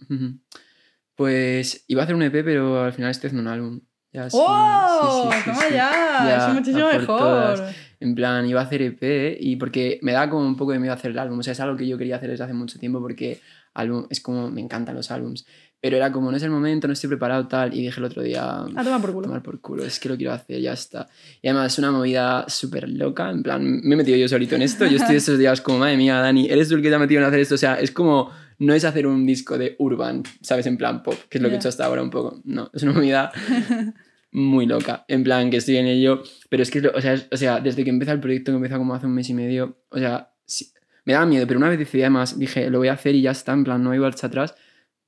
Pues 1.14 1.84
iba 1.88 2.02
a 2.02 2.04
hacer 2.04 2.14
un 2.16 2.22
EP, 2.22 2.42
pero 2.44 2.82
al 2.82 2.92
final 2.92 3.10
estoy 3.10 3.28
haciendo 3.28 3.48
un 3.48 3.54
álbum. 3.54 3.80
Ya, 4.12 4.30
sí, 4.30 4.36
¡Oh! 4.40 5.30
sí, 5.32 5.38
sí, 5.38 5.44
¡Toma 5.50 5.62
ya! 5.70 5.90
Ya, 6.28 6.36
Eso 6.38 6.48
es 6.48 6.54
muchísimo 6.54 6.90
por 6.90 7.00
mejor. 7.00 7.18
todas. 7.18 7.76
En 8.00 8.14
plan, 8.14 8.46
iba 8.46 8.60
a 8.60 8.64
hacer 8.64 8.82
EP 8.82 9.36
y 9.40 9.56
porque 9.56 9.98
me 10.02 10.12
da 10.12 10.28
como 10.28 10.46
un 10.46 10.56
poco 10.56 10.72
de 10.72 10.78
miedo 10.78 10.92
hacer 10.94 11.10
el 11.12 11.18
álbum. 11.18 11.38
O 11.38 11.42
sea, 11.42 11.52
es 11.52 11.60
algo 11.60 11.76
que 11.76 11.86
yo 11.86 11.96
quería 11.98 12.16
hacer 12.16 12.30
desde 12.30 12.44
hace 12.44 12.52
mucho 12.54 12.78
tiempo 12.78 13.00
porque 13.00 13.40
álbum 13.74 14.06
es 14.10 14.20
como, 14.20 14.50
me 14.50 14.60
encantan 14.60 14.94
los 14.94 15.10
álbums. 15.10 15.46
Pero 15.80 15.96
era 15.98 16.10
como, 16.10 16.30
no 16.30 16.36
es 16.36 16.42
el 16.42 16.50
momento, 16.50 16.86
no 16.88 16.94
estoy 16.94 17.08
preparado, 17.08 17.46
tal. 17.46 17.72
Y 17.74 17.82
dije 17.82 18.00
el 18.00 18.04
otro 18.04 18.22
día, 18.22 18.60
A 18.62 18.64
tomar 18.84 19.00
por 19.00 19.12
culo. 19.12 19.26
tomar 19.26 19.42
por 19.42 19.60
culo, 19.60 19.84
es 19.84 20.00
que 20.00 20.08
lo 20.08 20.16
quiero 20.16 20.32
hacer, 20.32 20.60
ya 20.60 20.72
está. 20.72 21.06
Y 21.42 21.48
además 21.48 21.72
es 21.72 21.78
una 21.78 21.92
movida 21.92 22.44
súper 22.48 22.88
loca, 22.88 23.30
en 23.30 23.42
plan, 23.42 23.62
me 23.84 23.94
he 23.94 23.96
metido 23.96 24.16
yo 24.16 24.26
solito 24.28 24.56
en 24.56 24.62
esto. 24.62 24.86
Yo 24.86 24.96
estoy 24.96 25.16
estos 25.16 25.38
días 25.38 25.60
como, 25.60 25.78
madre 25.78 25.96
mía, 25.96 26.16
Dani, 26.18 26.46
eres 26.50 26.68
tú 26.68 26.74
el 26.76 26.82
que 26.82 26.88
te 26.88 26.94
ha 26.94 26.98
metido 26.98 27.20
en 27.20 27.26
hacer 27.28 27.40
esto. 27.40 27.54
O 27.54 27.58
sea, 27.58 27.74
es 27.78 27.90
como, 27.92 28.30
no 28.58 28.72
es 28.74 28.84
hacer 28.84 29.06
un 29.06 29.26
disco 29.26 29.58
de 29.58 29.76
urban, 29.78 30.22
¿sabes? 30.40 30.66
En 30.66 30.76
plan 30.78 31.02
pop, 31.02 31.14
que 31.28 31.38
es 31.38 31.42
lo 31.42 31.48
que 31.50 31.54
he 31.54 31.58
hecho 31.58 31.68
hasta 31.68 31.84
ahora 31.84 32.02
un 32.02 32.10
poco. 32.10 32.40
No, 32.44 32.70
es 32.72 32.82
una 32.82 32.92
movida 32.92 33.30
muy 34.32 34.66
loca. 34.66 35.04
En 35.08 35.22
plan, 35.24 35.50
que 35.50 35.58
estoy 35.58 35.76
en 35.76 35.86
ello. 35.86 36.22
Pero 36.48 36.62
es 36.62 36.70
que, 36.70 36.86
o 36.88 37.00
sea, 37.00 37.14
es- 37.14 37.28
o 37.30 37.36
sea 37.36 37.60
desde 37.60 37.84
que 37.84 37.90
empieza 37.90 38.12
el 38.12 38.20
proyecto, 38.20 38.52
que 38.52 38.56
empieza 38.56 38.78
como 38.78 38.94
hace 38.94 39.06
un 39.06 39.12
mes 39.14 39.28
y 39.30 39.34
medio, 39.34 39.78
o 39.90 39.98
sea, 39.98 40.30
sí, 40.44 40.72
me 41.04 41.12
daba 41.12 41.26
miedo, 41.26 41.46
pero 41.46 41.58
una 41.58 41.68
vez 41.68 41.78
decidí 41.78 42.02
además, 42.02 42.38
dije, 42.38 42.68
lo 42.70 42.78
voy 42.78 42.88
a 42.88 42.94
hacer 42.94 43.14
y 43.14 43.22
ya 43.22 43.30
está, 43.30 43.52
en 43.52 43.64
plan, 43.64 43.82
no 43.82 43.90
hay 43.92 43.98
marcha 43.98 44.26
atrás. 44.26 44.54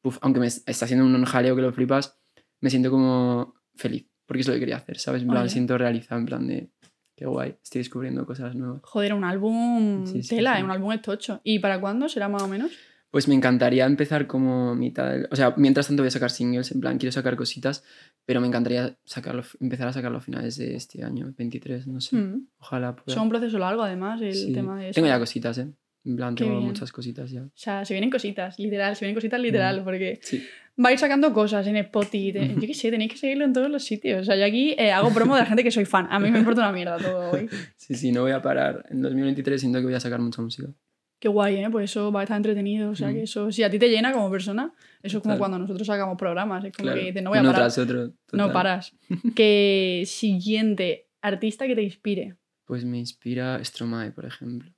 Puf, 0.03 0.19
aunque 0.21 0.41
me 0.41 0.47
es- 0.47 0.63
está 0.67 0.85
haciendo 0.85 1.05
un 1.07 1.25
jaleo 1.25 1.57
que 1.57 1.63
lo 1.63 1.73
flipas, 1.73 2.19
me 2.61 2.71
siento 2.71 2.91
como 2.91 3.55
feliz, 3.75 4.09
porque 4.27 4.41
es 4.43 4.49
lo 4.49 4.55
que 4.55 4.61
quería 4.61 4.77
hacer, 4.77 4.99
¿sabes? 4.99 5.23
En 5.23 5.29
plan, 5.29 5.43
Oye. 5.43 5.51
siento 5.51 5.77
realizado, 5.79 6.21
en 6.21 6.27
plan 6.27 6.47
de, 6.47 6.71
qué 7.17 7.27
guay, 7.27 7.57
estoy 7.63 7.81
descubriendo 7.81 8.25
cosas 8.27 8.55
nuevas. 8.55 8.81
Joder, 8.85 9.15
un 9.15 9.25
álbum 9.25 10.07
Sí, 10.07 10.23
sí, 10.23 10.37
tela, 10.37 10.55
sí. 10.55 10.61
¿eh? 10.61 10.65
un 10.65 10.71
álbum 10.71 10.93
estocho. 10.93 11.41
¿Y 11.45 11.59
para 11.59 11.81
cuándo 11.81 12.09
será 12.09 12.29
más 12.29 12.43
o 12.43 12.49
menos? 12.49 12.71
Pues 13.11 13.27
me 13.27 13.35
encantaría 13.35 13.87
empezar 13.87 14.27
como 14.27 14.75
mitad 14.75 15.11
del... 15.11 15.29
O 15.31 15.37
sea, 15.37 15.55
mientras 15.57 15.87
tanto 15.87 16.03
voy 16.03 16.09
a 16.09 16.11
sacar 16.11 16.31
singles, 16.31 16.71
en 16.73 16.81
plan, 16.81 16.99
quiero 16.99 17.11
sacar 17.11 17.37
cositas, 17.37 17.83
pero 18.27 18.41
me 18.43 18.47
encantaría 18.47 18.99
sacarlo, 19.05 19.43
empezar 19.61 19.89
a 19.89 19.95
sacarlo 19.95 20.19
a 20.19 20.21
finales 20.21 20.59
de 20.59 20.75
este 20.77 21.03
año, 21.03 21.33
23, 21.37 21.87
no 21.87 22.03
sé. 22.03 22.17
Mm. 22.17 22.49
Ojalá 22.59 22.95
pueda. 22.95 23.15
Son 23.15 23.23
un 23.25 23.29
proceso 23.31 23.59
largo, 23.59 23.83
además, 23.83 24.21
el 24.21 24.53
tema 24.53 24.79
de 24.79 24.91
eso. 24.91 24.97
Tengo 24.97 25.09
ya 25.09 25.19
cositas, 25.19 25.57
¿eh? 25.57 25.73
En 26.09 26.17
plan, 26.17 26.35
Qué 26.35 26.45
tengo 26.45 26.57
bien. 26.57 26.69
muchas 26.69 26.91
cositas 26.91 27.31
ya. 27.31 27.43
O 27.43 27.51
sea, 27.55 27.85
se 27.85 27.93
vienen 27.95 28.09
cositas, 28.11 28.59
literal, 28.59 28.97
se 28.97 29.05
vienen 29.05 29.15
cositas 29.15 29.39
literal, 29.41 29.83
porque 29.85 30.19
Sí. 30.23 30.43
va 30.83 30.89
a 30.89 30.93
ir 30.93 30.99
sacando 30.99 31.33
cosas 31.35 31.67
en 31.67 31.77
Spotify. 31.77 32.33
te- 32.33 32.55
Yo 32.55 32.61
qué 32.61 32.73
sé, 32.75 32.91
tenéis 32.91 33.13
que 33.13 33.19
seguirlo 33.19 33.45
en 33.45 33.53
todos 33.53 33.71
los 33.71 33.85
sitios. 33.85 34.23
O 34.23 34.25
sea, 34.25 34.37
yo 34.37 34.45
aquí 34.47 34.75
eh, 34.79 34.91
hago 34.91 35.11
promo 35.13 35.35
de 35.35 35.41
la 35.43 35.47
gente 35.47 35.63
que 35.63 35.71
soy 35.71 35.85
fan. 35.85 36.07
A 36.11 36.19
mí 36.19 36.31
me 36.31 36.39
importa 36.39 36.63
una 36.63 36.73
mierda 36.73 36.97
todo 36.99 37.31
hoy. 37.33 37.49
Sí, 37.77 37.95
sí, 37.95 38.11
no 38.13 38.23
voy 38.23 38.33
a 38.33 38.41
parar. 38.43 38.87
En 38.91 39.03
2023 39.03 39.61
siento 39.61 39.79
que 39.81 39.85
voy 39.85 39.95
a 39.95 40.01
sacar 40.01 40.21
mucha 40.21 40.41
música. 40.43 40.69
Qué 41.21 41.29
guay, 41.29 41.57
¿eh? 41.57 41.69
Pues 41.71 41.91
eso 41.91 42.13
va 42.13 42.21
a 42.21 42.23
estar 42.23 42.37
entretenido. 42.37 42.91
O 42.91 42.95
sea, 42.95 43.09
Mm. 43.09 43.15
que 43.15 43.23
eso, 43.25 43.51
si 43.53 43.63
a 43.65 43.71
ti 43.71 43.79
te 43.79 43.89
llena 43.89 44.13
como 44.13 44.31
persona, 44.31 44.73
eso 45.03 45.19
es 45.19 45.23
como 45.23 45.37
cuando 45.37 45.59
nosotros 45.59 45.87
sacamos 45.87 46.17
programas. 46.17 46.65
Es 46.65 46.73
como 46.73 46.85
Claro. 46.85 47.01
que 47.01 47.07
dices, 47.07 47.23
no 47.23 47.31
voy 47.31 47.39
a 47.39 47.43
Uno 47.43 47.51
parar. 47.51 47.65
tras 47.73 47.79
otro. 47.79 48.13
No 48.33 48.53
paras. 48.53 48.95
que 49.37 50.05
siguiente, 50.07 51.09
artista 51.21 51.67
que 51.67 51.75
te 51.75 51.83
inspire. 51.83 52.37
Pues 52.67 52.85
me 52.85 52.99
inspira 52.99 53.63
Stromae, 53.65 54.13
por 54.13 54.27
ejemplo. 54.27 54.71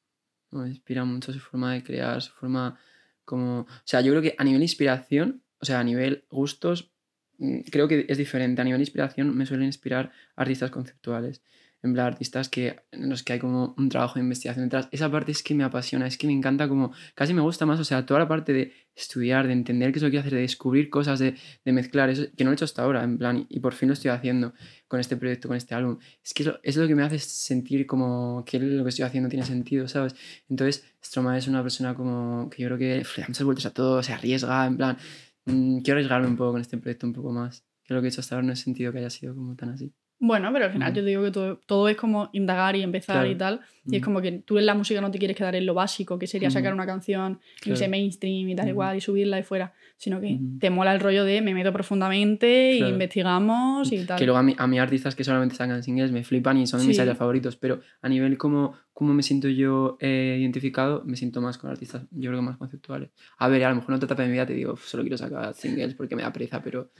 Me 0.50 0.68
inspira 0.68 1.04
mucho 1.04 1.32
su 1.32 1.40
forma 1.40 1.72
de 1.72 1.82
crear, 1.82 2.20
su 2.22 2.32
forma 2.32 2.78
como... 3.24 3.60
O 3.60 3.66
sea, 3.84 4.00
yo 4.00 4.12
creo 4.12 4.22
que 4.22 4.34
a 4.38 4.44
nivel 4.44 4.62
inspiración, 4.62 5.42
o 5.60 5.64
sea, 5.64 5.80
a 5.80 5.84
nivel 5.84 6.24
gustos, 6.30 6.92
mm, 7.38 7.60
creo 7.70 7.88
que 7.88 8.06
es 8.08 8.18
diferente. 8.18 8.60
A 8.60 8.64
nivel 8.64 8.80
inspiración 8.80 9.36
me 9.36 9.46
suelen 9.46 9.66
inspirar 9.66 10.12
artistas 10.36 10.70
conceptuales. 10.70 11.42
En 11.82 11.94
plan, 11.94 12.06
artistas 12.06 12.48
que, 12.48 12.76
en 12.92 13.08
los 13.08 13.22
que 13.22 13.34
hay 13.34 13.38
como 13.38 13.74
un 13.78 13.88
trabajo 13.88 14.14
de 14.14 14.20
investigación 14.20 14.66
detrás. 14.66 14.88
Esa 14.92 15.10
parte 15.10 15.32
es 15.32 15.42
que 15.42 15.54
me 15.54 15.64
apasiona, 15.64 16.06
es 16.06 16.18
que 16.18 16.26
me 16.26 16.32
encanta 16.32 16.68
como... 16.68 16.92
Casi 17.14 17.32
me 17.32 17.40
gusta 17.40 17.64
más, 17.64 17.80
o 17.80 17.84
sea, 17.84 18.04
toda 18.04 18.20
la 18.20 18.28
parte 18.28 18.52
de 18.52 18.72
estudiar, 18.94 19.46
de 19.46 19.54
entender 19.54 19.92
qué 19.92 19.98
es 19.98 20.02
lo 20.02 20.08
que 20.08 20.12
quiero 20.12 20.20
hacer, 20.20 20.34
de 20.34 20.42
descubrir 20.42 20.90
cosas, 20.90 21.18
de, 21.18 21.36
de 21.64 21.72
mezclar, 21.72 22.10
eso 22.10 22.24
que 22.36 22.44
no 22.44 22.50
lo 22.50 22.52
he 22.52 22.56
hecho 22.56 22.64
hasta 22.66 22.82
ahora, 22.82 23.02
en 23.02 23.18
plan, 23.18 23.46
y 23.48 23.60
por 23.60 23.72
fin 23.74 23.88
lo 23.88 23.94
estoy 23.94 24.10
haciendo 24.10 24.52
con 24.88 25.00
este 25.00 25.16
proyecto, 25.16 25.48
con 25.48 25.56
este 25.56 25.74
álbum. 25.74 25.98
Es 26.22 26.34
que 26.34 26.42
es 26.42 26.46
lo, 26.48 26.60
es 26.62 26.76
lo 26.76 26.86
que 26.86 26.94
me 26.94 27.02
hace 27.02 27.18
sentir 27.18 27.86
como 27.86 28.44
que 28.44 28.58
lo 28.58 28.82
que 28.84 28.90
estoy 28.90 29.04
haciendo 29.04 29.28
tiene 29.28 29.46
sentido, 29.46 29.88
¿sabes? 29.88 30.14
Entonces, 30.48 30.84
Stromae 31.02 31.38
es 31.38 31.48
una 31.48 31.62
persona 31.62 31.94
como 31.94 32.50
que 32.50 32.62
yo 32.62 32.68
creo 32.68 32.78
que 32.78 32.96
le 32.96 33.22
da 33.22 33.28
muchas 33.28 33.44
vueltas 33.44 33.66
a 33.66 33.72
todo, 33.72 34.02
se 34.02 34.12
arriesga, 34.12 34.66
en 34.66 34.76
plan, 34.76 34.98
mm, 35.46 35.78
quiero 35.80 35.96
arriesgarme 35.98 36.28
un 36.28 36.36
poco 36.36 36.52
con 36.52 36.60
este 36.60 36.76
proyecto 36.78 37.06
un 37.06 37.12
poco 37.14 37.32
más. 37.32 37.64
Que 37.84 37.94
lo 37.94 38.00
que 38.00 38.08
he 38.08 38.10
hecho 38.10 38.20
hasta 38.20 38.34
ahora 38.36 38.46
no 38.46 38.52
he 38.52 38.56
sentido 38.56 38.92
que 38.92 38.98
haya 38.98 39.10
sido 39.10 39.34
como 39.34 39.56
tan 39.56 39.70
así. 39.70 39.92
Bueno, 40.22 40.52
pero 40.52 40.66
al 40.66 40.72
final 40.72 40.92
yo 40.92 41.02
te 41.02 41.09
digo 41.09 41.24
que 41.24 41.30
todo, 41.30 41.56
todo 41.64 41.88
es 41.88 41.96
como 41.96 42.28
indagar 42.35 42.76
y 42.76 42.83
empezar 42.83 43.16
Claro. 43.16 43.30
y 43.30 43.35
tal. 43.37 43.61
Y 43.87 43.96
es 43.96 44.02
como 44.02 44.20
que 44.20 44.33
tú 44.33 44.59
en 44.59 44.66
la 44.66 44.74
música 44.74 45.00
no 45.00 45.11
te 45.11 45.18
quieres 45.18 45.35
quedar 45.35 45.54
en 45.56 45.64
lo 45.64 45.72
básico, 45.72 46.18
que 46.18 46.26
sería 46.26 46.50
sacar 46.50 46.74
una 46.74 46.85
canción, 46.85 47.40
y 47.56 47.61
Claro. 47.62 47.74
ese 47.76 47.88
mainstream 47.88 48.50
y 48.50 48.54
tal 48.54 48.66
Ujú. 48.66 48.70
igual, 48.72 48.96
y 48.98 49.00
subirla 49.00 49.38
y 49.38 49.42
fuera. 49.42 49.72
Sino 49.96 50.20
que 50.20 50.38
te 50.61 50.68
mola 50.68 50.92
el 50.92 51.00
rollo 51.00 51.24
de 51.24 51.40
me 51.40 51.54
meto 51.54 51.72
profundamente 51.72 52.74
Claro. 52.76 52.90
y 52.90 52.92
investigamos 52.92 53.92
y 53.92 54.04
tal. 54.04 54.18
Que 54.18 54.26
luego 54.26 54.38
a 54.38 54.42
mí, 54.42 54.54
a 54.59 54.66
mí 54.66 54.78
artistas 54.78 55.14
que 55.14 55.24
solamente 55.24 55.54
sacan 55.56 55.83
singles 55.83 56.12
me 56.12 56.22
flipan 56.22 56.59
y 56.59 56.66
son 56.66 56.87
mis 56.87 56.96
Sí. 56.96 57.02
áreas 57.02 57.16
favoritos, 57.16 57.56
pero 57.56 57.80
a 58.02 58.09
nivel 58.09 58.37
como 58.37 58.74
cómo 58.92 59.14
me 59.14 59.22
siento 59.22 59.48
yo 59.48 59.96
eh, 60.00 60.37
identificado, 60.38 61.02
me 61.06 61.16
siento 61.16 61.40
más 61.40 61.56
con 61.56 61.70
artistas, 61.70 62.02
yo 62.11 62.28
creo 62.30 62.40
que 62.40 62.46
más 62.46 62.59
conceptuales. 62.59 63.09
A 63.38 63.48
ver, 63.48 63.64
a 63.64 63.70
lo 63.70 63.76
mejor 63.76 63.90
en 63.92 63.96
otra 63.96 64.04
etapa 64.06 64.22
de 64.22 64.28
mi 64.28 64.35
vida 64.35 64.44
te 64.44 64.52
digo, 64.52 64.74
"Uf, 64.74 64.85
solo 64.87 65.02
quiero 65.02 65.16
sacar 65.16 65.54
singles 65.54 65.94
porque 65.94 66.14
me 66.14 66.22
da 66.22 66.30
pereza, 66.30 66.62
pero 66.62 66.90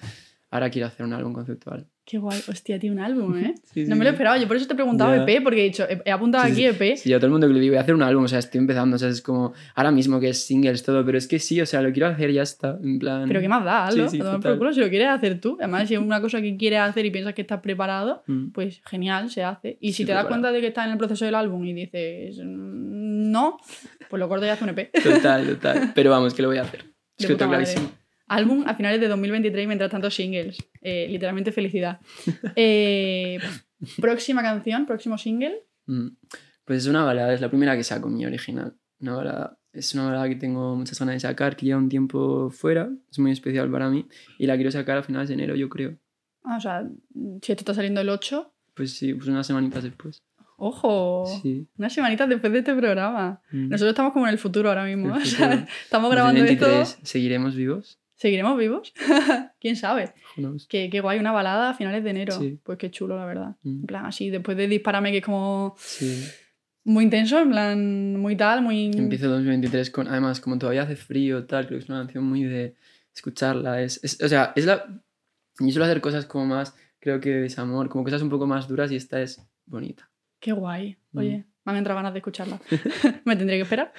ahora 0.51 0.71
quiero 0.71 0.87
hacer 0.89 1.07
un 1.07 1.13
álbum 1.13 1.33
conceptual. 1.33 1.87
Qué 2.05 2.19
guay. 2.19 2.41
Hostia, 2.49 2.77
tío, 2.81 2.91
un 2.91 2.99
álbum, 2.99 3.37
¿eh? 3.45 3.55
Sí, 3.73 3.85
no 3.85 3.95
sí, 3.95 3.99
me 3.99 4.05
lo 4.05 4.11
esperaba. 4.11 4.37
Yo 4.37 4.49
por 4.49 4.57
eso 4.57 4.67
te 4.67 4.73
he 4.73 4.77
preguntado. 4.77 5.15
EP, 5.15 5.43
porque 5.45 5.61
he 5.61 5.65
dicho, 5.65 5.85
he 5.89 6.03
he 6.05 6.11
apuntado 6.11 6.45
Sí, 6.47 6.51
aquí. 6.51 6.65
EP. 6.67 6.97
Sí, 6.97 7.09
yo 7.09 7.17
a 7.19 7.21
todo 7.21 7.27
el 7.27 7.33
mundo 7.33 7.47
que 7.47 7.55
le 7.55 7.61
digo, 7.61 7.73
voy 7.73 7.79
a 7.79 7.83
hacer 7.83 7.95
un 7.95 8.03
álbum, 8.03 8.25
o 8.25 8.29
sea, 8.29 8.41
estoy 8.41 8.59
empezando, 8.59 8.97
o 8.97 8.99
sea, 8.99 9.09
es 9.11 9.23
como 9.23 9.53
ahora 9.77 9.93
mismo 9.93 10.19
que 10.19 10.31
es 10.31 10.45
singles 10.45 10.83
todo, 10.83 11.05
pero 11.05 11.19
es 11.19 11.29
que 11.29 11.39
sí, 11.39 11.61
o 11.61 11.67
sea, 11.67 11.83
lo 11.83 11.93
quiero 11.93 12.09
hacer 12.09 12.33
ya 12.33 12.43
está, 12.43 12.77
en 12.83 12.99
plan... 12.99 13.29
Pero 13.29 13.41
qué 13.41 13.49
más 13.49 13.65
da, 13.65 13.91
tomar 13.91 14.41
por 14.41 14.59
culo 14.59 14.73
si 14.73 14.81
lo 14.81 14.89
quieres 14.89 15.09
hacer 15.09 15.41
tú. 15.41 15.57
Además, 15.61 15.87
si 15.87 15.95
es 15.95 16.01
una 16.01 16.21
cosa 16.21 16.41
que 16.43 16.57
quieres 16.57 16.81
hacer 16.81 17.07
y 17.07 17.11
piensas 17.13 17.35
que 17.35 17.43
estás 17.43 17.61
preparado, 17.61 18.25
Mm. 18.27 18.51
pues 18.51 18.81
genial, 18.87 19.31
se 19.31 19.45
hace. 19.45 19.79
Y 19.81 19.93
si 19.93 20.05
te 20.05 20.13
das 20.13 20.23
preparado. 20.25 20.29
cuenta 20.29 20.53
de 20.53 20.61
que 20.63 20.67
estás 20.69 20.87
en 20.87 20.93
el 20.93 20.99
proceso 20.99 21.25
del 21.27 21.35
álbum 21.37 21.65
y 21.65 21.75
dices 21.75 22.39
"Mm, 22.45 23.31
no, 23.31 23.59
pues 24.09 24.19
lo 24.19 24.29
cortas 24.29 24.49
y 24.49 24.51
haces 24.51 24.63
un 24.63 24.69
EP. 24.71 24.91
Total, 25.03 25.47
total. 25.61 25.93
Pero 25.95 26.11
vamos, 26.11 26.35
que 26.35 26.43
lo 26.43 26.49
voy 26.49 26.59
a 26.59 26.63
hacer. 26.63 26.87
Es 27.19 27.29
De 27.29 27.37
que 27.37 27.45
clarísimo. 27.47 27.91
Álbum 28.31 28.63
a 28.67 28.75
finales 28.75 29.01
de 29.01 29.09
2023 29.09 29.65
y 29.65 29.67
mientras 29.67 29.91
tanto 29.91 30.11
singles. 30.11 30.57
Eh, 30.81 31.07
literalmente 31.11 31.53
felicidad. 31.53 31.99
Eh, 32.57 33.39
próxima 34.01 34.43
canción, 34.43 34.87
próximo 34.87 35.19
single. 35.19 35.63
Mm. 35.87 36.09
Pues 36.65 36.83
es 36.85 36.87
una 36.89 37.05
balada, 37.05 37.33
es 37.35 37.41
la 37.41 37.49
primera 37.49 37.77
que 37.77 37.83
saco 37.85 38.09
mi 38.09 38.25
original. 38.27 38.75
Una 39.01 39.15
balada. 39.17 39.59
Es 39.73 39.95
una 39.95 40.05
balada 40.07 40.29
que 40.29 40.37
tengo 40.37 40.77
muchas 40.77 40.99
ganas 40.99 41.15
de 41.15 41.21
sacar, 41.21 41.57
que 41.57 41.67
lleva 41.67 41.79
un 41.79 41.89
tiempo 41.89 42.51
fuera, 42.51 42.91
es 43.11 43.19
muy 43.19 43.31
especial 43.31 43.71
para 43.71 43.89
mí 43.89 44.07
y 44.39 44.47
la 44.47 44.57
quiero 44.57 44.71
sacar 44.71 44.99
a 44.99 45.03
finales 45.03 45.29
de 45.29 45.35
enero, 45.35 45.55
yo 45.55 45.69
creo. 45.69 45.97
Ah, 46.45 46.57
o 46.57 46.61
sea, 46.61 46.89
si 47.43 47.53
esto 47.53 47.63
está 47.63 47.75
saliendo 47.75 48.01
el 48.01 48.09
8, 48.09 48.53
Pues 48.75 48.93
sí, 48.95 49.15
pues 49.15 49.29
unas 49.29 49.47
semanitas 49.47 49.83
después. 49.85 50.19
ojo, 50.57 51.25
Sí. 51.43 51.67
unas 51.79 51.93
semanitas 51.93 52.29
después 52.29 52.53
de 52.53 52.59
este 52.61 52.75
programa. 52.75 53.41
Mm. 53.53 53.69
Nosotros 53.69 53.91
estamos 53.91 54.13
como 54.13 54.27
en 54.27 54.33
el 54.33 54.39
futuro 54.39 54.69
ahora 54.69 54.85
mismo. 54.85 55.15
El 55.17 55.23
o 55.23 55.25
sea, 55.25 55.51
futuro. 55.51 55.67
estamos 55.85 56.11
grabando 56.11 56.41
esto. 56.45 56.67
2023, 56.67 57.09
¿Seguiremos 57.09 57.55
vivos? 57.55 57.99
¿Seguiremos 58.21 58.59
vivos? 58.59 58.93
¿Quién 59.61 59.77
sabe? 59.77 60.13
Qué, 60.69 60.91
qué 60.91 61.01
guay, 61.01 61.19
una 61.19 61.33
balada 61.33 61.71
a 61.71 61.75
finales 61.75 62.05
de 62.05 62.11
enero. 62.11 62.39
Sí. 62.39 62.61
Pues 62.63 62.77
qué 62.77 62.91
chulo, 62.91 63.17
la 63.17 63.25
verdad. 63.25 63.57
Mm. 63.63 63.81
En 63.81 63.87
plan, 63.87 64.05
así, 64.05 64.29
después 64.29 64.59
de 64.59 64.69
dispararme, 64.69 65.11
que 65.11 65.19
es 65.19 65.25
como 65.25 65.75
Sí. 65.79 66.23
muy 66.85 67.05
intenso, 67.05 67.39
en 67.41 67.49
plan, 67.51 68.17
muy 68.19 68.37
tal, 68.37 68.61
muy. 68.61 68.91
Empiezo 68.95 69.31
2023 69.31 69.91
con, 69.91 70.07
además, 70.07 70.39
como 70.41 70.59
todavía 70.59 70.83
hace 70.83 70.97
frío, 70.97 71.47
tal, 71.47 71.67
creo 71.67 71.79
que 71.79 71.85
es 71.85 71.89
una 71.89 72.01
canción 72.01 72.25
muy 72.25 72.45
de 72.45 72.75
escucharla. 73.15 73.81
Es, 73.81 74.05
es- 74.05 74.21
o 74.23 74.29
sea, 74.29 74.53
es 74.55 74.67
la... 74.67 74.85
Yo 75.59 75.71
suelo 75.71 75.87
hacer 75.87 76.03
cosas 76.03 76.27
como 76.27 76.45
más, 76.45 76.75
creo 76.99 77.21
que 77.21 77.31
de 77.31 77.41
desamor, 77.43 77.89
como 77.89 78.05
cosas 78.05 78.21
un 78.21 78.29
poco 78.29 78.47
más 78.47 78.69
duras 78.69 78.93
y 78.93 78.97
esta 78.97 79.23
es 79.23 79.43
bonita. 79.65 80.11
Qué 80.41 80.53
guay. 80.53 80.99
Mm. 81.13 81.43
Me 81.65 81.73
han 81.73 81.79
entrado 81.79 81.97
ganas 81.97 82.13
de 82.13 82.21
escucharla. 82.21 82.59
me 83.25 83.37
tendré 83.37 83.57
que 83.57 83.63
esperar. 83.63 83.93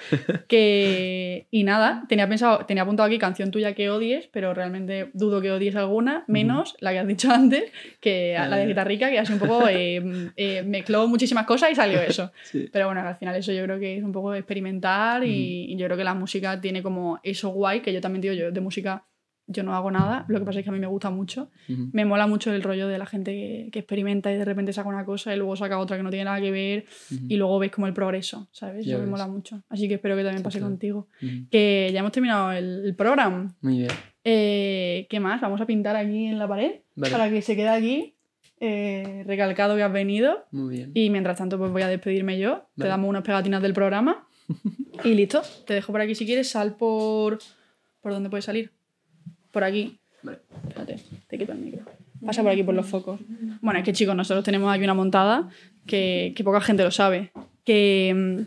Que... 0.48 1.46
Y 1.50 1.64
nada, 1.64 2.04
tenía 2.08 2.28
pensado, 2.28 2.66
tenía 2.66 2.82
apuntado 2.82 3.06
aquí 3.06 3.18
canción 3.18 3.50
tuya 3.50 3.74
que 3.74 3.88
odies, 3.88 4.28
pero 4.32 4.52
realmente 4.52 5.10
dudo 5.14 5.40
que 5.40 5.52
odies 5.52 5.76
alguna, 5.76 6.24
menos 6.26 6.76
la 6.80 6.92
que 6.92 6.98
has 6.98 7.06
dicho 7.06 7.30
antes, 7.32 7.70
que 8.00 8.34
la 8.36 8.56
de 8.56 8.66
guitarrica, 8.66 9.10
que 9.10 9.18
así 9.18 9.32
un 9.32 9.38
poco 9.38 9.68
eh, 9.68 10.32
eh, 10.36 10.62
mezcló 10.66 11.06
muchísimas 11.06 11.46
cosas 11.46 11.70
y 11.70 11.74
salió 11.74 12.00
eso. 12.00 12.32
Sí. 12.42 12.68
Pero 12.72 12.86
bueno, 12.86 13.00
al 13.00 13.16
final 13.16 13.36
eso 13.36 13.52
yo 13.52 13.62
creo 13.64 13.78
que 13.78 13.96
es 13.96 14.02
un 14.02 14.12
poco 14.12 14.34
experimentar 14.34 15.24
y, 15.24 15.72
y 15.72 15.76
yo 15.76 15.86
creo 15.86 15.96
que 15.96 16.04
la 16.04 16.14
música 16.14 16.60
tiene 16.60 16.82
como 16.82 17.20
eso 17.22 17.50
guay, 17.50 17.80
que 17.80 17.92
yo 17.92 18.00
también 18.00 18.22
digo 18.22 18.34
yo 18.34 18.50
de 18.50 18.60
música 18.60 19.04
yo 19.46 19.62
no 19.62 19.74
hago 19.74 19.90
nada, 19.90 20.24
lo 20.28 20.38
que 20.38 20.44
pasa 20.44 20.60
es 20.60 20.64
que 20.64 20.70
a 20.70 20.72
mí 20.72 20.78
me 20.78 20.86
gusta 20.86 21.10
mucho. 21.10 21.50
Me 21.68 22.04
mola 22.04 22.26
mucho 22.26 22.52
el 22.52 22.62
rollo 22.62 22.88
de 22.88 22.98
la 22.98 23.06
gente 23.06 23.32
que, 23.32 23.68
que 23.72 23.80
experimenta 23.80 24.32
y 24.32 24.36
de 24.36 24.44
repente 24.44 24.72
saca 24.72 24.88
una 24.88 25.04
cosa 25.04 25.34
y 25.34 25.36
luego 25.36 25.56
saca 25.56 25.78
otra 25.78 25.96
que 25.96 26.02
no 26.02 26.10
tiene 26.10 26.24
nada 26.26 26.40
que 26.40 26.50
ver 26.50 26.86
Ujú. 27.10 27.24
y 27.28 27.36
luego 27.36 27.58
ves 27.58 27.70
como 27.70 27.86
el 27.86 27.92
progreso, 27.92 28.48
¿sabes? 28.52 28.86
Eso 28.86 28.98
me 28.98 29.06
mola 29.06 29.26
mucho. 29.26 29.62
Así 29.68 29.88
que 29.88 29.94
espero 29.94 30.16
que 30.16 30.22
también 30.22 30.42
pase 30.42 30.60
contigo. 30.60 31.08
Que 31.50 31.90
ya 31.92 32.00
hemos 32.00 32.12
terminado 32.12 32.52
el, 32.52 32.82
el 32.86 32.94
programa. 32.94 33.54
Muy 33.60 33.78
bien. 33.78 33.90
Eh, 34.24 35.06
¿Qué 35.10 35.18
más? 35.20 35.40
Vamos 35.40 35.60
a 35.60 35.66
pintar 35.66 35.96
aquí 35.96 36.26
en 36.26 36.38
la 36.38 36.46
pared 36.46 36.76
Vale. 36.94 37.10
para 37.12 37.28
que 37.28 37.42
se 37.42 37.56
quede 37.56 37.68
aquí 37.68 38.14
eh, 38.60 39.24
recalcado 39.26 39.74
que 39.74 39.82
has 39.82 39.92
venido. 39.92 40.44
Muy 40.52 40.76
bien. 40.76 40.92
Y 40.94 41.10
mientras 41.10 41.36
tanto, 41.36 41.58
pues 41.58 41.72
voy 41.72 41.82
a 41.82 41.88
despedirme 41.88 42.38
yo. 42.38 42.68
Te 42.76 42.86
damos 42.86 43.08
unas 43.10 43.22
pegatinas 43.24 43.60
del 43.60 43.72
programa. 43.72 44.28
y 45.04 45.14
listo. 45.14 45.42
Te 45.66 45.74
dejo 45.74 45.90
por 45.90 46.00
aquí 46.00 46.14
si 46.14 46.24
quieres. 46.24 46.48
Sal 46.50 46.76
por. 46.76 47.38
¿Por 48.00 48.12
dónde 48.12 48.30
puedes 48.30 48.44
salir? 48.44 48.70
Por 49.52 49.64
aquí. 49.64 49.98
Vale. 50.22 50.38
Espérate, 50.68 50.96
te 51.28 51.38
quito 51.38 51.52
el 51.52 51.58
micro. 51.58 51.84
Pasa 52.24 52.42
por 52.42 52.52
aquí 52.52 52.62
por 52.62 52.74
los 52.74 52.86
focos. 52.86 53.20
Bueno, 53.60 53.78
es 53.78 53.84
que 53.84 53.92
chicos, 53.92 54.16
nosotros 54.16 54.44
tenemos 54.44 54.72
aquí 54.72 54.84
una 54.84 54.94
montada 54.94 55.48
que, 55.86 56.32
que 56.36 56.44
poca 56.44 56.60
gente 56.60 56.82
lo 56.82 56.90
sabe. 56.90 57.32
Que 57.64 58.12
mm, 58.14 58.40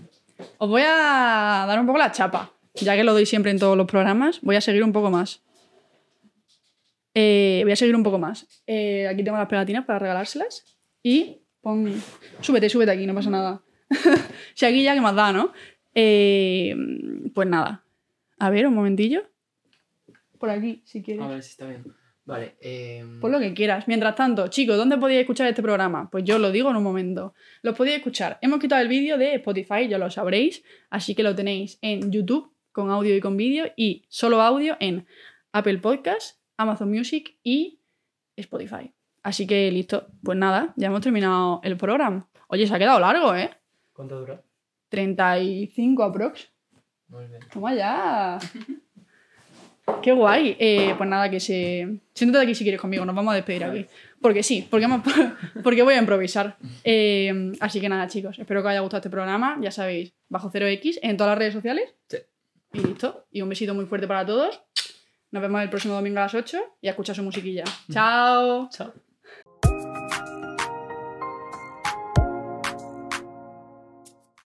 os 0.58 0.70
voy 0.70 0.82
a 0.86 1.66
dar 1.68 1.80
un 1.80 1.86
poco 1.86 1.99
la 1.99 2.12
chapa. 2.12 2.51
Ya 2.76 2.95
que 2.95 3.03
lo 3.03 3.14
doy 3.14 3.26
siempre 3.26 3.51
en 3.51 3.60
todos 3.60 3.78
los 3.78 3.88
programas, 3.88 4.41
voy 4.41 4.58
a 4.58 4.62
seguir 4.62 4.84
un 4.84 4.91
poco 4.91 5.10
más. 5.10 5.41
Eh, 7.14 7.62
voy 7.64 7.72
a 7.72 7.76
seguir 7.78 7.95
un 7.95 8.03
poco 8.03 8.20
más. 8.20 8.47
Eh, 8.68 9.08
aquí 9.08 9.24
tengo 9.24 9.38
las 9.38 9.47
pegatinas 9.47 9.86
para 9.86 9.99
regalárselas. 9.99 10.78
Y 11.01 11.41
pon. 11.62 12.01
Súbete, 12.41 12.70
súbete 12.70 12.91
aquí, 12.91 13.08
no 13.08 13.16
pasa 13.16 13.30
nada. 13.30 13.62
si 14.53 14.66
aquí 14.66 14.84
ya 14.84 14.93
que 14.93 15.01
más 15.01 15.16
da, 15.16 15.32
¿no? 15.32 15.53
Eh, 15.93 16.76
pues 17.34 17.47
nada. 17.47 17.84
A 18.38 18.49
ver, 18.49 18.68
un 18.68 18.74
momentillo. 18.74 19.24
Por 20.46 20.54
aquí, 20.54 20.84
si 20.86 21.02
quieres. 21.02 21.24
A 21.24 21.28
ver 21.28 21.41
si 21.41 21.52
está 21.52 21.66
bien. 21.66 21.84
Vale. 22.24 22.56
Eh... 22.62 23.04
Pon 23.20 23.32
lo 23.32 23.39
que 23.39 23.56
quieras. 23.56 23.88
Mientras 23.88 24.14
tanto, 24.14 24.48
chicos, 24.48 24.78
¿dónde 24.78 25.00
podéis 25.00 25.22
escuchar 25.22 25.48
este 25.48 25.64
programa? 25.64 26.08
Pues 26.12 26.24
yo 26.24 26.38
lo 26.38 26.52
digo 26.52 26.70
en 26.70 26.76
un 26.76 26.84
momento. 26.84 27.34
Lo 27.64 27.74
podéis 27.74 27.98
escuchar. 27.98 28.38
Hemos 28.43 28.60
quitado 28.60 28.80
el 28.84 28.88
vídeo 28.88 29.18
de 29.18 29.34
Spotify, 29.34 29.88
ya 29.88 29.98
lo 29.98 30.12
sabréis. 30.12 30.64
Así 30.91 31.16
que 31.16 31.24
lo 31.24 31.34
tenéis 31.34 31.80
en 31.82 32.12
YouTube 32.12 32.54
con 32.72 32.91
audio 32.91 33.16
y 33.16 33.22
con 33.22 33.38
vídeo 33.38 33.72
y 33.76 34.06
solo 34.08 34.39
audio 34.39 34.78
en 34.80 35.08
Apple 35.52 35.80
Podcast, 35.80 36.39
Amazon 36.58 36.91
Music 36.91 37.39
y 37.41 37.80
Spotify. 38.36 38.93
Así 39.24 39.48
que 39.48 39.72
listo. 39.72 40.06
Pues 40.24 40.38
nada, 40.38 40.76
ya 40.78 40.89
hemos 40.89 41.02
terminado 41.02 41.60
el 41.64 41.76
programa. 41.76 42.30
Oye, 42.50 42.68
se 42.68 42.76
ha 42.76 42.78
quedado 42.78 43.00
largo, 43.00 43.34
¿eh? 43.34 43.50
¿Cuánto 43.93 44.20
dura? 44.20 44.43
35 44.89 46.04
aprox. 46.04 46.52
Muy 47.08 47.26
bien. 47.26 47.39
Toma 47.52 47.74
ya. 47.74 48.38
Qué 50.02 50.12
guay. 50.12 50.56
Eh, 50.60 50.94
pues 50.98 51.10
nada, 51.10 51.30
que 51.30 51.40
se. 51.40 52.00
Siéntate 52.14 52.44
aquí 52.44 52.56
si 52.56 52.64
quieres 52.64 52.82
conmigo, 52.82 53.06
nos 53.06 53.16
vamos 53.16 53.32
a 53.32 53.36
despedir 53.36 53.64
aquí. 53.64 53.86
Porque 54.22 54.44
sí, 54.44 54.68
porque, 54.70 54.88
porque 55.64 55.84
voy 55.84 55.94
a 55.94 56.00
improvisar. 56.00 56.58
Eh, 56.84 57.54
así 57.60 57.80
que 57.80 57.90
nada, 57.90 58.08
chicos, 58.08 58.38
espero 58.40 58.62
que 58.62 58.68
os 58.68 58.72
haya 58.72 58.80
gustado 58.82 59.00
este 59.00 59.10
programa. 59.10 59.58
Ya 59.62 59.72
sabéis, 59.72 60.14
bajo 60.30 60.52
0x 60.52 61.00
en 61.02 61.18
todas 61.18 61.32
las 61.32 61.40
redes 61.40 61.54
sociales. 61.54 61.94
Sí. 62.08 62.18
Y 62.74 62.80
listo. 62.80 63.26
Y 63.32 63.42
un 63.42 63.50
besito 63.50 63.74
muy 63.74 63.86
fuerte 63.86 64.08
para 64.08 64.26
todos. 64.26 64.62
Nos 65.32 65.42
vemos 65.42 65.62
el 65.62 65.70
próximo 65.70 65.96
domingo 65.96 66.20
a 66.20 66.24
las 66.24 66.34
8 66.34 66.58
y 66.82 66.88
a 66.88 66.92
escuchar 66.92 67.16
su 67.16 67.24
musiquilla. 67.24 67.64
Chao. 67.92 68.70
Chao. 68.70 68.94